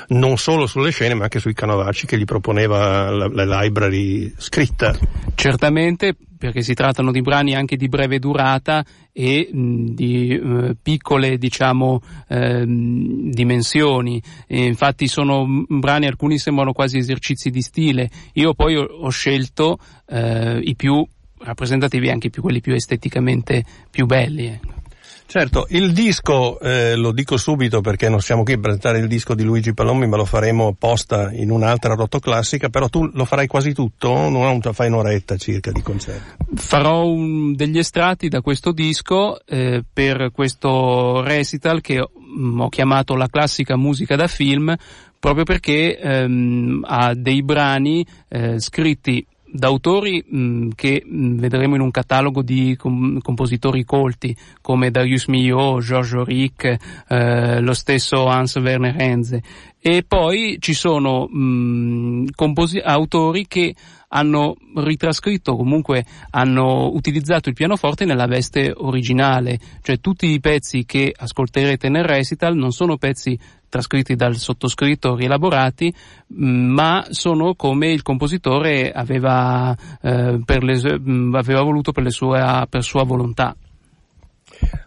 non 0.10 0.38
solo 0.38 0.68
sulle 0.68 0.92
scene 0.92 1.16
ma 1.16 1.24
anche 1.24 1.40
sui 1.40 1.56
canovacci 1.56 2.06
che 2.06 2.20
gli 2.20 2.24
proponeva 2.24 3.10
la, 3.10 3.28
la 3.28 3.62
library 3.62 4.32
scritta. 4.38 4.96
Certamente, 5.34 6.16
perché 6.38 6.62
si 6.62 6.76
trattano 6.76 7.12
di 7.12 7.22
brani 7.22 7.56
anche 7.56 7.78
di 7.78 7.88
breve 7.88 8.20
durata 8.20 8.86
e 9.12 9.50
mh, 9.52 9.94
di 9.96 10.30
eh, 10.30 10.76
piccole 10.80 11.40
diciamo 11.40 12.02
eh, 12.28 12.64
dimensioni 12.68 14.22
e 14.46 14.66
infatti 14.66 15.08
sono 15.08 15.48
brani 15.68 16.06
alcuni 16.06 16.38
sembrano 16.38 16.74
quasi 16.74 16.98
esercizi 16.98 17.50
di 17.50 17.62
stile 17.62 18.10
io 18.34 18.54
poi 18.54 18.76
ho, 18.76 18.84
ho 18.84 19.10
scelto 19.10 19.80
eh, 20.08 20.60
i 20.62 20.76
più 20.76 21.04
rappresentativi 21.46 22.10
anche 22.10 22.30
più 22.30 22.42
quelli 22.42 22.60
più 22.60 22.74
esteticamente 22.74 23.64
più 23.90 24.06
belli. 24.06 24.48
Ecco. 24.48 24.84
Certo, 25.28 25.66
il 25.70 25.92
disco, 25.92 26.60
eh, 26.60 26.96
lo 26.96 27.12
dico 27.12 27.36
subito 27.36 27.82
perché 27.82 28.10
non 28.10 28.22
siamo 28.22 28.44
qui 28.44 28.54
a 28.54 28.60
presentare 28.60 29.00
il 29.00 29.08
disco 29.08 29.34
di 29.34 29.44
Luigi 29.44 29.74
Palomi, 29.74 30.08
ma 30.08 30.18
lo 30.18 30.24
faremo 30.24 30.68
apposta 30.68 31.32
in 31.34 31.50
un'altra 31.50 31.96
rotoclassica, 31.96 32.70
però 32.70 32.88
tu 32.90 33.10
lo 33.12 33.26
farai 33.26 33.48
quasi 33.48 33.74
tutto, 33.74 34.30
non 34.30 34.62
fai 34.62 34.88
un'oretta 34.88 35.36
circa 35.36 35.72
di 35.72 35.82
concerto. 35.82 36.46
Farò 36.56 37.06
un, 37.08 37.54
degli 37.56 37.80
estratti 37.80 38.30
da 38.30 38.42
questo 38.42 38.72
disco 38.72 39.44
eh, 39.46 39.84
per 39.92 40.30
questo 40.32 41.22
recital 41.22 41.82
che 41.82 42.00
ho, 42.00 42.12
mm, 42.16 42.62
ho 42.62 42.70
chiamato 42.70 43.16
la 43.16 43.28
classica 43.28 43.76
musica 43.76 44.16
da 44.16 44.28
film, 44.28 44.74
proprio 45.20 45.44
perché 45.44 45.98
ehm, 45.98 46.86
ha 46.88 47.14
dei 47.16 47.42
brani 47.42 48.06
eh, 48.30 48.60
scritti 48.60 49.26
da 49.56 49.68
autori 49.68 50.24
mh, 50.28 50.38
mm, 50.38 50.70
che 50.76 51.04
mh, 51.06 51.26
mm, 51.26 51.38
vedremo 51.38 51.76
in 51.76 51.82
un 51.82 51.92
catalogo 51.92 52.42
di 52.42 52.76
com- 52.78 53.20
compositori 53.20 53.84
colti 53.84 54.36
come 54.62 54.92
Darius 54.92 55.28
Milhaud, 55.28 55.82
Georges 55.82 56.14
Auric, 56.14 56.78
eh, 57.08 57.62
lo 57.62 57.74
stesso 57.74 58.26
Hans 58.28 58.56
Werner 58.56 58.96
Henze. 58.98 59.42
E 59.80 60.04
poi 60.08 60.58
ci 60.60 60.74
sono 60.74 61.28
mh, 61.30 61.38
mm, 61.38 62.26
composi- 62.36 62.80
autori 62.80 63.46
che 63.48 63.76
hanno 64.10 64.56
ritrascritto, 64.76 65.56
comunque 65.56 66.06
hanno 66.32 66.90
utilizzato 66.94 67.50
il 67.50 67.56
pianoforte 67.56 68.06
nella 68.06 68.28
veste 68.28 68.74
originale, 68.76 69.60
cioè 69.82 70.00
tutti 70.00 70.28
i 70.28 70.40
pezzi 70.40 70.86
che 70.86 71.14
ascolterete 71.16 71.90
nel 71.90 72.06
recital 72.06 72.56
non 72.56 72.72
sono 72.72 72.98
pezzi 72.98 73.38
trascritti 73.76 74.16
dal 74.16 74.38
sottoscritto, 74.38 75.16
rielaborati, 75.16 75.94
mm, 76.34 76.72
ma 76.72 77.06
sono 77.10 77.56
come 77.56 77.92
il 77.92 78.04
compositore 78.04 78.90
aveva, 78.92 79.76
eh, 80.02 80.40
le, 80.46 81.00
mm, 81.00 81.36
aveva 81.36 81.62
voluto 81.62 81.92
per, 81.92 82.10
sue, 82.10 82.66
per, 82.70 82.84
sua 82.84 83.04
volontà. 83.04 83.54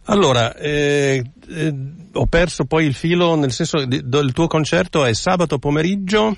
Allora, 0.05 0.57
eh, 0.57 1.22
eh, 1.49 1.74
ho 2.14 2.26
perso 2.26 2.64
poi 2.64 2.86
il 2.86 2.95
filo, 2.95 3.34
nel 3.36 3.53
senso 3.53 3.86
che 3.86 4.03
il 4.03 4.32
tuo 4.32 4.47
concerto 4.47 5.05
è 5.05 5.12
sabato 5.12 5.59
pomeriggio? 5.59 6.36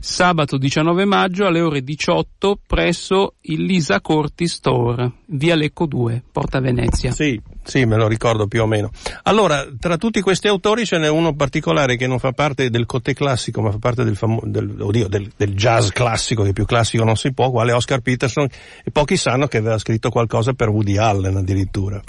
sabato 0.00 0.58
19 0.58 1.04
maggio 1.06 1.46
alle 1.46 1.60
ore 1.60 1.82
18 1.82 2.60
presso 2.64 3.34
il 3.40 3.64
Lisa 3.64 4.00
Corti 4.00 4.46
Store, 4.46 5.10
via 5.26 5.56
Lecco 5.56 5.86
2, 5.86 6.22
Porta 6.30 6.60
Venezia. 6.60 7.10
Sì, 7.10 7.40
sì, 7.68 7.84
me 7.84 7.96
lo 7.96 8.08
ricordo 8.08 8.46
più 8.46 8.62
o 8.62 8.66
meno. 8.66 8.90
Allora, 9.24 9.66
tra 9.78 9.98
tutti 9.98 10.22
questi 10.22 10.48
autori 10.48 10.86
ce 10.86 10.96
n'è 10.96 11.06
uno 11.06 11.34
particolare 11.34 11.96
che 11.96 12.06
non 12.06 12.18
fa 12.18 12.32
parte 12.32 12.70
del 12.70 12.86
cotte 12.86 13.12
classico, 13.12 13.60
ma 13.60 13.70
fa 13.70 13.76
parte 13.76 14.04
del, 14.04 14.16
famo- 14.16 14.40
del, 14.42 14.74
oddio, 14.80 15.06
del, 15.06 15.30
del 15.36 15.54
jazz 15.54 15.90
classico, 15.90 16.44
che 16.44 16.54
più 16.54 16.64
classico 16.64 17.04
non 17.04 17.16
si 17.16 17.34
può, 17.34 17.50
quale 17.50 17.72
Oscar 17.72 18.00
Peterson, 18.00 18.48
e 18.82 18.90
pochi 18.90 19.18
sanno 19.18 19.48
che 19.48 19.58
aveva 19.58 19.76
scritto 19.76 20.08
qualcosa 20.08 20.54
per 20.54 20.70
Woody 20.70 20.96
Allen 20.96 21.36
addirittura. 21.36 22.02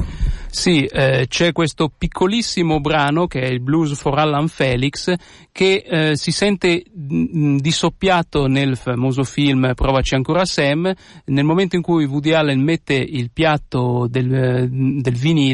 Sì, 0.52 0.86
eh, 0.86 1.26
c'è 1.28 1.52
questo 1.52 1.92
piccolissimo 1.96 2.80
brano 2.80 3.28
che 3.28 3.42
è 3.42 3.48
il 3.48 3.60
Blues 3.60 4.00
for 4.00 4.18
Alan 4.18 4.48
Felix, 4.48 5.14
che 5.52 5.84
eh, 5.86 6.16
si 6.16 6.32
sente 6.32 6.86
mh, 6.92 7.58
di 7.58 7.72
soppiato 7.72 8.48
nel 8.48 8.78
famoso 8.78 9.24
film 9.24 9.74
Provaci 9.76 10.16
ancora 10.16 10.46
Sam, 10.46 10.92
nel 11.26 11.44
momento 11.44 11.76
in 11.76 11.82
cui 11.82 12.06
Woody 12.06 12.32
Allen 12.32 12.62
mette 12.62 12.94
il 12.94 13.30
piatto 13.32 14.08
del, 14.10 14.70
del 14.70 15.16
vinile, 15.16 15.48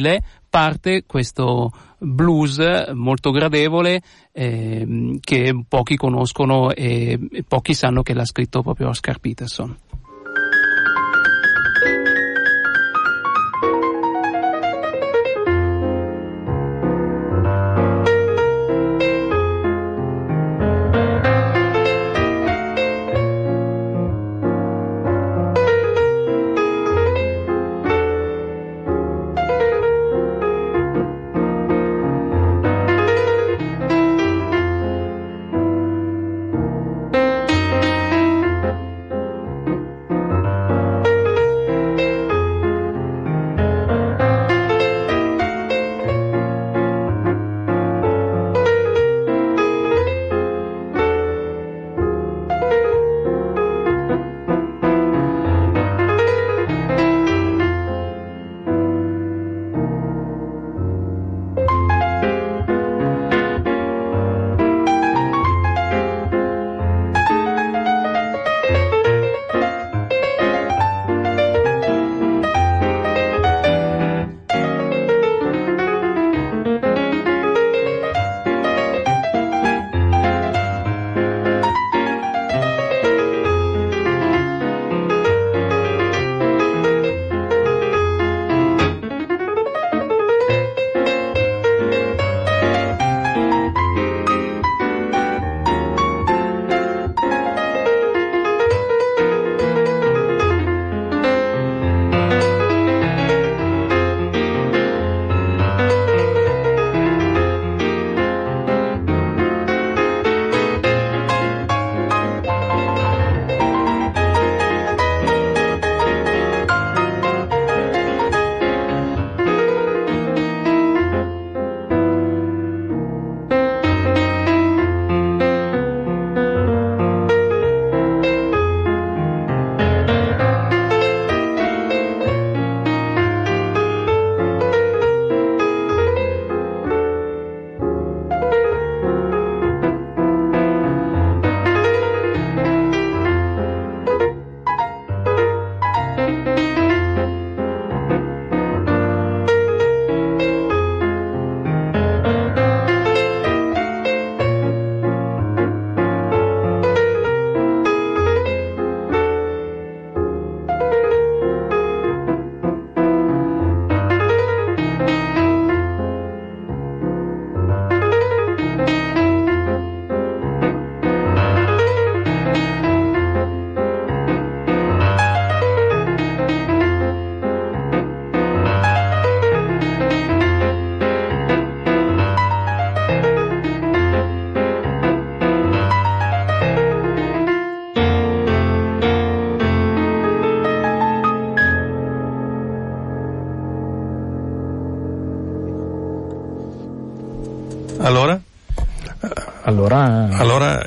parte 0.50 1.04
questo 1.06 1.72
blues 1.98 2.92
molto 2.94 3.32
gradevole 3.32 4.02
eh, 4.32 5.18
che 5.20 5.66
pochi 5.68 5.96
conoscono 5.96 6.72
e, 6.72 7.20
e 7.32 7.44
pochi 7.44 7.74
sanno 7.74 8.04
che 8.04 8.14
l'ha 8.14 8.26
scritto 8.26 8.62
proprio 8.62 8.90
Oscar 8.90 9.20
Peterson. 9.20 9.76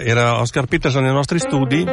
Era 0.08 0.40
Oscar 0.40 0.66
Peterson 0.66 1.02
nei 1.02 1.12
nostri 1.12 1.38
studi. 1.38 1.86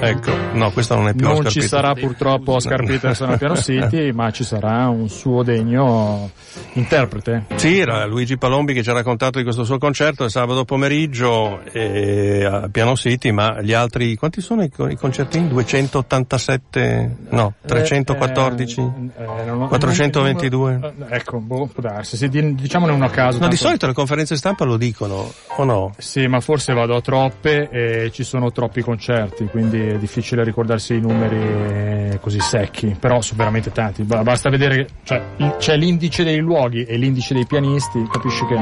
Ecco, 0.00 0.32
no, 0.52 0.70
questo 0.70 0.94
non 0.94 1.08
è 1.08 1.14
più 1.14 1.24
non 1.24 1.36
Oscar 1.36 1.50
ci 1.50 1.60
Peterson. 1.60 1.80
sarà 1.80 1.94
purtroppo 1.94 2.52
Oscar 2.52 2.84
Peterson 2.84 3.30
al 3.30 3.38
Piano 3.38 3.56
City, 3.60 4.12
ma 4.12 4.30
ci 4.30 4.44
sarà 4.44 4.88
un 4.88 5.08
suo 5.08 5.42
degno 5.42 6.30
interprete. 6.74 7.44
Sì, 7.56 7.78
era 7.78 8.04
Luigi 8.06 8.36
Palombi 8.38 8.72
che 8.74 8.82
ci 8.82 8.90
ha 8.90 8.92
raccontato 8.92 9.38
di 9.38 9.44
questo 9.44 9.64
suo 9.64 9.78
concerto 9.78 10.24
il 10.24 10.30
sabato 10.30 10.64
pomeriggio 10.64 11.60
eh, 11.72 12.44
a 12.44 12.68
Piano 12.70 12.94
City, 12.96 13.30
ma 13.30 13.60
gli 13.60 13.72
altri, 13.72 14.14
quanti 14.16 14.40
sono 14.40 14.62
i, 14.62 14.70
i 14.90 14.96
concertini? 14.96 15.48
287? 15.48 17.16
No, 17.30 17.54
314? 17.66 18.80
Eh, 18.80 19.22
eh, 19.22 19.44
non 19.44 19.62
ho- 19.62 19.68
422? 19.68 20.76
non- 20.76 21.06
eh, 21.08 21.16
ecco, 21.16 21.38
boh, 21.38 21.66
può 21.72 21.82
darsi. 21.82 22.28
Di- 22.28 22.54
diciamone 22.54 22.92
uno 22.92 23.04
a 23.06 23.10
caso. 23.10 23.38
No, 23.38 23.44
di 23.48 23.54
tanto- 23.54 23.56
solito 23.56 23.86
le 23.86 23.92
conferenze 23.92 24.36
stampa 24.36 24.64
lo 24.64 24.76
dicono, 24.76 25.32
o 25.56 25.64
no? 25.64 25.94
Sì, 25.98 26.26
ma 26.26 26.40
forse 26.40 26.72
vado 26.74 26.94
a 26.96 27.00
troppe 27.00 27.68
e 27.70 28.10
ci 28.12 28.22
sono 28.24 28.52
troppi 28.52 28.82
concerti, 28.82 29.46
quindi 29.46 29.80
è 29.80 29.98
difficile 29.98 30.44
ricordarsi 30.44 30.94
i 30.94 31.00
numeri 31.00 31.36
eh, 32.12 32.18
così 32.20 32.40
secchi, 32.40 32.94
però 32.98 33.20
sono 33.20 33.38
veramente 33.38 33.72
tanti. 33.72 34.02
Ba- 34.02 34.22
Basta 34.22 34.50
vedere 34.50 34.86
cioè, 35.04 35.22
c'è 35.58 35.76
l'indice 35.76 36.22
dei 36.24 36.38
luoghi 36.38 36.67
e 36.70 36.96
l'indice 36.96 37.34
dei 37.34 37.46
pianisti, 37.46 38.02
capisci 38.10 38.44
che 38.46 38.56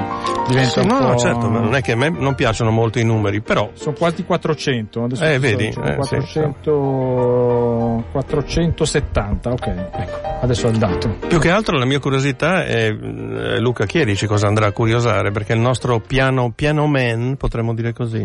diventa 0.49 0.71
Sì, 0.71 0.79
un 0.81 0.87
no, 0.87 0.99
po'... 0.99 1.07
no, 1.09 1.17
certo, 1.17 1.49
ma 1.51 1.61
non 1.61 1.75
è 1.75 1.81
che 1.83 1.93
a 1.93 1.97
me 1.97 2.09
non 2.11 2.35
piacciono 2.35 2.71
molto 2.71 2.99
i 2.99 3.05
numeri, 3.05 3.41
però 3.41 3.71
Sono 3.75 3.95
quasi 3.97 4.25
400, 4.25 5.05
adesso 5.05 5.25
Eh, 5.25 5.39
vedi, 5.39 5.67
dicendo, 5.67 5.89
eh, 5.89 5.93
sì. 6.05 6.17
400, 6.17 8.05
470, 8.13 9.51
ok, 9.51 9.67
ecco, 9.67 10.21
adesso 10.41 10.67
è 10.67 10.71
il 10.71 10.79
dato. 10.79 11.17
più 11.27 11.39
che 11.39 11.51
altro 11.51 11.77
la 11.79 11.85
mia 11.85 11.99
curiosità 11.99 12.65
è 12.65 12.89
eh, 12.91 13.59
Luca 13.61 13.87
Chierici 13.87 14.27
cosa 14.27 14.47
andrà 14.47 14.67
a 14.67 14.73
curiosare, 14.73 15.31
perché 15.31 15.53
il 15.53 15.61
nostro 15.61 16.01
piano, 16.01 16.53
piano 16.55 16.87
man, 16.87 17.37
potremmo 17.37 17.75
dire 17.75 17.93
così, 17.93 18.25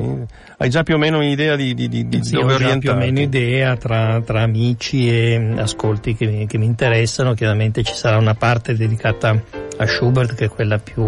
hai 0.58 0.70
già 0.70 0.84
più 0.84 0.96
o 0.96 0.98
meno 0.98 1.18
un'idea 1.18 1.56
di, 1.56 1.74
di, 1.74 1.88
di, 1.88 2.08
di 2.08 2.24
Sì, 2.24 2.34
dove 2.34 2.54
ho 2.54 2.58
già 2.58 2.78
più 2.78 2.90
o 2.90 2.94
orientarti? 2.94 3.00
meno 3.00 3.20
idea 3.20 3.76
tra, 3.78 4.22
tra 4.22 4.42
amici 4.42 5.10
e 5.10 5.54
ascolti 5.58 6.16
che 6.16 6.46
che 6.48 6.58
mi 6.58 6.66
interessano. 6.66 7.34
Chiaramente 7.34 7.84
ci 7.84 7.94
sarà 7.94 8.18
una 8.18 8.34
parte 8.36 8.76
dedicata 8.76 9.42
a 9.78 9.88
Schubert, 9.88 10.36
che 10.36 10.46
è 10.46 10.50
quella 10.50 10.78
più 10.78 11.04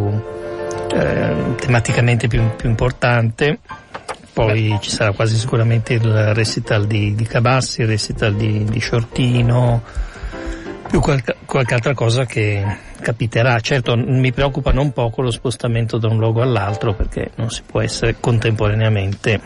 eh, 0.93 1.56
tematicamente 1.56 2.28
più, 2.28 2.41
più 2.56 2.70
importante. 2.70 3.60
Poi 4.34 4.78
ci 4.82 4.89
sarà 4.89 5.12
quasi 5.12 5.36
sicuramente 5.36 5.93
il 5.93 6.34
recital 6.34 6.88
di, 6.88 7.14
di 7.14 7.24
Cabassi, 7.24 7.82
il 7.82 7.88
recital 7.88 8.34
di, 8.34 8.64
di 8.64 8.80
Shortino, 8.80 9.84
più 10.89 10.99
qualche, 10.99 11.36
qualche 11.45 11.74
altra 11.76 11.93
cosa 11.93 12.26
che 12.26 12.66
capiterà. 12.99 13.60
Certo 13.60 13.95
mi 13.95 14.32
preoccupa 14.32 14.72
non 14.72 14.91
poco 14.91 15.22
lo 15.22 15.30
spostamento 15.30 15.97
da 15.99 16.08
un 16.08 16.18
luogo 16.18 16.41
all'altro 16.41 16.95
perché 16.95 17.32
non 17.36 17.51
si 17.51 17.62
può 17.64 17.82
essere 17.82 18.16
contemporaneamente 18.20 19.39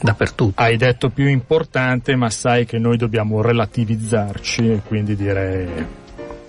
dappertutto. 0.00 0.60
Hai 0.60 0.76
detto 0.76 1.10
più 1.10 1.28
importante, 1.28 2.16
ma 2.16 2.30
sai 2.30 2.64
che 2.66 2.78
noi 2.78 2.96
dobbiamo 2.96 3.40
relativizzarci 3.40 4.72
e 4.72 4.80
quindi 4.84 5.14
dire 5.14 5.86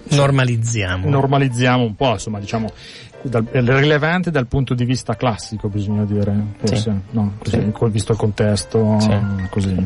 Normalizziamo. 0.09 1.09
normalizziamo 1.09 1.83
un 1.83 1.95
po', 1.95 2.11
insomma, 2.11 2.39
diciamo, 2.39 2.69
dal, 3.23 3.45
è 3.51 3.61
rilevante 3.61 4.31
dal 4.31 4.47
punto 4.47 4.73
di 4.73 4.83
vista 4.83 5.15
classico, 5.15 5.69
bisogna 5.69 6.03
dire, 6.05 6.33
forse, 6.57 6.81
Sì. 6.81 7.15
no? 7.15 7.33
Così, 7.37 7.59
Sì. 7.61 7.89
visto 7.91 8.11
il 8.13 8.17
contesto, 8.17 8.97
Sì. 8.99 9.17
così, 9.49 9.85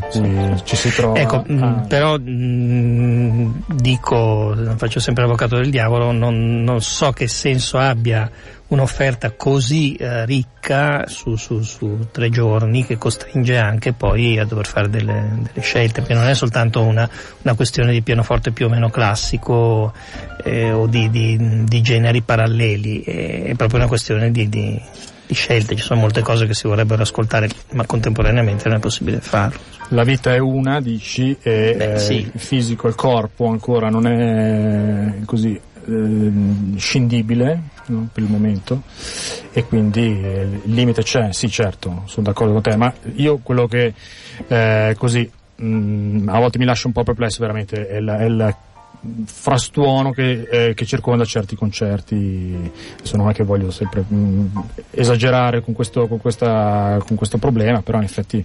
ci 0.64 0.76
si 0.76 0.90
trova. 0.94 1.20
Ecco, 1.20 1.44
mh, 1.46 1.62
Ah, 1.64 1.86
però 1.88 2.18
mh, 2.18 3.64
dico, 3.76 4.56
faccio 4.78 5.00
sempre 5.00 5.24
l'avvocato 5.24 5.58
del 5.58 5.70
diavolo, 5.70 6.12
non, 6.12 6.64
non 6.64 6.82
so 6.82 7.12
che 7.12 7.28
senso 7.28 7.78
abbia 7.78 8.30
un'offerta 8.68 9.32
così 9.32 9.94
eh, 9.96 10.26
ricca 10.26 11.06
su, 11.08 11.36
su- 11.36 11.62
su 11.62 12.08
tre 12.12 12.30
giorni 12.30 12.84
che 12.86 12.98
costringe 12.98 13.58
anche 13.58 13.94
poi 13.94 14.40
a 14.40 14.46
dover 14.46 14.66
fare 14.66 14.90
delle, 14.90 15.28
delle 15.38 15.62
scelte, 15.62 16.02
perché 16.02 16.16
non 16.16 16.26
è 16.28 16.34
soltanto 16.34 16.82
una, 16.82 17.08
una 17.44 17.54
questione 17.54 17.92
di 17.92 18.02
pianoforte 18.02 18.52
più 18.52 18.66
o 18.66 18.70
meno 18.70 18.90
classico 18.90 19.94
eh, 20.44 20.72
o 20.72 20.88
di, 20.88 21.10
di- 21.10 21.64
di 21.66 21.82
generi 21.82 22.22
paralleli, 22.22 23.02
è 23.02 23.54
proprio 23.56 23.80
una 23.80 23.88
questione 23.88 24.32
di, 24.32 24.50
di- 24.50 24.82
di 25.28 25.34
scelte, 25.34 25.76
ci 25.76 25.82
sono 25.82 26.00
molte 26.02 26.22
cose 26.22 26.46
che 26.46 26.54
si 26.54 26.68
vorrebbero 26.68 27.02
ascoltare, 27.02 27.50
ma 27.74 27.86
contemporaneamente 27.86 28.68
non 28.68 28.78
è 28.78 28.80
possibile 28.80 29.20
farlo. 29.22 29.60
La 29.90 30.04
vita 30.04 30.34
è 30.34 30.38
una, 30.40 30.80
dici, 30.82 31.36
e 31.42 31.74
Beh, 31.78 31.94
eh, 31.94 32.00
sì. 32.00 32.14
il 32.34 32.40
fisico, 32.40 32.88
il 32.88 32.96
corpo 32.96 33.48
ancora 33.48 33.90
non 33.90 34.08
è 34.08 35.24
così 35.26 35.60
ehm, 35.88 36.78
scindibile 36.78 37.62
no, 37.88 38.10
per 38.12 38.24
il 38.24 38.30
momento. 38.30 38.84
E 39.52 39.66
quindi 39.66 40.22
eh, 40.22 40.60
il 40.64 40.74
limite 40.74 41.04
c'è, 41.04 41.32
sì 41.32 41.50
certo, 41.50 42.04
sono 42.06 42.26
d'accordo 42.28 42.54
con 42.54 42.62
te, 42.62 42.76
ma 42.76 42.94
io 43.16 43.40
quello 43.42 43.68
che 43.68 43.94
eh, 44.48 44.96
così 44.98 45.30
mh, 45.56 46.30
a 46.30 46.40
volte 46.40 46.58
mi 46.58 46.66
lascia 46.66 46.88
un 46.88 46.94
po' 46.94 47.04
perplesso 47.04 47.38
veramente 47.40 47.88
è 47.88 47.98
il, 47.98 48.08
è 48.08 48.24
il 48.24 48.56
frastuono 49.26 50.12
che, 50.12 50.48
eh, 50.50 50.74
che 50.74 50.86
circonda 50.86 51.26
certi 51.26 51.56
concerti. 51.56 52.72
Adesso 52.98 53.18
non 53.18 53.30
è 53.30 53.34
che 53.34 53.44
voglio 53.44 53.72
sempre 53.72 54.04
mh, 54.08 54.64
esagerare 54.92 55.62
con 55.62 55.74
questo, 55.74 56.08
con, 56.08 56.20
questa, 56.20 57.00
con 57.06 57.16
questo 57.16 57.38
problema 57.38 57.82
però 57.82 57.98
in 58.00 58.04
effetti 58.04 58.44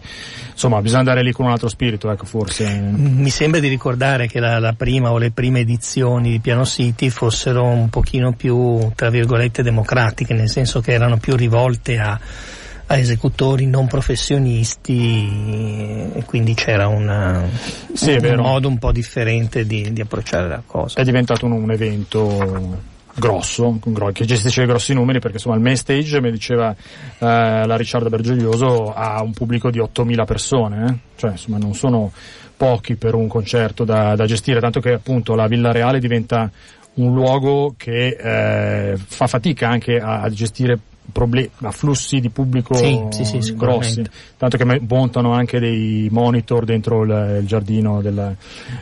insomma 0.50 0.80
bisogna 0.80 1.00
andare 1.00 1.22
lì 1.22 1.32
con 1.32 1.46
un 1.46 1.52
altro 1.52 1.68
spirito 1.68 2.10
ecco 2.10 2.26
forse. 2.26 2.68
Mi 2.68 3.30
sembra 3.30 3.60
di 3.60 3.68
ricordare 3.68 4.26
che 4.26 4.40
la, 4.40 4.58
la 4.58 4.72
prima 4.72 5.10
o 5.10 5.18
le 5.18 5.30
prime 5.30 5.60
edizioni 5.60 6.30
di 6.30 6.40
Piano 6.40 6.64
City 6.64 7.08
fossero 7.08 7.64
un 7.64 7.88
pochino 7.88 8.32
più, 8.32 8.90
tra 8.94 9.10
virgolette, 9.10 9.62
democratiche, 9.62 10.34
nel 10.34 10.48
senso 10.48 10.80
che 10.80 10.92
erano 10.92 11.18
più 11.18 11.36
rivolte 11.36 11.98
a, 11.98 12.18
a 12.90 12.98
esecutori 12.98 13.66
non 13.66 13.86
professionisti 13.86 16.10
e 16.12 16.24
quindi 16.26 16.54
c'era 16.54 16.88
una, 16.88 17.48
Sì, 17.92 18.18
un 18.20 18.34
modo 18.34 18.66
un 18.66 18.78
po' 18.78 18.90
differente 18.90 19.64
di, 19.64 19.92
di 19.92 20.00
approcciare 20.00 20.48
la 20.48 20.62
cosa. 20.66 20.98
è 20.98 21.04
diventato 21.04 21.46
un, 21.46 21.52
un 21.52 21.70
evento 21.70 22.78
grosso, 23.14 23.78
che 24.12 24.24
gestisce 24.24 24.66
grossi 24.66 24.92
numeri 24.92 25.20
perché 25.20 25.36
insomma 25.36 25.54
il 25.54 25.62
main 25.62 25.76
stage 25.76 26.20
mi 26.20 26.32
diceva 26.32 26.72
eh, 26.72 26.76
la 27.18 27.76
Ricciarda 27.76 28.08
Bergoglioso 28.08 28.92
ha 28.92 29.22
un 29.22 29.34
pubblico 29.34 29.70
di 29.70 29.78
8000 29.78 30.24
persone 30.24 30.86
eh? 30.86 30.94
cioè 31.16 31.32
insomma 31.32 31.58
non 31.58 31.74
sono 31.74 32.10
pochi 32.56 32.96
per 32.96 33.14
un 33.14 33.28
concerto 33.28 33.84
da, 33.84 34.16
da 34.16 34.26
gestire 34.26 34.58
tanto 34.58 34.80
che 34.80 34.92
appunto 34.92 35.34
la 35.34 35.46
Villa 35.46 35.70
Reale 35.70 36.00
diventa 36.00 36.50
un 36.94 37.14
luogo 37.14 37.74
che 37.76 38.16
eh, 38.18 38.96
fa 38.96 39.26
fatica 39.26 39.68
anche 39.68 39.98
a, 39.98 40.22
a 40.22 40.30
gestire 40.30 40.78
problemi, 41.10 41.50
afflussi 41.62 42.20
di 42.20 42.30
pubblico 42.30 42.74
Sì, 42.74 42.98
sì, 43.10 43.24
sì, 43.24 43.54
grossi, 43.54 44.02
tanto 44.36 44.56
che 44.56 44.80
montano 44.86 45.32
anche 45.32 45.58
dei 45.58 46.08
monitor 46.10 46.64
dentro 46.64 47.02
il, 47.02 47.38
il 47.40 47.46
giardino 47.46 48.00
del, 48.00 48.36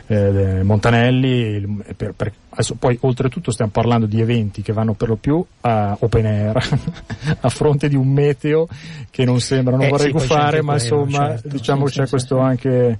eh, 0.07 0.63
Montanelli, 0.63 1.81
per- 1.95 2.13
per- 2.15 2.31
adesso 2.49 2.75
poi 2.75 2.97
oltretutto 3.01 3.51
stiamo 3.51 3.71
parlando 3.71 4.05
di 4.05 4.19
eventi 4.21 4.61
che 4.61 4.73
vanno 4.73 4.93
per 4.93 5.07
lo 5.09 5.15
più 5.15 5.43
a 5.61 5.95
open 5.99 6.25
air, 6.25 6.57
a 7.41 7.49
fronte 7.49 7.87
di 7.89 7.95
un 7.95 8.07
meteo 8.07 8.67
che 9.09 9.25
non 9.25 9.39
sembra, 9.39 9.75
non 9.75 9.85
Eh, 9.85 9.89
vorrei 9.89 10.11
anche 10.13 10.61
ma 10.61 10.75
quello, 10.77 11.01
insomma 11.01 11.27
certo. 11.29 11.47
diciamo 11.47 11.85
c'è 11.85 12.07
questo 12.07 12.39
anche 12.39 12.99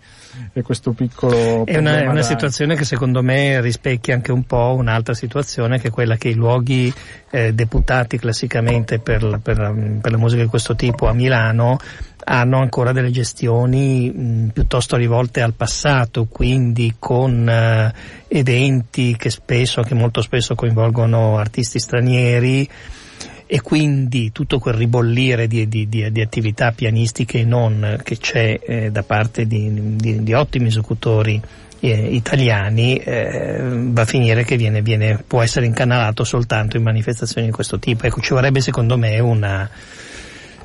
eh, 0.53 0.61
questo 0.61 0.91
piccolo 0.91 1.65
È 1.65 1.77
una, 1.77 1.99
è 1.99 2.03
una 2.05 2.13
da- 2.13 2.21
situazione 2.21 2.75
che 2.75 2.83
secondo 2.85 3.21
me 3.21 3.61
rispecchia 3.61 4.13
anche 4.13 4.31
un 4.31 4.43
po' 4.43 4.75
un'altra 4.77 5.13
situazione 5.13 5.79
che 5.79 5.87
è 5.87 5.91
quella 5.91 6.15
che 6.15 6.29
i 6.29 6.33
luoghi 6.35 6.93
eh, 7.31 7.53
deputati 7.53 8.17
classicamente 8.17 8.99
per, 8.99 9.18
per 9.41 9.57
la- 9.57 9.73
per 10.01 10.11
la 10.11 10.17
musica 10.17 10.41
di 10.43 10.47
questo 10.49 10.75
tipo 10.75 11.07
a 11.07 11.13
Milano 11.13 11.77
hanno 12.25 12.59
ancora 12.59 12.91
delle 12.91 13.11
gestioni 13.11 14.09
mh, 14.11 14.49
piuttosto 14.53 14.95
rivolte 14.97 15.41
al 15.41 15.53
passato, 15.53 16.25
quindi 16.25 16.95
con 16.99 17.47
eh, 17.49 17.93
eventi 18.27 19.15
che 19.17 19.29
spesso, 19.29 19.81
che 19.81 19.93
molto 19.95 20.21
spesso 20.21 20.53
coinvolgono 20.55 21.37
artisti 21.37 21.79
stranieri 21.79 22.69
e 23.51 23.61
quindi 23.61 24.31
tutto 24.31 24.59
quel 24.59 24.75
ribollire 24.75 25.47
di, 25.47 25.67
di- 25.67 25.89
di- 25.89 26.11
di 26.11 26.21
attività 26.21 26.71
pianistiche 26.71 27.39
e 27.39 27.45
non 27.45 27.99
che 28.03 28.17
c'è 28.17 28.59
eh, 28.61 28.91
da 28.91 29.01
parte 29.01 29.47
di 29.47 30.33
ottimi 30.33 30.67
esecutori 30.67 31.41
eh, 31.79 32.15
italiani 32.15 32.97
eh, 32.97 33.59
va 33.61 34.01
a 34.01 34.05
finire 34.05 34.43
che 34.43 34.57
viene, 34.57 34.81
viene- 34.81 35.23
può 35.25 35.41
essere 35.41 35.65
incanalato 35.65 36.23
soltanto 36.23 36.77
in 36.77 36.83
manifestazioni 36.83 37.47
di 37.47 37.53
questo 37.53 37.79
tipo. 37.79 38.05
Ecco, 38.05 38.21
ci 38.21 38.33
vorrebbe 38.33 38.61
secondo 38.61 38.97
me 38.97 39.19
una, 39.19 39.69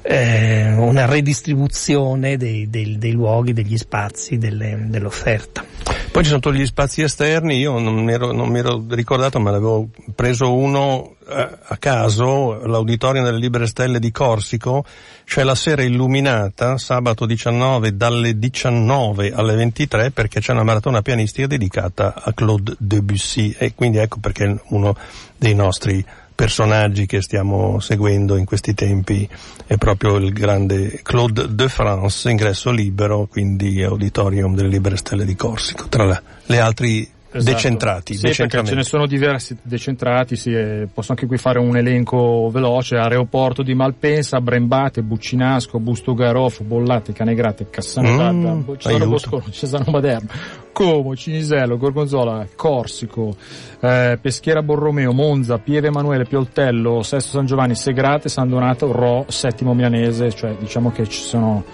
eh, 0.07 0.71
una 0.75 1.07
redistribuzione 1.07 2.37
dei, 2.37 2.69
dei- 2.69 2.99
dei 2.99 3.13
luoghi, 3.13 3.55
degli 3.55 3.79
spazi, 3.79 4.37
delle- 4.37 4.85
dell'offerta. 4.89 5.65
Poi 6.13 6.23
ci 6.23 6.29
sono 6.29 6.41
tutti 6.41 6.59
gli 6.59 6.67
spazi 6.67 7.03
esterni, 7.03 7.57
io 7.57 7.79
non 7.79 8.05
mi 8.05 8.13
ero, 8.13 8.31
non 8.33 8.49
mi 8.49 8.59
ero 8.59 8.85
ricordato, 8.91 9.41
ma 9.41 9.51
l'avevo 9.51 9.89
preso 10.15 10.55
uno 10.55 11.17
eh, 11.27 11.49
a 11.63 11.77
caso, 11.79 12.67
l'auditorium 12.67 13.25
delle 13.25 13.39
Libere 13.39 13.67
Stelle 13.67 13.99
di 13.99 14.13
Corsico, 14.13 14.85
c'è 15.25 15.43
la 15.43 15.55
sera 15.55 15.83
illuminata, 15.83 16.77
sabato 16.77 17.25
19 17.25 17.97
dalle 17.97 18.39
19 18.39 19.33
alle 19.33 19.55
23 19.57 20.11
perché 20.11 20.41
c'è 20.41 20.53
una 20.53 20.65
maratona 20.65 21.01
pianistica 21.01 21.47
dedicata 21.47 22.15
a 22.15 22.33
Claude 22.35 22.77
Debussy 22.79 23.55
e 23.59 23.75
quindi 23.75 23.99
ecco 23.99 24.19
perché 24.21 24.61
uno 24.69 24.95
dei 25.37 25.55
nostri 25.55 26.05
personaggi 26.35 27.07
che 27.07 27.23
stiamo 27.23 27.79
seguendo 27.81 28.37
in 28.37 28.45
questi 28.45 28.75
tempi 28.75 29.29
è 29.67 29.77
proprio 29.77 30.17
il 30.17 30.33
grande 30.33 31.01
Claude 31.03 31.55
de 31.55 31.69
France, 31.69 32.29
ingresso 32.31 32.71
libero, 32.71 33.27
quindi 33.27 33.83
auditorium 33.83 34.55
delle 34.55 34.69
Libere 34.69 34.97
Stelle 34.97 35.25
di 35.25 35.37
Corsico, 35.37 35.89
tra 35.89 36.21
le 36.47 36.59
altri 36.59 37.09
esatto. 37.39 37.53
decentrati. 37.53 38.15
Sì, 38.15 38.33
ce 38.33 38.75
ne 38.75 38.83
sono 38.83 39.07
diversi 39.07 39.57
decentrati, 39.63 40.37
sì, 40.37 40.53
posso 40.93 41.13
anche 41.13 41.27
qui 41.27 41.37
fare 41.37 41.59
un 41.59 41.77
elenco 41.77 42.49
veloce, 42.53 42.97
aeroporto 42.97 43.63
di 43.63 43.75
Malpensa, 43.75 44.41
Brembate, 44.41 45.03
Buccinasco, 45.03 45.79
Busto 45.81 46.15
Garof, 46.15 46.63
Bollate, 46.63 47.13
Canegrate, 47.13 47.69
Cassano 47.71 48.33
mm, 48.33 48.63
Cesano 48.79 49.07
Boscolo, 49.07 49.45
Cesano 49.51 49.85
Maderno, 49.89 50.29
Como, 50.73 51.15
Cinisello, 51.17 51.77
Gorgonzola, 51.77 52.47
Corsico, 52.55 53.35
eh, 53.81 54.19
Peschiera 54.21 54.63
Borromeo, 54.63 55.13
Monza, 55.13 55.59
Pieve 55.59 55.89
Emanuele, 55.89 56.25
Pioltello, 56.25 57.03
Sesto 57.03 57.31
San 57.31 57.47
Giovanni, 57.47 57.75
Segrate, 57.75 58.29
San 58.29 58.49
Donato, 58.49 58.91
Ro, 58.93 59.25
Settimo 59.29 59.75
Milanese, 59.75 60.31
cioè 60.33 60.55
diciamo 60.59 60.91
che 60.93 61.07
ci 61.09 61.21
sono 61.21 61.65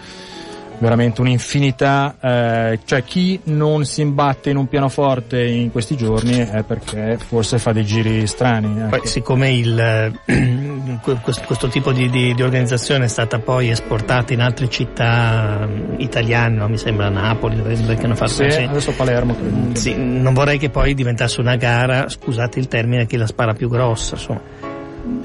veramente 0.80 1.20
un'infinità, 1.20 2.16
eh, 2.20 2.80
cioè 2.84 3.04
chi 3.04 3.38
non 3.44 3.84
si 3.84 4.00
imbatte 4.00 4.50
in 4.50 4.56
un 4.56 4.66
pianoforte 4.66 5.44
in 5.44 5.70
questi 5.70 5.94
giorni 5.94 6.38
è 6.38 6.62
perché 6.62 7.18
forse 7.18 7.58
fa 7.58 7.72
dei 7.72 7.84
giri 7.84 8.26
strani. 8.26 8.80
Ecco. 8.80 8.96
Poi, 8.96 9.06
siccome 9.06 9.52
il, 9.52 10.18
questo, 11.22 11.42
questo, 11.44 11.68
tipo 11.68 11.92
di, 11.92 12.08
di, 12.08 12.34
di, 12.34 12.42
organizzazione 12.42 13.04
è 13.04 13.08
stata 13.08 13.38
poi 13.38 13.68
esportata 13.68 14.32
in 14.32 14.40
altre 14.40 14.68
città 14.68 15.68
italiane, 15.98 16.56
no? 16.56 16.68
mi 16.68 16.78
sembra 16.78 17.10
Napoli, 17.10 17.60
che 17.62 18.02
hanno 18.02 18.16
fatto 18.16 18.32
sì, 18.32 18.44
così. 18.44 18.62
adesso 18.62 18.92
Palermo. 18.92 19.36
Sì, 19.72 19.94
non 19.96 20.32
vorrei 20.32 20.58
che 20.58 20.70
poi 20.70 20.94
diventasse 20.94 21.40
una 21.40 21.56
gara, 21.56 22.08
scusate 22.08 22.58
il 22.58 22.68
termine, 22.68 23.06
chi 23.06 23.18
la 23.18 23.26
spara 23.26 23.52
più 23.52 23.68
grossa. 23.68 24.16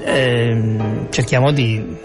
Eh, 0.04 0.76
cerchiamo 1.10 1.50
di 1.50 2.04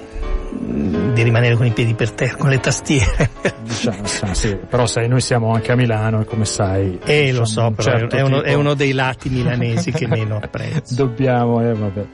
di 0.52 1.24
rimanere 1.24 1.56
con 1.56 1.66
i 1.66 1.72
piedi 1.72 1.94
per 1.94 2.12
terra, 2.12 2.36
con 2.36 2.50
le 2.50 2.60
tastiere. 2.60 3.30
Diciamo, 3.64 4.34
sì, 4.34 4.56
però 4.56 4.86
sai, 4.86 5.08
noi 5.08 5.22
siamo 5.22 5.52
anche 5.52 5.72
a 5.72 5.76
Milano 5.76 6.22
e 6.22 6.26
come 6.26 6.46
sai... 6.46 7.00
Eh, 7.04 7.26
diciamo, 7.26 7.40
lo 7.40 7.46
so, 7.46 7.72
però 7.72 7.98
certo 7.98 8.16
è, 8.16 8.22
uno, 8.22 8.38
tipo... 8.38 8.50
è, 8.50 8.54
uno, 8.54 8.74
dei 8.74 8.92
lati 8.92 9.30
milanesi 9.30 9.92
che 9.92 10.08
meno 10.08 10.38
apprezzo. 10.42 10.96
Dobbiamo, 11.04 11.62
eh, 11.62 11.74
vabbè. 11.74 12.06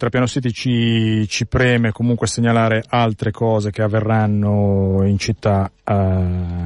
Oltre, 0.00 0.06
oltre, 0.06 0.06
a 0.06 0.10
Piano 0.10 0.26
City 0.26 0.50
ci, 0.50 1.28
ci, 1.28 1.46
preme 1.46 1.92
comunque 1.92 2.26
segnalare 2.26 2.82
altre 2.88 3.30
cose 3.30 3.70
che 3.70 3.82
avverranno 3.82 5.02
in 5.04 5.18
città. 5.18 5.70
Uh, 5.84 6.64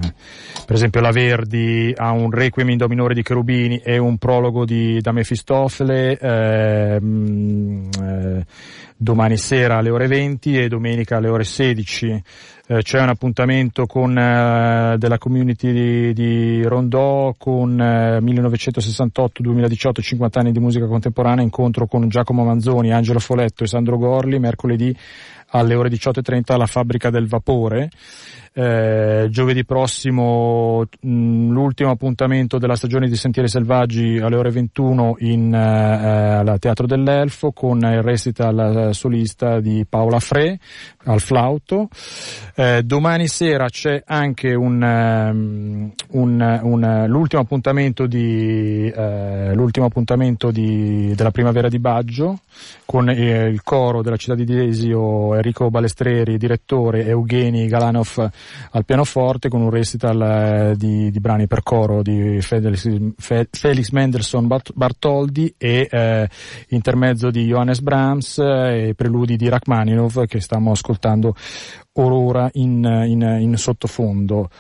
per 0.65 0.77
esempio 0.77 1.01
la 1.01 1.11
Verdi 1.11 1.93
ha 1.97 2.13
un 2.13 2.31
Requiem 2.31 2.71
in 2.71 2.77
Do 2.77 2.89
minore 2.89 3.15
di 3.15 3.23
Cherubini 3.23 3.79
e 3.79 3.99
un 3.99 4.19
prologo 4.19 4.65
di, 4.65 5.01
da 5.01 5.13
Mefistofele. 5.13 6.19
Eh, 6.19 7.01
eh, 8.03 8.45
domani 8.97 9.37
sera 9.37 9.79
alle 9.79 9.91
ore 9.91 10.07
20 10.07 10.59
e 10.59 10.69
domenica 10.69 11.17
alle 11.17 11.29
ore 11.29 11.45
16 11.45 12.23
eh, 12.67 12.83
c'è 12.83 13.01
un 13.01 13.11
appuntamento 13.11 13.85
con, 13.85 14.17
eh, 14.17 14.97
della 14.97 15.19
community 15.19 15.73
di, 15.73 16.13
di 16.15 16.63
Rondò 16.63 17.35
con 17.37 17.79
eh, 17.79 18.21
1968-2018 18.21 20.01
50 20.01 20.41
anni 20.41 20.53
di 20.53 20.61
musica 20.61 20.87
contemporanea 20.87 21.45
incontro 21.45 21.87
con 21.87 22.09
Giacomo 22.09 22.43
Manzoni, 22.45 22.91
Angelo 22.91 23.19
Foletto 23.19 23.65
e 23.65 23.67
Sandro 23.67 23.99
Gorli 23.99 24.39
mercoledì 24.39 24.97
alle 25.49 25.75
ore 25.75 25.91
18.30 25.91 26.53
alla 26.55 26.67
fabbrica 26.67 27.11
del 27.11 27.29
vapore 27.29 27.91
eh, 28.57 29.27
giovedì 29.31 29.65
prossimo 29.65 30.85
mh, 31.01 31.09
mm, 31.09 31.51
l'ultimo 31.51 31.91
appuntamento 31.91 32.59
della 32.59 32.77
stagione 32.77 33.09
di 33.09 33.17
Sentieri 33.17 33.49
Selvaggi 33.49 34.19
alle 34.19 34.37
ore 34.37 34.51
21 34.51 35.17
in, 35.19 35.53
eh, 35.53 35.59
al 35.59 36.59
Teatro 36.61 36.87
dell'Elfo 36.87 37.51
con 37.51 37.79
il 37.79 38.01
recital 38.01 38.95
solista 38.95 39.59
di 39.59 39.85
Paola 39.89 40.21
Fre 40.21 40.59
al 41.07 41.21
flauto. 41.21 41.89
Eh, 42.55 42.83
domani 42.85 43.27
sera 43.27 43.69
c'è 43.69 44.03
anche 44.07 44.55
un, 44.55 44.81
um, 44.81 45.93
un, 46.11 46.61
un, 46.63 47.05
l'ultimo 47.09 47.43
appuntamento, 47.43 48.07
di, 48.07 48.89
eh, 48.89 49.53
l'ultimo 49.53 49.87
appuntamento 49.87 50.53
di, 50.53 51.13
della 51.17 51.33
primavera 51.33 51.69
di 51.69 51.81
Baggio 51.81 52.39
con 52.85 53.09
eh, 53.09 53.49
il 53.49 53.63
coro 53.65 54.03
della 54.03 54.17
città 54.17 54.37
di 54.37 54.45
Desio 54.45 55.35
Enrico 55.35 55.71
Balestreri, 55.71 56.39
direttore, 56.39 57.05
Eugenii 57.05 57.67
Galanov 57.67 58.31
al 58.71 58.85
pianoforte 58.85 59.49
con 59.49 59.61
un 59.61 59.71
recital 59.71 60.21
eh, 60.21 60.77
di, 60.77 61.11
di, 61.11 61.21
brani 61.21 61.47
per 61.47 61.63
coro 61.63 62.03
di 62.03 62.41
Felix, 62.41 62.89
Felix 63.51 63.91
Mendelssohn 63.91 64.47
Bartoldi 64.75 65.55
e 65.57 65.89
eh, 65.91 66.29
intermezzo 66.69 67.31
di 67.31 67.47
Johannes 67.47 67.81
Brahms 67.81 68.39
eh, 68.39 68.89
e 68.89 68.95
preludi 68.95 69.37
di 69.37 69.49
Rachmaninov 69.49 70.27
che 70.27 70.41
stiamo 70.41 70.73
ascoltando 70.73 71.35
ora 72.03 72.49
in, 72.55 72.85
in, 73.07 73.37
in 73.41 73.57
sottofondo. 73.57 74.51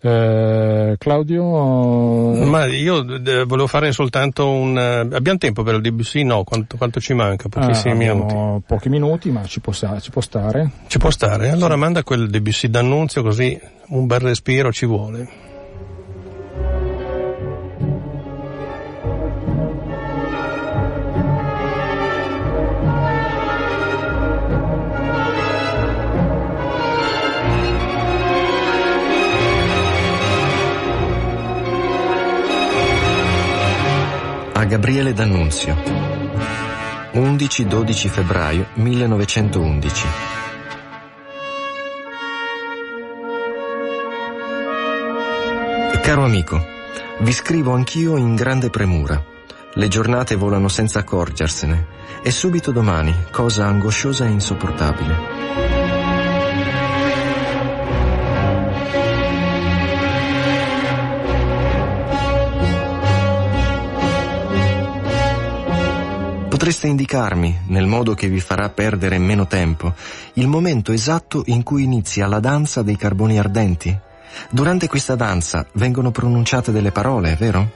Eh, 0.00 0.94
Claudio? 0.98 2.44
Ma 2.44 2.66
io 2.66 3.04
eh, 3.24 3.44
volevo 3.44 3.66
fare 3.66 3.92
soltanto 3.92 4.48
un... 4.48 4.78
Eh, 4.78 5.16
abbiamo 5.16 5.38
tempo 5.38 5.62
per 5.62 5.74
il 5.74 5.80
DBC? 5.80 6.16
No, 6.16 6.44
quanto, 6.44 6.76
quanto 6.76 7.00
ci 7.00 7.14
manca? 7.14 7.48
Pochissimi 7.48 8.08
ah, 8.08 8.14
minuti. 8.14 8.64
Pochi 8.66 8.88
minuti, 8.88 9.30
ma 9.30 9.44
ci 9.44 9.60
può, 9.60 9.72
ci 9.72 10.10
può, 10.10 10.20
stare. 10.20 10.70
Ci 10.86 10.98
può 10.98 11.10
stare? 11.10 11.50
Allora 11.50 11.74
sì. 11.74 11.80
manda 11.80 12.02
quel 12.02 12.28
DBC 12.28 12.66
d'annunzio 12.66 13.22
così 13.22 13.58
un 13.88 14.06
bel 14.06 14.20
respiro 14.20 14.72
ci 14.72 14.86
vuole. 14.86 15.43
Gabriele 34.66 35.12
D'Annunzio 35.12 35.76
11-12 37.12 38.08
febbraio 38.08 38.66
1911 38.74 40.32
Caro 46.04 46.26
amico, 46.26 46.62
vi 47.20 47.32
scrivo 47.32 47.72
anch'io 47.72 48.18
in 48.18 48.34
grande 48.34 48.68
premura. 48.68 49.20
Le 49.72 49.88
giornate 49.88 50.36
volano 50.36 50.68
senza 50.68 50.98
accorgersene 50.98 51.86
e 52.22 52.30
subito 52.30 52.72
domani, 52.72 53.24
cosa 53.30 53.64
angosciosa 53.64 54.26
e 54.26 54.28
insopportabile. 54.28 55.33
Potreste 66.54 66.86
indicarmi, 66.86 67.62
nel 67.66 67.88
modo 67.88 68.14
che 68.14 68.28
vi 68.28 68.38
farà 68.38 68.68
perdere 68.68 69.18
meno 69.18 69.48
tempo, 69.48 69.92
il 70.34 70.46
momento 70.46 70.92
esatto 70.92 71.42
in 71.46 71.64
cui 71.64 71.82
inizia 71.82 72.28
la 72.28 72.38
danza 72.38 72.82
dei 72.82 72.96
carboni 72.96 73.40
ardenti? 73.40 73.98
Durante 74.50 74.86
questa 74.86 75.16
danza 75.16 75.66
vengono 75.72 76.12
pronunciate 76.12 76.70
delle 76.70 76.92
parole, 76.92 77.34
vero? 77.34 77.72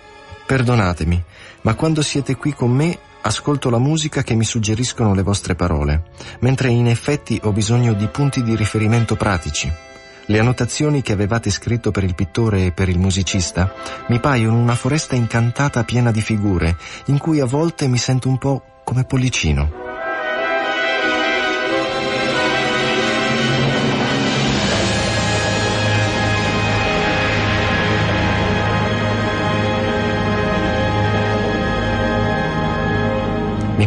Perdonatemi, 0.46 1.20
ma 1.62 1.74
quando 1.74 2.02
siete 2.02 2.36
qui 2.36 2.54
con 2.54 2.70
me 2.70 2.96
ascolto 3.22 3.68
la 3.68 3.78
musica 3.78 4.22
che 4.22 4.36
mi 4.36 4.44
suggeriscono 4.44 5.12
le 5.12 5.22
vostre 5.22 5.56
parole, 5.56 6.10
mentre 6.38 6.68
in 6.68 6.86
effetti 6.86 7.40
ho 7.42 7.50
bisogno 7.50 7.94
di 7.94 8.06
punti 8.06 8.44
di 8.44 8.54
riferimento 8.54 9.16
pratici. 9.16 9.87
Le 10.30 10.38
annotazioni 10.38 11.00
che 11.00 11.12
avevate 11.12 11.48
scritto 11.48 11.90
per 11.90 12.04
il 12.04 12.14
pittore 12.14 12.66
e 12.66 12.72
per 12.72 12.90
il 12.90 12.98
musicista 12.98 13.72
mi 14.08 14.20
paiono 14.20 14.58
una 14.58 14.74
foresta 14.74 15.16
incantata 15.16 15.84
piena 15.84 16.10
di 16.10 16.20
figure, 16.20 16.76
in 17.06 17.16
cui 17.16 17.40
a 17.40 17.46
volte 17.46 17.88
mi 17.88 17.96
sento 17.96 18.28
un 18.28 18.36
po' 18.36 18.62
come 18.84 19.04
Pollicino. 19.04 19.87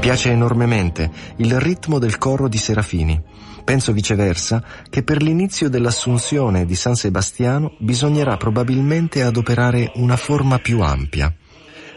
Piace 0.02 0.32
enormemente 0.32 1.12
il 1.36 1.60
ritmo 1.60 2.00
del 2.00 2.18
coro 2.18 2.48
di 2.48 2.58
Serafini. 2.58 3.22
Penso 3.64 3.94
viceversa 3.94 4.64
che 4.90 5.04
per 5.04 5.22
l'inizio 5.22 5.70
dell'assunzione 5.70 6.66
di 6.66 6.74
San 6.74 6.96
Sebastiano 6.96 7.76
bisognerà 7.78 8.36
probabilmente 8.36 9.22
adoperare 9.22 9.92
una 9.96 10.18
forma 10.18 10.58
più 10.58 10.82
ampia. 10.82 11.32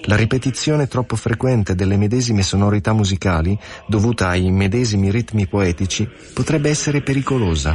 La 0.03 0.16
ripetizione 0.16 0.87
troppo 0.87 1.16
frequente 1.16 1.74
delle 1.74 1.97
medesime 1.97 2.43
sonorità 2.43 2.93
musicali, 2.93 3.59
dovuta 3.87 4.29
ai 4.29 4.51
medesimi 4.51 5.11
ritmi 5.11 5.47
poetici, 5.47 6.07
potrebbe 6.35 6.69
essere 6.69 7.01
pericolosa. 7.01 7.74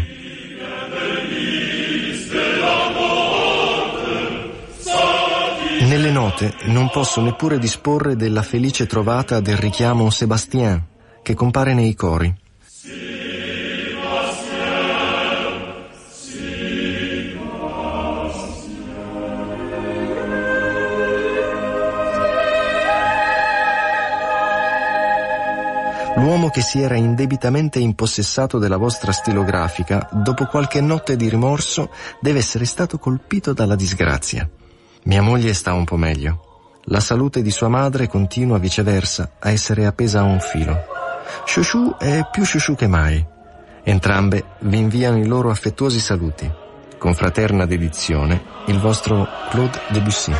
Nelle 5.89 6.11
note 6.11 6.53
non 6.65 6.91
posso 6.91 7.19
neppure 7.19 7.57
disporre 7.57 8.15
della 8.15 8.43
felice 8.43 8.85
trovata 8.85 9.39
del 9.39 9.57
richiamo 9.57 10.11
Sébastien, 10.11 10.85
che 11.23 11.33
compare 11.33 11.73
nei 11.73 11.95
cori. 11.95 12.31
L'uomo 26.17 26.49
che 26.51 26.61
si 26.61 26.79
era 26.79 26.95
indebitamente 26.97 27.79
impossessato 27.79 28.59
della 28.59 28.77
vostra 28.77 29.11
stilografica, 29.11 30.07
dopo 30.11 30.45
qualche 30.45 30.81
notte 30.81 31.15
di 31.15 31.27
rimorso, 31.29 31.89
deve 32.21 32.37
essere 32.37 32.65
stato 32.65 32.99
colpito 32.99 33.53
dalla 33.53 33.75
disgrazia. 33.75 34.47
Mia 35.09 35.23
moglie 35.23 35.55
sta 35.55 35.73
un 35.73 35.85
po' 35.85 35.97
meglio. 35.97 36.81
La 36.83 36.99
salute 36.99 37.41
di 37.41 37.49
sua 37.49 37.67
madre 37.67 38.07
continua 38.07 38.59
viceversa 38.59 39.31
a 39.39 39.49
essere 39.49 39.87
appesa 39.87 40.19
a 40.19 40.23
un 40.23 40.39
filo. 40.39 40.83
Shushu 41.45 41.95
è 41.97 42.27
più 42.31 42.45
Shushu 42.45 42.75
che 42.75 42.85
mai. 42.85 43.25
Entrambe 43.81 44.57
vi 44.59 44.77
inviano 44.77 45.17
i 45.17 45.25
loro 45.25 45.49
affettuosi 45.49 45.99
saluti. 45.99 46.47
Con 46.99 47.15
fraterna 47.15 47.65
dedizione, 47.65 48.39
il 48.67 48.77
vostro 48.77 49.27
Claude 49.49 49.79
Debussy. 49.89 50.33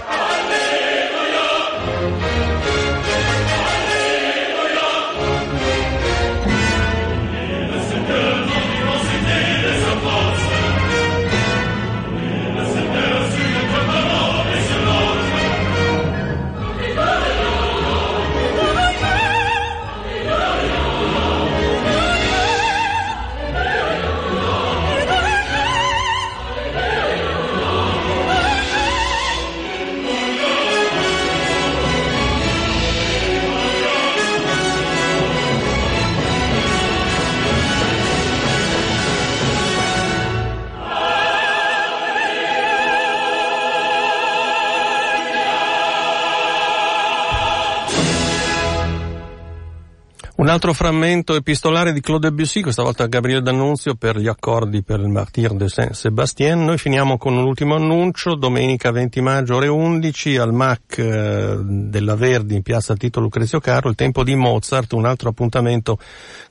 Un 50.39 50.47
altro 50.47 50.71
frammento 50.71 51.35
epistolare 51.35 51.91
di 51.91 51.99
Claude 51.99 52.29
Debussy, 52.29 52.61
questa 52.61 52.81
volta 52.81 53.07
Gabriele 53.07 53.41
D'Annunzio 53.41 53.95
per 53.95 54.17
gli 54.17 54.29
accordi 54.29 54.83
per 54.83 55.01
il 55.01 55.09
Martyr 55.09 55.51
de 55.51 55.67
Saint-Sébastien. 55.67 56.63
Noi 56.63 56.77
finiamo 56.77 57.17
con 57.17 57.35
un 57.35 57.43
ultimo 57.43 57.75
annuncio, 57.75 58.35
domenica 58.35 58.89
20 58.89 59.19
maggio 59.19 59.57
ore 59.57 59.67
11 59.67 60.37
al 60.37 60.53
MAC 60.53 60.97
eh, 60.97 61.57
della 61.59 62.15
Verdi 62.15 62.55
in 62.55 62.61
piazza 62.61 62.95
Tito 62.95 63.19
Lucrezio 63.19 63.59
Carlo, 63.59 63.89
il 63.89 63.97
tempo 63.97 64.23
di 64.23 64.33
Mozart, 64.35 64.93
un 64.93 65.05
altro 65.05 65.27
appuntamento 65.27 65.99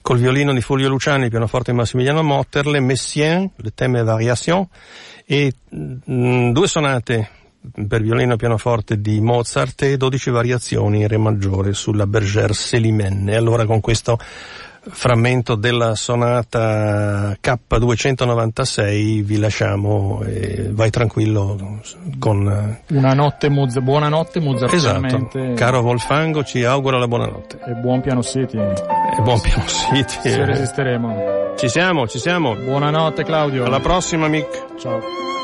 col 0.02 0.18
violino 0.18 0.52
di 0.52 0.60
Fulvio 0.60 0.90
Luciani, 0.90 1.24
il 1.24 1.30
pianoforte 1.30 1.70
di 1.70 1.78
Massimiliano 1.78 2.22
Motterle, 2.22 2.80
Messien, 2.80 3.50
le 3.56 3.72
teme 3.74 4.02
variation 4.02 4.68
e 5.24 5.50
mh, 5.66 6.12
mm, 6.12 6.52
due 6.52 6.68
sonate 6.68 7.30
per 7.86 8.02
violino 8.02 8.34
e 8.34 8.36
pianoforte 8.36 9.00
di 9.00 9.20
Mozart 9.20 9.82
e 9.82 9.96
12 9.96 10.30
variazioni 10.30 11.00
in 11.00 11.08
re 11.08 11.16
maggiore 11.16 11.72
sulla 11.72 12.06
Bergère 12.06 12.52
Selimenne. 12.52 13.36
Allora 13.36 13.66
con 13.66 13.80
questo 13.80 14.18
frammento 14.90 15.54
della 15.54 15.94
sonata 15.94 17.36
K296 17.42 19.22
vi 19.22 19.38
lasciamo 19.38 20.22
e 20.24 20.70
vai 20.72 20.90
tranquillo 20.90 21.80
con 22.18 22.78
una 22.88 23.12
notte 23.12 23.48
Mozart, 23.48 23.84
buonanotte 23.84 24.40
Mozart 24.40 24.72
esatto, 24.72 25.28
caro 25.54 25.80
Wolfango 25.80 26.42
ci 26.44 26.64
augura 26.64 26.98
la 26.98 27.08
buonanotte. 27.08 27.58
E 27.66 27.74
buon 27.74 28.00
piano 28.00 28.22
City. 28.22 28.58
E 28.58 29.22
buon 29.22 29.40
piano 29.40 29.64
City. 29.66 30.30
Se 30.30 30.44
resisteremo. 30.44 31.54
Ci 31.56 31.68
siamo 31.68 32.06
ci 32.06 32.18
siamo. 32.18 32.54
Buonanotte 32.54 33.24
Claudio. 33.24 33.64
Alla 33.64 33.80
prossima 33.80 34.28
Mick. 34.28 34.78
Ciao 34.78 35.37